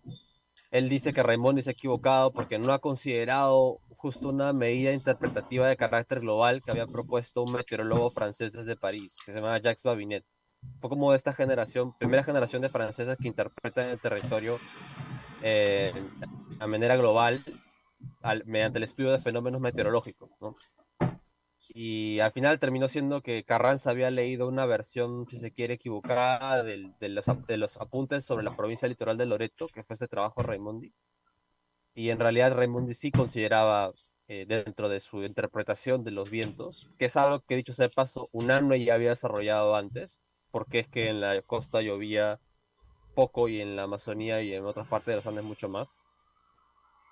él 0.70 0.88
dice 0.88 1.12
que 1.12 1.22
Raimondi 1.22 1.62
se 1.62 1.70
ha 1.70 1.72
equivocado 1.72 2.32
porque 2.32 2.59
no 2.59 2.72
ha 2.72 2.78
considerado 2.80 3.80
justo 3.97 4.28
una 4.28 4.53
medida 4.53 4.92
interpretativa 4.92 5.68
de 5.68 5.76
carácter 5.76 6.20
global 6.20 6.62
que 6.62 6.70
había 6.70 6.86
propuesto 6.86 7.42
un 7.42 7.53
meteorólogo 7.53 8.11
francés 8.11 8.53
desde 8.53 8.76
París, 8.76 9.16
que 9.24 9.32
se 9.32 9.40
llama 9.40 9.59
Jacques 9.59 9.82
Babinet. 9.82 10.24
Un 10.62 10.80
poco 10.80 10.97
como 10.97 11.14
esta 11.14 11.32
generación, 11.32 11.97
primera 11.99 12.24
generación 12.24 12.62
de 12.62 12.68
franceses 12.68 13.16
que 13.18 13.28
interpretan 13.28 13.88
el 13.88 14.01
territorio 14.01 14.59
eh, 15.42 15.92
a 16.59 16.66
manera 16.66 16.97
global 16.97 17.42
mediante 18.44 18.78
el 18.78 18.84
estudio 18.84 19.12
de 19.12 19.20
fenómenos 19.20 19.61
meteorológicos. 19.61 20.30
Y 21.74 22.20
al 22.20 22.32
final 22.32 22.61
terminó 22.61 22.88
siendo 22.88 23.22
que 23.22 23.44
Carranza 23.44 23.90
había 23.90 24.11
leído 24.11 24.49
una 24.49 24.66
versión, 24.66 25.26
si 25.28 25.38
se 25.38 25.51
quiere, 25.51 25.74
equivocada 25.74 26.62
de, 26.62 27.09
los, 27.09 27.76
apuntes 27.78 28.24
sobre 28.24 28.44
la 28.44 28.55
provincia 28.55 28.88
litoral 28.88 29.18
de 29.18 29.26
Loreto, 29.26 29.68
que 29.68 29.82
fue 29.82 29.94
ese 29.94 30.09
trabajo 30.09 30.42
Raimondi. 30.42 30.92
Y 31.94 32.11
en 32.11 32.18
realidad 32.18 32.55
Raimondi 32.55 32.94
sí 32.94 33.11
consideraba 33.11 33.92
eh, 34.28 34.44
dentro 34.47 34.88
de 34.88 35.01
su 35.01 35.22
interpretación 35.22 36.05
de 36.05 36.11
los 36.11 36.30
vientos, 36.30 36.90
que 36.99 37.07
es 37.07 37.16
algo 37.16 37.40
que 37.40 37.57
dicho 37.57 37.72
sea 37.72 37.88
de 37.88 37.94
paso, 37.94 38.28
un 38.32 38.51
año 38.51 38.74
ya 38.76 38.94
había 38.94 39.11
desarrollado 39.11 39.76
antes, 39.76 40.20
porque 40.51 40.80
es 40.80 40.88
que 40.88 41.09
en 41.09 41.20
la 41.20 41.40
costa 41.42 41.80
llovía 41.80 42.38
poco 43.14 43.49
y 43.49 43.61
en 43.61 43.76
la 43.76 43.84
Amazonía 43.84 44.42
y 44.42 44.53
en 44.53 44.64
otras 44.64 44.86
partes 44.88 45.07
de 45.07 45.16
los 45.16 45.26
Andes 45.26 45.44
mucho 45.44 45.68
más. 45.68 45.88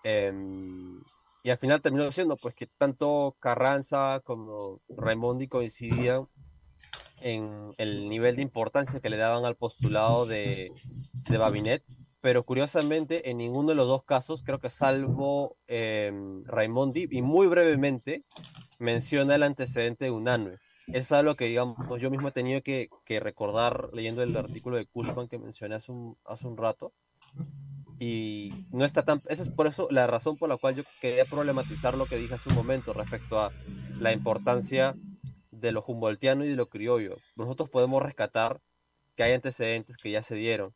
Em, 0.04 1.00
y 1.42 1.50
al 1.50 1.58
final 1.58 1.80
terminó 1.80 2.10
siendo 2.12 2.36
pues 2.36 2.54
que 2.54 2.66
tanto 2.66 3.36
Carranza 3.40 4.20
como 4.24 4.78
Raimondi 4.88 5.48
coincidían 5.48 6.28
en 7.20 7.68
el 7.78 8.08
nivel 8.08 8.36
de 8.36 8.42
importancia 8.42 9.00
que 9.00 9.10
le 9.10 9.16
daban 9.16 9.44
al 9.44 9.56
postulado 9.56 10.26
de, 10.26 10.72
de 11.28 11.38
Babinet, 11.38 11.82
pero 12.20 12.44
curiosamente 12.44 13.30
en 13.30 13.38
ninguno 13.38 13.70
de 13.70 13.74
los 13.74 13.86
dos 13.86 14.04
casos, 14.04 14.42
creo 14.42 14.58
que 14.58 14.70
salvo 14.70 15.56
em, 15.66 16.42
Raimondi, 16.44 17.08
y 17.10 17.22
muy 17.22 17.46
brevemente 17.46 18.22
menciona 18.78 19.34
el 19.34 19.42
antecedente 19.42 20.06
de 20.06 20.10
Unanue. 20.10 20.58
Es 20.86 21.12
algo 21.12 21.34
que, 21.34 21.46
digamos, 21.46 21.76
yo 22.00 22.10
mismo 22.10 22.28
he 22.28 22.32
tenido 22.32 22.62
que, 22.62 22.88
que 23.06 23.20
recordar 23.20 23.88
leyendo 23.94 24.22
el 24.22 24.36
artículo 24.36 24.76
de 24.76 24.86
Cushman 24.86 25.28
que 25.28 25.38
mencioné 25.38 25.76
hace 25.76 25.92
un, 25.92 26.16
hace 26.24 26.46
un 26.46 26.58
rato, 26.58 26.92
y 28.04 28.66
no 28.70 28.84
está 28.84 29.02
tan... 29.02 29.22
Esa 29.28 29.42
es 29.42 29.48
por 29.48 29.66
eso 29.66 29.88
la 29.90 30.06
razón 30.06 30.36
por 30.36 30.50
la 30.50 30.58
cual 30.58 30.74
yo 30.74 30.82
quería 31.00 31.24
problematizar 31.24 31.96
lo 31.96 32.04
que 32.04 32.18
dije 32.18 32.34
hace 32.34 32.50
un 32.50 32.54
momento 32.54 32.92
respecto 32.92 33.40
a 33.40 33.50
la 33.98 34.12
importancia 34.12 34.94
de 35.50 35.72
lo 35.72 35.82
humboldtiano 35.82 36.44
y 36.44 36.48
de 36.48 36.56
lo 36.56 36.68
criollo. 36.68 37.16
Nosotros 37.34 37.70
podemos 37.70 38.02
rescatar 38.02 38.60
que 39.16 39.22
hay 39.22 39.32
antecedentes 39.32 39.96
que 39.96 40.10
ya 40.10 40.22
se 40.22 40.34
dieron, 40.34 40.74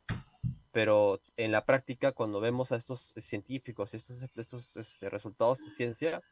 pero 0.71 1.21
en 1.37 1.51
la 1.51 1.65
práctica 1.65 2.13
cuando 2.13 2.39
vemos 2.39 2.71
a 2.71 2.77
estos 2.77 3.13
científicos 3.17 3.93
estos, 3.93 4.25
estos 4.35 4.75
este, 4.75 5.11
resultados 5.11 5.63
de 5.63 5.69
ciencia, 5.69 6.23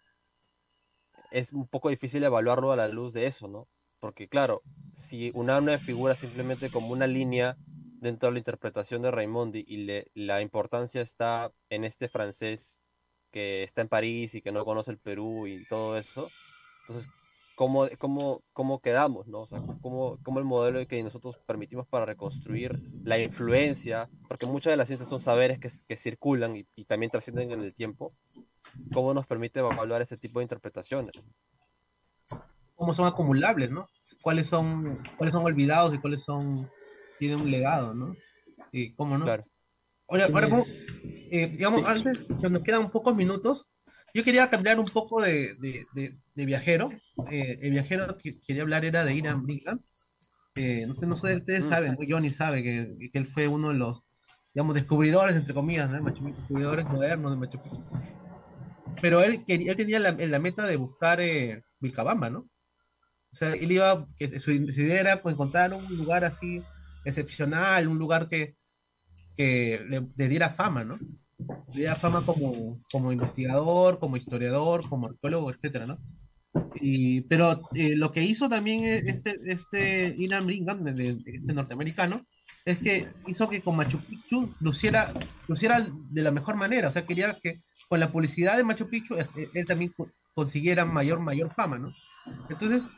es 1.30 1.54
un 1.54 1.68
poco 1.68 1.89
difícil 1.89 2.24
evaluarlo 2.24 2.72
a 2.72 2.76
la 2.76 2.88
luz 2.88 3.14
de 3.14 3.28
eso, 3.28 3.48
¿no? 3.48 3.68
Porque 4.00 4.28
claro, 4.28 4.64
si 4.95 5.30
una, 5.36 5.60
una 5.60 5.78
figura 5.78 6.16
simplemente 6.16 6.72
como 6.72 6.88
una 6.88 7.06
línea 7.06 7.56
dentro 8.00 8.30
de 8.30 8.34
la 8.34 8.39
interpretación 8.39 9.02
de 9.02 9.12
Raimondi 9.12 9.64
y 9.68 10.26
la 10.26 10.41
importancia 10.41 11.02
está 11.02 11.52
en 11.70 11.84
este 11.84 12.10
francés 12.10 12.80
que 13.32 13.64
está 13.64 13.82
en 13.82 13.89
París 13.89 14.36
y 14.36 14.41
que 14.41 14.52
no 14.52 14.66
conoce 14.66 14.91
el 14.91 15.00
Perú 15.00 15.48
y 15.48 15.66
todo 15.68 15.98
eso. 15.98 16.30
Entonces, 16.82 17.10
¿cómo, 17.56 17.88
cómo, 17.98 18.43
cómo 18.54 18.80
quedamos? 18.80 19.28
¿no? 19.28 19.41
O 19.41 19.48
sea, 19.48 19.60
¿cómo, 19.82 20.18
¿cómo, 20.24 20.39
el 20.39 20.45
modelo 20.45 20.86
que 20.88 21.02
nosotros 21.04 21.38
permitimos 21.45 21.88
para 21.88 22.06
reconstruir 22.06 22.80
la 23.04 23.20
influencia? 23.20 24.10
Porque 24.28 24.45
muchas 24.45 24.72
de 24.72 24.78
las 24.78 24.88
ciencias 24.88 25.10
son 25.10 25.20
saberes 25.20 25.60
que, 25.60 25.70
que 25.88 25.98
circulan 25.98 26.56
y, 26.56 26.68
y, 26.76 26.86
también 26.86 27.12
trascienden 27.12 27.52
en 27.52 27.62
el 27.62 27.74
tiempo. 27.74 28.12
¿Cómo 28.93 29.14
nos 29.14 29.26
permite 29.26 29.60
evaluar 29.60 30.02
ese 30.02 30.18
tipo 30.18 30.39
de 30.39 30.43
interpretaciones? 30.43 31.14
¿Cómo 32.76 32.93
son 32.93 33.08
acumulables, 33.08 33.72
no? 33.72 33.89
¿Cuáles 34.22 34.48
son, 34.48 35.02
cuáles 35.18 35.34
son 35.34 35.43
olvidados 35.43 35.95
y 35.95 35.98
cuáles 35.98 36.22
son 36.22 36.70
tiene 37.20 37.36
un 37.36 37.49
legado, 37.49 37.93
¿no? 37.93 38.15
Y 38.72 38.93
cómo 38.93 39.18
no. 39.18 39.26
Claro. 39.26 39.43
Ahora, 40.09 40.26
ahora 40.26 40.63
eh, 41.32 41.47
digamos, 41.47 41.84
antes, 41.86 42.28
que 42.41 42.49
nos 42.49 42.63
quedan 42.63 42.89
pocos 42.89 43.15
minutos, 43.15 43.68
yo 44.13 44.24
quería 44.24 44.49
cambiar 44.49 44.80
un 44.80 44.86
poco 44.86 45.22
de, 45.22 45.55
de, 45.55 46.18
de, 46.34 46.45
viajero. 46.45 46.89
Eh, 47.30 47.59
el 47.61 47.72
viajero 47.72 48.18
que 48.18 48.39
quería 48.39 48.61
hablar 48.61 48.86
era 48.86 49.03
de 49.03 49.13
Iran 49.13 49.43
Brinkland. 49.43 49.82
Eh, 50.55 50.86
no 50.88 50.93
sé, 50.93 51.07
no 51.07 51.15
sé, 51.15 51.36
ustedes 51.36 51.65
mm. 51.65 51.70
saben, 51.70 51.97
Johnny 52.09 52.32
sabe 52.32 52.63
que, 52.63 53.09
que, 53.11 53.20
él 53.20 53.28
fue 53.28 53.47
uno 53.47 53.70
de 53.70 53.76
los, 53.76 54.05
digamos, 54.53 54.76
descubridores, 54.76 55.36
entre 55.36 55.53
comillas, 55.53 55.89
¿no? 55.89 56.01
Machu 56.01 56.24
Picchu, 56.24 56.39
descubridores 56.39 56.86
modernos 56.86 57.32
de 57.32 57.38
Machu 57.38 57.61
Picchu. 57.61 57.84
Pero 59.01 59.22
él, 59.22 59.43
él 59.47 59.76
tenía 59.76 59.99
la, 59.99 60.13
la 60.13 60.39
meta 60.39 60.65
de 60.65 60.78
buscar 60.78 61.20
eh, 61.20 61.63
Vilcabamba, 61.80 62.30
¿no? 62.30 62.49
O 63.32 63.36
sea, 63.36 63.53
él 63.53 63.72
iba, 63.72 64.07
que 64.18 64.39
su, 64.39 64.51
su 64.51 64.82
idea 64.82 64.99
era 65.01 65.22
pues, 65.22 65.34
encontrar 65.34 65.74
un 65.74 65.97
lugar 65.97 66.24
así 66.24 66.63
excepcional, 67.08 67.88
un 67.88 67.97
lugar 67.97 68.28
que, 68.28 68.55
que 69.36 69.80
le, 69.89 70.28
diera 70.28 70.49
fama, 70.49 70.84
¿no? 70.84 70.97
Le 71.74 71.76
diera 71.76 71.95
fama 71.95 72.22
como, 72.26 72.82
como 72.91 73.12
investigador, 73.12 73.99
como 73.99 74.18
historiador, 74.18 74.88
como 74.89 75.08
arqueólogo, 75.08 75.51
etcétera, 75.51 75.86
¿no? 75.86 75.97
Y, 76.76 77.22
pero 77.22 77.62
eh, 77.76 77.95
lo 77.95 78.12
que 78.12 78.24
hizo 78.24 78.49
también 78.49 78.84
e, 78.84 78.97
este, 78.97 79.39
este 79.45 80.16
Ian 80.18 80.45
Brigham, 80.45 80.84
de, 80.84 81.18
este 81.26 81.53
norteamericano, 81.53 82.26
es 82.66 82.78
que 82.80 83.08
hizo 83.28 83.47
que 83.47 83.62
con 83.62 83.78
Machu 83.78 83.99
Picchu 83.99 84.53
luciera, 84.60 85.14
luciera 85.47 85.86
de 86.10 86.22
la 86.22 86.32
mejor 86.32 86.55
manera. 86.55 86.89
O 86.89 86.91
sea, 86.91 87.05
quería 87.05 87.38
que 87.41 87.62
con 87.88 87.99
la 87.99 88.12
publicidad 88.12 88.58
de 88.58 88.64
Machu 88.64 88.89
Picchu 88.89 89.16
él 89.53 89.66
también 89.66 89.93
consiguiera 90.34 90.84
mayor, 90.84 91.20
mayor 91.20 91.53
fama, 91.53 91.80
¿no? 91.80 91.93
Entonces, 92.49 92.91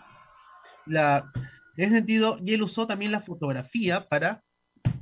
la, 0.88 1.32
en 1.80 1.86
ese 1.86 1.95
sentido, 1.95 2.38
y 2.45 2.53
él 2.53 2.61
usó 2.61 2.86
también 2.88 3.13
la 3.13 3.21
fotografía 3.21 4.09
para, 4.09 4.43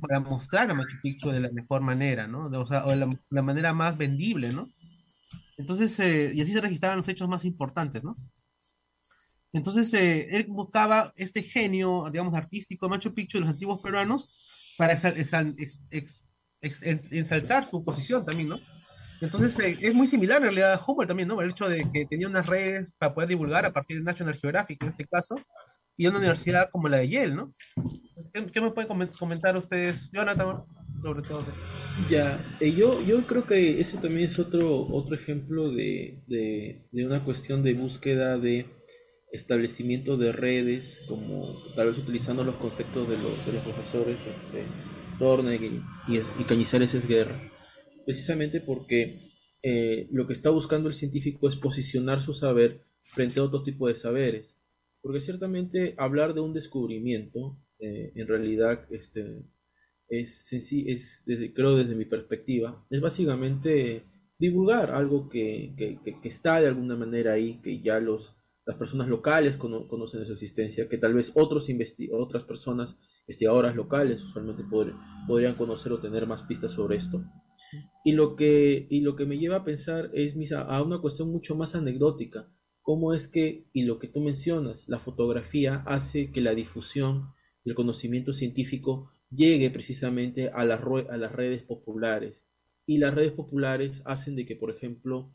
para 0.00 0.20
mostrar 0.20 0.70
a 0.70 0.74
Machu 0.74 0.96
Picchu 1.02 1.30
de 1.30 1.40
la 1.40 1.50
mejor 1.50 1.80
manera, 1.80 2.28
¿no? 2.28 2.46
o 2.46 2.66
sea, 2.66 2.84
o 2.84 2.90
de 2.90 2.96
la, 3.30 3.42
manera 3.42 3.72
más 3.72 3.98
vendible, 3.98 4.52
¿no? 4.52 4.70
Entonces, 5.56 5.98
eh, 5.98 6.30
y 6.32 6.40
así 6.40 6.52
se 6.52 6.60
registraban 6.60 6.98
los 6.98 7.08
hechos 7.08 7.28
más 7.28 7.44
importantes, 7.44 8.04
¿no? 8.04 8.14
Entonces, 9.52 9.92
eh, 9.94 10.36
él 10.36 10.46
buscaba 10.48 11.12
este 11.16 11.42
genio, 11.42 12.08
digamos, 12.12 12.32
artístico 12.34 12.86
de 12.86 12.90
Machu 12.90 13.12
Picchu 13.12 13.38
de 13.38 13.40
los 13.40 13.50
antiguos 13.50 13.80
peruanos 13.82 14.76
para 14.78 14.92
ensalzar 17.10 17.66
su 17.66 17.84
posición 17.84 18.24
también, 18.24 18.50
¿no? 18.50 18.60
Entonces, 19.20 19.58
eh, 19.58 19.76
es 19.80 19.94
muy 19.94 20.06
similar 20.06 20.36
en 20.36 20.44
realidad 20.44 20.74
a 20.74 20.80
Humboldt 20.86 21.08
también, 21.08 21.28
¿no? 21.28 21.40
El 21.40 21.50
hecho 21.50 21.68
de 21.68 21.90
que 21.92 22.06
tenía 22.06 22.28
unas 22.28 22.46
redes 22.46 22.94
para 22.98 23.14
poder 23.14 23.30
divulgar 23.30 23.66
a 23.66 23.72
partir 23.72 23.96
de 23.96 24.04
National 24.04 24.36
Geographic, 24.36 24.80
en 24.80 24.90
este 24.90 25.06
caso, 25.06 25.40
y 25.98 26.06
una 26.06 26.18
universidad 26.18 26.70
como 26.70 26.88
la 26.88 26.98
de 26.98 27.08
Yale, 27.08 27.34
¿no? 27.34 27.52
¿Qué, 28.32 28.60
me 28.60 28.70
pueden 28.70 29.08
comentar 29.18 29.56
ustedes, 29.56 30.08
Jonathan, 30.12 30.64
sobre 31.02 31.22
todo? 31.22 31.44
Ya, 32.08 32.40
eh, 32.60 32.72
yo, 32.72 33.02
yo 33.04 33.26
creo 33.26 33.44
que 33.44 33.80
eso 33.80 33.98
también 33.98 34.26
es 34.26 34.38
otro, 34.38 34.86
otro 34.86 35.16
ejemplo 35.16 35.68
de, 35.70 36.22
de, 36.28 36.86
de, 36.92 37.04
una 37.04 37.24
cuestión 37.24 37.64
de 37.64 37.74
búsqueda 37.74 38.38
de 38.38 38.66
establecimiento 39.32 40.16
de 40.16 40.30
redes, 40.30 41.02
como 41.08 41.58
tal 41.74 41.88
vez 41.88 41.98
utilizando 41.98 42.44
los 42.44 42.56
conceptos 42.56 43.08
de 43.08 43.16
los, 43.18 43.44
de 43.44 43.52
los 43.54 43.62
profesores 43.64 44.18
este, 44.20 44.62
Torne 45.18 45.56
y, 45.56 45.82
y, 46.38 46.44
Cañizares 46.44 46.94
es 46.94 47.08
guerra, 47.08 47.40
precisamente 48.06 48.60
porque 48.60 49.18
eh, 49.64 50.06
lo 50.12 50.28
que 50.28 50.32
está 50.32 50.50
buscando 50.50 50.88
el 50.88 50.94
científico 50.94 51.48
es 51.48 51.56
posicionar 51.56 52.22
su 52.22 52.34
saber 52.34 52.84
frente 53.02 53.40
a 53.40 53.42
otro 53.42 53.64
tipo 53.64 53.88
de 53.88 53.96
saberes. 53.96 54.57
Porque 55.00 55.20
ciertamente 55.20 55.94
hablar 55.96 56.34
de 56.34 56.40
un 56.40 56.52
descubrimiento, 56.52 57.58
eh, 57.78 58.12
en 58.14 58.26
realidad, 58.26 58.86
este, 58.90 59.44
es, 60.08 60.52
es 60.52 61.22
desde, 61.26 61.52
creo 61.52 61.76
desde 61.76 61.94
mi 61.94 62.04
perspectiva, 62.04 62.84
es 62.90 63.00
básicamente 63.00 64.04
divulgar 64.38 64.90
algo 64.90 65.28
que, 65.28 65.74
que, 65.76 66.00
que, 66.02 66.28
está 66.28 66.60
de 66.60 66.68
alguna 66.68 66.96
manera 66.96 67.32
ahí, 67.32 67.60
que 67.60 67.80
ya 67.80 68.00
los 68.00 68.38
las 68.68 68.76
personas 68.76 69.08
locales 69.08 69.56
conocen 69.56 70.20
de 70.20 70.26
su 70.26 70.34
existencia, 70.34 70.90
que 70.90 70.98
tal 70.98 71.14
vez 71.14 71.32
otros 71.34 71.66
otras 72.12 72.44
personas 72.44 72.98
investigadoras 73.26 73.74
locales 73.74 74.22
usualmente 74.22 74.62
podrían 75.26 75.54
conocer 75.54 75.90
o 75.90 75.98
tener 75.98 76.26
más 76.26 76.42
pistas 76.42 76.72
sobre 76.72 76.96
esto. 76.96 77.24
Y 78.04 78.12
lo 78.12 78.36
que, 78.36 78.86
y 78.90 79.00
lo 79.00 79.16
que 79.16 79.24
me 79.24 79.38
lleva 79.38 79.56
a 79.56 79.64
pensar 79.64 80.10
es 80.12 80.36
a 80.52 80.82
una 80.82 80.98
cuestión 80.98 81.32
mucho 81.32 81.56
más 81.56 81.74
anecdótica. 81.74 82.52
¿Cómo 82.88 83.12
es 83.12 83.28
que, 83.28 83.66
y 83.74 83.82
lo 83.82 83.98
que 83.98 84.08
tú 84.08 84.18
mencionas, 84.20 84.88
la 84.88 84.98
fotografía 84.98 85.82
hace 85.84 86.32
que 86.32 86.40
la 86.40 86.54
difusión 86.54 87.34
del 87.62 87.74
conocimiento 87.74 88.32
científico 88.32 89.12
llegue 89.30 89.68
precisamente 89.68 90.48
a 90.48 90.64
las, 90.64 90.80
redes 90.80 91.62
populares? 91.64 92.46
Y 92.86 92.96
las 92.96 93.14
redes 93.14 93.32
populares 93.32 94.00
hacen 94.06 94.36
de 94.36 94.46
que, 94.46 94.56
por 94.56 94.70
ejemplo, 94.70 95.30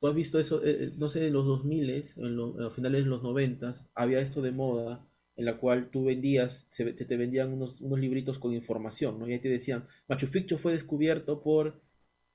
Tú 0.00 0.06
has 0.06 0.14
visto 0.14 0.38
eso, 0.38 0.64
eh, 0.64 0.84
eh, 0.84 0.92
no 0.96 1.10
sé, 1.10 1.26
en 1.26 1.34
los 1.34 1.44
2000, 1.44 1.90
en 1.90 2.62
a 2.62 2.70
finales 2.70 3.04
de 3.04 3.10
los 3.10 3.22
90, 3.22 3.74
había 3.94 4.20
esto 4.20 4.40
de 4.40 4.52
moda 4.52 5.06
en 5.36 5.44
la 5.44 5.58
cual 5.58 5.90
tú 5.90 6.04
vendías, 6.04 6.70
te, 6.70 6.90
te, 6.92 7.16
vendían 7.18 7.52
unos, 7.52 7.82
unos, 7.82 7.98
libritos 8.00 8.38
con 8.38 8.54
información, 8.54 9.18
¿no? 9.18 9.28
Y 9.28 9.34
ahí 9.34 9.40
te 9.40 9.50
decían, 9.50 9.84
Machu 10.08 10.28
Picchu 10.28 10.56
fue 10.56 10.72
descubierto 10.72 11.42
por, 11.42 11.82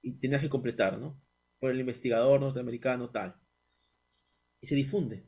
y 0.04 0.12
tenías 0.20 0.42
que 0.42 0.50
completar, 0.50 1.00
¿no? 1.00 1.20
Por 1.60 1.72
el 1.72 1.80
investigador 1.80 2.40
norteamericano 2.40 3.10
tal. 3.10 3.36
Y 4.64 4.68
se 4.68 4.76
difunde. 4.76 5.26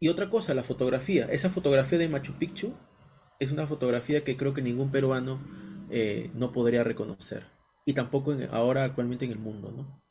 Y 0.00 0.08
otra 0.08 0.28
cosa, 0.28 0.52
la 0.52 0.64
fotografía. 0.64 1.26
Esa 1.26 1.48
fotografía 1.48 1.96
de 1.96 2.08
Machu 2.08 2.32
Picchu 2.34 2.74
es 3.38 3.52
una 3.52 3.68
fotografía 3.68 4.24
que 4.24 4.36
creo 4.36 4.52
que 4.52 4.62
ningún 4.62 4.90
peruano 4.90 5.40
eh, 5.90 6.32
no 6.34 6.50
podría 6.50 6.82
reconocer. 6.82 7.46
Y 7.86 7.92
tampoco 7.94 8.34
ahora 8.50 8.82
actualmente 8.82 9.26
en 9.26 9.30
el 9.30 9.38
mundo, 9.38 9.70
¿no? 9.70 10.02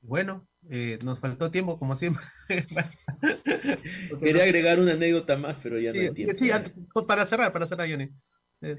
Bueno, 0.00 0.48
eh, 0.70 0.98
nos 1.04 1.18
faltó 1.18 1.50
tiempo, 1.50 1.78
como 1.78 1.94
siempre. 1.96 2.22
Quería 4.22 4.44
agregar 4.44 4.80
una 4.80 4.94
anécdota 4.94 5.36
más, 5.36 5.58
pero 5.62 5.78
ya 5.78 5.92
no 5.92 6.14
sí, 6.14 6.24
Sí, 6.34 6.50
para 7.06 7.26
cerrar, 7.26 7.52
para 7.52 7.66
cerrar, 7.66 7.90
Johnny. 7.90 8.08
Eh, 8.62 8.78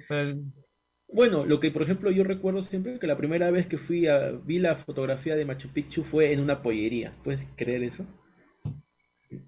bueno, 1.14 1.46
lo 1.46 1.60
que 1.60 1.72
por 1.72 1.84
ejemplo 1.84 2.12
yo 2.12 2.24
recuerdo 2.24 2.64
siempre 2.64 3.00
que 3.00 3.08
la 3.08 3.18
primera 3.18 3.52
vez 3.52 3.68
que 3.68 3.78
fui 3.78 4.08
a 4.08 4.32
vi 4.32 4.60
la 4.60 4.76
fotografía 4.76 5.36
de 5.36 5.46
Machu 5.46 5.70
Picchu 5.70 6.04
fue 6.04 6.32
en 6.32 6.40
una 6.40 6.62
pollería. 6.62 7.14
¿Puedes 7.24 7.48
creer 7.56 7.84
eso? 7.84 8.06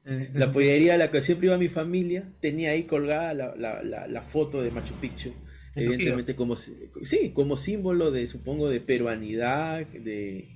Eh, 0.06 0.30
la 0.34 0.52
pollería 0.52 0.94
a 0.94 0.98
la 0.98 1.12
que 1.12 1.22
siempre 1.22 1.48
iba 1.48 1.58
mi 1.58 1.68
familia 1.68 2.32
tenía 2.40 2.72
ahí 2.72 2.84
colgada 2.84 3.34
la, 3.34 4.22
foto 4.24 4.62
de 4.62 4.72
Machu 4.72 4.94
Picchu. 4.96 5.34
Evidentemente 5.76 6.36
como 6.36 6.56
sí, 6.56 7.32
como 7.34 7.58
símbolo 7.58 8.12
de, 8.12 8.28
supongo, 8.28 8.70
de 8.70 8.80
peruanidad, 8.80 9.88
de, 9.88 10.48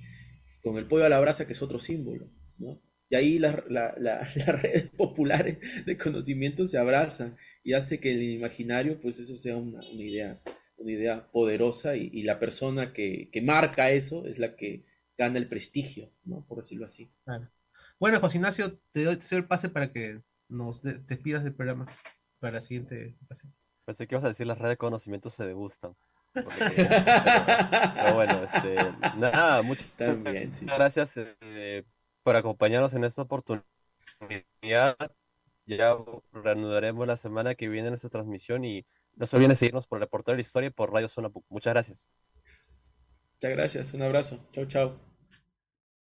con 0.62 0.76
el 0.76 0.86
pollo 0.86 1.04
a 1.04 1.08
la 1.08 1.18
brasa, 1.18 1.46
que 1.46 1.54
es 1.54 1.62
otro 1.62 1.80
símbolo, 1.80 2.30
¿no? 2.58 2.80
Y 3.10 3.16
ahí 3.16 3.38
las 3.38 3.56
redes 4.46 4.90
populares 4.96 5.58
de 5.86 5.96
conocimiento 5.96 6.66
se 6.66 6.78
abrazan 6.78 7.36
y 7.64 7.72
hace 7.72 8.00
que 8.00 8.12
el 8.12 8.22
imaginario, 8.22 9.00
pues 9.00 9.18
eso 9.18 9.34
sea 9.34 9.56
una, 9.56 9.80
idea, 9.92 10.40
una 10.78 10.92
idea 10.92 11.30
poderosa 11.30 11.96
y, 11.96 12.22
la 12.22 12.38
persona 12.38 12.92
que, 12.92 13.30
marca 13.42 13.90
eso 13.90 14.26
es 14.26 14.38
la 14.38 14.56
que 14.56 14.84
gana 15.16 15.38
el 15.38 15.48
prestigio, 15.48 16.10
¿no? 16.24 16.44
Por 16.46 16.58
decirlo 16.58 16.86
así. 16.86 17.12
Bueno, 17.98 18.20
José 18.20 18.38
Ignacio, 18.38 18.78
te 18.92 19.04
doy, 19.04 19.18
el 19.30 19.46
pase 19.46 19.68
para 19.68 19.92
que 19.92 20.22
nos 20.48 20.82
despidas 20.82 21.44
del 21.44 21.54
programa 21.54 21.86
para 22.38 22.54
la 22.54 22.60
siguiente 22.60 23.16
ocasión. 23.24 23.52
Pensé 23.84 24.06
que 24.06 24.14
ibas 24.14 24.24
a 24.24 24.28
decir 24.28 24.46
las 24.46 24.58
redes 24.58 24.74
de 24.74 24.76
conocimiento 24.76 25.30
se 25.30 25.44
degustan. 25.44 25.96
Pero, 26.34 28.14
bueno, 28.14 28.44
este, 28.44 28.76
nada, 29.16 29.62
muchas 29.62 29.90
gracias 30.60 31.14
eh, 31.16 31.84
por 32.22 32.36
acompañarnos 32.36 32.94
en 32.94 33.04
esta 33.04 33.22
oportunidad. 33.22 33.64
Ya 35.66 35.96
reanudaremos 36.32 37.06
la 37.06 37.16
semana 37.16 37.54
que 37.54 37.68
viene 37.68 37.88
nuestra 37.88 38.10
transmisión 38.10 38.64
y 38.64 38.86
no 39.18 39.26
se 39.26 39.36
olviden 39.36 39.56
seguirnos 39.56 39.86
por 39.86 39.98
el 39.98 40.02
reportero 40.02 40.36
de 40.36 40.42
historia 40.42 40.68
y 40.68 40.70
por 40.70 40.92
Radio 40.92 41.08
Zona 41.08 41.30
Muchas 41.48 41.74
gracias. 41.74 42.06
Muchas 43.34 43.50
gracias, 43.50 43.94
un 43.94 44.02
abrazo. 44.02 44.48
Chau, 44.52 44.66
chau. 44.66 45.07